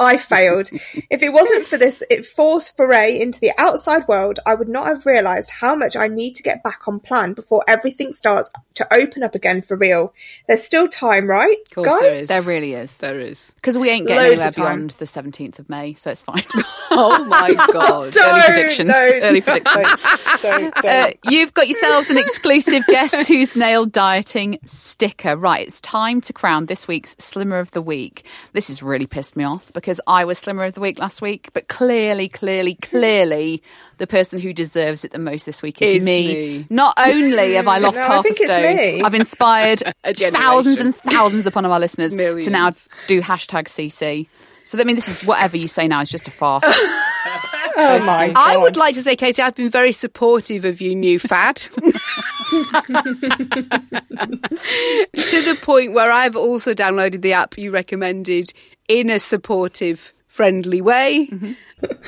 I 0.00 0.16
failed. 0.16 0.70
If 1.10 1.22
it 1.22 1.32
wasn't 1.32 1.66
for 1.66 1.78
this 1.78 2.02
it 2.10 2.26
forced 2.26 2.76
foray 2.76 3.20
into 3.20 3.40
the 3.40 3.52
outside 3.58 4.06
world, 4.08 4.40
I 4.46 4.54
would 4.54 4.68
not 4.68 4.86
have 4.86 5.06
realised 5.06 5.50
how 5.50 5.74
much 5.74 5.96
I 5.96 6.08
need 6.08 6.34
to 6.36 6.42
get 6.42 6.62
back 6.62 6.88
on 6.88 7.00
plan 7.00 7.34
before 7.34 7.62
everything 7.68 8.12
starts 8.12 8.50
to 8.74 8.92
open 8.92 9.22
up 9.22 9.34
again 9.34 9.62
for 9.62 9.76
real. 9.76 10.12
There's 10.46 10.64
still 10.64 10.88
time, 10.88 11.26
right? 11.26 11.56
course 11.74 11.88
guys? 11.88 12.00
there 12.00 12.12
is. 12.12 12.28
There 12.28 12.42
really 12.42 12.74
is. 12.74 12.98
There 12.98 13.20
is. 13.20 13.52
Because 13.56 13.78
we 13.78 13.90
ain't 13.90 14.06
getting 14.06 14.30
Loads 14.30 14.40
anywhere 14.40 14.52
beyond 14.52 14.90
the 14.90 15.04
17th 15.04 15.58
of 15.58 15.68
May, 15.68 15.94
so 15.94 16.10
it's 16.10 16.22
fine. 16.22 16.44
Oh 16.90 17.24
my 17.24 17.54
god. 17.72 18.12
Don't, 18.12 18.32
Early 18.32 18.42
prediction. 18.54 18.86
don't. 18.86 19.22
Early 19.22 19.40
prediction. 19.40 19.82
Don't, 20.42 20.74
don't. 20.74 20.84
Uh, 20.84 21.12
you've 21.30 21.54
got 21.54 21.68
yourselves 21.68 22.10
an 22.10 22.18
exclusive 22.18 22.82
Guess 22.86 23.28
Who's 23.28 23.54
Nailed 23.54 23.92
Dieting 23.92 24.58
sticker. 24.64 25.36
Right, 25.36 25.66
it's 25.68 25.80
time 25.80 26.20
to 26.22 26.32
crown 26.32 26.66
this 26.66 26.88
week's 26.88 27.14
Slimmer 27.18 27.58
of 27.58 27.70
the 27.70 27.80
Week. 27.82 28.26
This 28.52 28.68
has 28.68 28.82
really 28.82 29.06
pissed 29.06 29.36
me 29.36 29.44
off 29.44 29.72
because 29.72 30.00
I 30.06 30.24
was 30.24 30.38
Slimmer 30.38 30.64
of 30.64 30.74
the 30.74 30.80
Week 30.80 30.98
last 30.98 31.22
week, 31.22 31.50
but 31.52 31.68
clearly, 31.68 32.28
clearly, 32.28 32.74
clearly, 32.74 33.62
the 33.98 34.06
person 34.06 34.40
who 34.40 34.52
deserves 34.52 35.04
it 35.04 35.12
the 35.12 35.18
most 35.18 35.46
this 35.46 35.62
week 35.62 35.80
is, 35.80 35.98
Is 35.98 36.02
me. 36.02 36.66
Not 36.68 36.94
only 36.98 37.54
have 37.54 37.68
I 37.68 37.78
lost 37.78 37.96
No, 37.96 38.02
I 38.02 38.06
half 38.06 38.22
think 38.24 38.40
a 38.40 38.42
it's 38.42 38.52
stone, 38.52 38.76
me. 38.76 39.02
I've 39.02 39.14
inspired 39.14 39.82
thousands 40.04 40.78
and 40.78 40.94
thousands 40.94 41.46
upon 41.46 41.64
our 41.66 41.78
listeners 41.78 42.16
to 42.16 42.50
now 42.50 42.70
do 43.06 43.20
hashtag 43.22 43.64
CC. 43.66 44.26
So 44.64 44.76
that 44.76 44.86
means 44.86 45.04
this 45.06 45.22
is 45.22 45.26
whatever 45.26 45.56
you 45.56 45.68
say 45.68 45.88
now 45.88 46.00
is 46.00 46.10
just 46.10 46.28
a 46.28 46.30
farce. 46.30 46.64
oh 47.76 48.00
my 48.04 48.30
god. 48.30 48.36
I 48.36 48.56
would 48.56 48.76
like 48.76 48.94
to 48.94 49.02
say, 49.02 49.16
Katy, 49.16 49.42
I've 49.42 49.54
been 49.54 49.70
very 49.70 49.92
supportive 49.92 50.64
of 50.64 50.80
you, 50.80 50.94
new 50.94 51.18
fad. 51.18 51.56
to 51.56 51.70
the 55.12 55.58
point 55.62 55.92
where 55.92 56.10
I've 56.10 56.36
also 56.36 56.74
downloaded 56.74 57.22
the 57.22 57.32
app 57.32 57.58
you 57.58 57.70
recommended 57.70 58.52
in 58.88 59.10
a 59.10 59.18
supportive, 59.18 60.12
friendly 60.26 60.80
way. 60.80 61.28
Mm-hmm. 61.30 61.52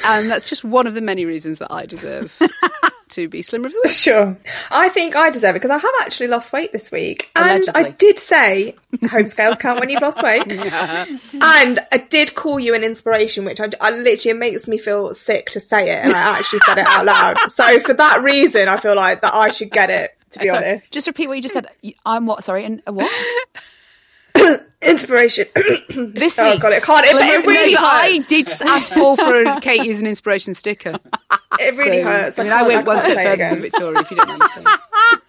And 0.04 0.30
that's 0.30 0.48
just 0.48 0.64
one 0.64 0.86
of 0.86 0.94
the 0.94 1.00
many 1.00 1.24
reasons 1.24 1.58
that 1.58 1.72
I 1.72 1.86
deserve 1.86 2.36
to 3.10 3.28
be 3.28 3.42
slimmer 3.42 3.66
of 3.66 3.72
the 3.72 3.80
week. 3.84 3.92
Sure. 3.92 4.36
I 4.70 4.88
think 4.88 5.16
I 5.16 5.30
deserve 5.30 5.56
it 5.56 5.60
because 5.60 5.70
I 5.70 5.78
have 5.78 5.92
actually 6.00 6.26
lost 6.28 6.52
weight 6.52 6.72
this 6.72 6.90
week. 6.90 7.30
And 7.36 7.62
Allegedly. 7.64 7.84
I 7.84 7.90
did 7.92 8.18
say 8.18 8.76
home 9.08 9.28
scales 9.28 9.56
count 9.58 9.80
when 9.80 9.88
you've 9.88 10.02
lost 10.02 10.22
weight. 10.22 10.44
And 11.42 11.80
I 11.92 11.98
did 11.98 12.34
call 12.34 12.58
you 12.58 12.74
an 12.74 12.84
inspiration, 12.84 13.44
which 13.44 13.60
I, 13.60 13.68
I 13.80 13.90
literally 13.90 14.30
it 14.30 14.38
makes 14.38 14.66
me 14.66 14.78
feel 14.78 15.14
sick 15.14 15.50
to 15.50 15.60
say 15.60 15.90
it. 15.90 16.04
And 16.04 16.12
I 16.12 16.38
actually 16.38 16.60
said 16.60 16.78
it 16.78 16.86
out 16.86 17.04
loud. 17.04 17.36
So 17.48 17.80
for 17.80 17.94
that 17.94 18.22
reason, 18.22 18.68
I 18.68 18.78
feel 18.80 18.96
like 18.96 19.20
that 19.20 19.34
I 19.34 19.50
should 19.50 19.70
get 19.70 19.90
it, 19.90 20.16
to 20.30 20.38
be 20.38 20.48
Sorry, 20.48 20.58
honest. 20.58 20.92
Just 20.92 21.06
repeat 21.06 21.28
what 21.28 21.36
you 21.36 21.42
just 21.42 21.54
said. 21.54 21.68
I'm 22.04 22.26
what? 22.26 22.42
Sorry, 22.42 22.64
and 22.64 22.82
what? 22.86 23.10
Inspiration. 24.84 25.46
This 26.14 26.38
Oh, 26.38 26.50
week. 26.50 26.60
God, 26.60 26.72
it 26.72 26.82
can't- 26.82 27.04
it- 27.06 27.14
it 27.16 27.46
really 27.46 27.72
hurts. 27.74 27.82
I 27.84 28.18
did 28.28 28.48
ask 28.62 28.92
Paul 28.92 29.16
for 29.16 29.60
Katy 29.60 29.90
as 29.90 29.98
an 29.98 30.06
inspiration 30.06 30.54
sticker. 30.54 30.98
It 31.60 31.76
really 31.78 32.02
So, 32.02 32.08
hurts. 32.08 32.38
I 32.38 32.42
mean, 32.42 32.50
can't- 32.52 32.64
I 32.64 32.66
went 32.66 32.84
one 32.86 33.00
step 33.00 33.16
further 33.16 33.36
than 33.36 33.60
Victoria, 33.60 34.00
if 34.00 34.10
you 34.10 34.16
don't 34.16 34.28
mind 34.38 34.50
saying. 34.54 34.66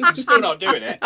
I'm 0.03 0.15
still 0.15 0.39
not 0.41 0.59
doing 0.59 0.83
it. 0.83 0.99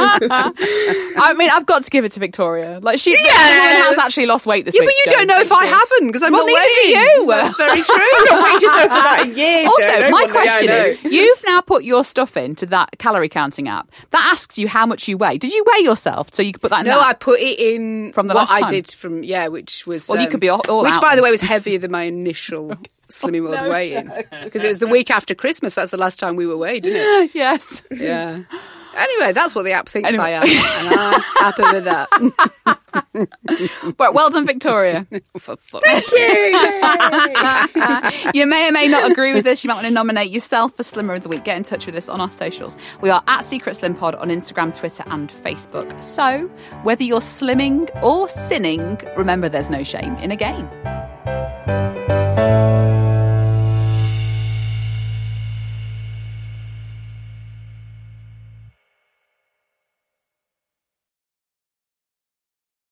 I 0.00 1.34
mean, 1.36 1.50
I've 1.50 1.66
got 1.66 1.84
to 1.84 1.90
give 1.90 2.04
it 2.04 2.12
to 2.12 2.20
Victoria. 2.20 2.78
Like 2.82 2.98
she, 2.98 3.12
the 3.12 3.18
woman 3.18 3.82
has 3.88 3.98
actually 3.98 4.26
lost 4.26 4.46
weight 4.46 4.64
this 4.64 4.74
Yeah, 4.74 4.80
week. 4.82 4.90
but 4.90 4.94
you 5.12 5.16
don't 5.18 5.26
know 5.26 5.40
if 5.40 5.52
I 5.52 5.66
haven't 5.66 6.06
because 6.08 6.22
I'm 6.22 6.32
Well, 6.32 6.46
not 6.46 6.52
neither 6.52 6.64
do 6.74 6.88
you. 6.88 7.26
That's 7.28 7.56
very 7.56 7.82
true. 7.82 7.96
You've 7.96 8.30
not 8.30 8.42
weighed 8.52 8.62
yourself 8.62 8.90
for 8.90 8.98
about 8.98 9.26
a 9.26 9.28
year. 9.28 9.66
Also, 9.66 10.00
No 10.00 10.10
my 10.10 10.26
question 10.28 10.68
Yeah, 10.68 10.84
is: 10.86 10.98
you've 11.04 11.42
now 11.46 11.60
put 11.60 11.84
your 11.84 12.04
stuff 12.04 12.36
into 12.36 12.66
that 12.66 12.98
calorie 12.98 13.28
counting 13.28 13.68
app 13.68 13.90
that 14.10 14.30
asks 14.32 14.58
you 14.58 14.68
how 14.68 14.86
much 14.86 15.08
you 15.08 15.16
weigh. 15.18 15.38
Did 15.38 15.52
you 15.52 15.64
weigh 15.74 15.84
yourself 15.84 16.28
so 16.32 16.42
you 16.42 16.52
could 16.52 16.62
put 16.62 16.70
that? 16.70 16.80
In 16.80 16.86
No, 16.86 16.98
that? 16.98 17.06
I 17.08 17.12
put 17.14 17.40
it 17.40 17.58
in 17.58 18.12
From 18.12 18.28
the 18.28 18.34
what 18.34 18.48
last 18.50 18.62
I 18.62 18.70
did 18.70 18.88
from 18.90 19.22
yeah, 19.24 19.48
which 19.48 19.86
was 19.86 20.08
um, 20.08 20.14
Well, 20.16 20.24
you 20.24 20.30
could 20.30 20.40
be 20.40 20.48
all- 20.48 20.62
all 20.68 20.82
which 20.82 20.92
out 20.94 21.00
by 21.00 21.16
the 21.16 21.22
way 21.22 21.30
was 21.30 21.40
heavier 21.40 21.78
than 21.78 21.90
my 21.90 22.04
initial 22.04 22.76
Slimming 23.10 23.42
World 23.44 23.68
weigh 23.68 23.94
in 23.94 24.12
because 24.44 24.64
it 24.64 24.68
was 24.68 24.78
the 24.78 24.86
week 24.86 25.10
after 25.10 25.34
Christmas. 25.34 25.74
That's 25.74 25.90
the 25.90 25.96
last 25.96 26.18
time 26.18 26.36
we 26.36 26.46
were 26.46 26.56
weighed, 26.56 26.84
didn't 26.84 27.24
it? 27.24 27.30
yes. 27.34 27.82
Yeah. 27.90 28.42
Anyway, 28.96 29.32
that's 29.32 29.54
what 29.54 29.62
the 29.62 29.72
app 29.72 29.88
thinks 29.88 30.08
Anyway. 30.08 30.24
I 30.24 30.30
am, 30.30 30.42
and 30.44 31.00
I'm 31.00 31.20
happy 31.20 31.62
with 31.62 31.84
that. 31.84 32.76
Well, 33.98 34.12
well 34.12 34.30
done, 34.30 34.46
Victoria. 34.46 35.06
For. 35.38 35.56
Thank 35.56 36.10
you. 36.12 36.58
you 38.34 38.46
may 38.46 38.68
or 38.68 38.72
may 38.72 38.88
not 38.88 39.10
agree 39.10 39.32
with 39.32 39.44
this. 39.44 39.62
You 39.62 39.68
might 39.68 39.74
want 39.74 39.86
to 39.86 39.92
nominate 39.92 40.30
yourself 40.30 40.76
for 40.76 40.82
Slimmer 40.82 41.14
of 41.14 41.22
the 41.22 41.28
Week. 41.28 41.44
Get 41.44 41.56
in 41.56 41.62
touch 41.62 41.86
with 41.86 41.94
us 41.94 42.08
on 42.08 42.20
our 42.20 42.30
socials. 42.30 42.76
We 43.00 43.10
are 43.10 43.22
at 43.26 43.44
Secret 43.44 43.76
Slim 43.76 43.94
Pod 43.94 44.14
on 44.16 44.28
Instagram, 44.28 44.74
Twitter, 44.74 45.04
and 45.06 45.30
Facebook. 45.30 46.02
So, 46.02 46.48
whether 46.82 47.04
you're 47.04 47.20
slimming 47.20 47.90
or 48.02 48.28
sinning, 48.28 49.00
remember 49.16 49.48
there's 49.48 49.70
no 49.70 49.84
shame 49.84 50.16
in 50.16 50.30
a 50.32 50.36
game. 50.36 50.68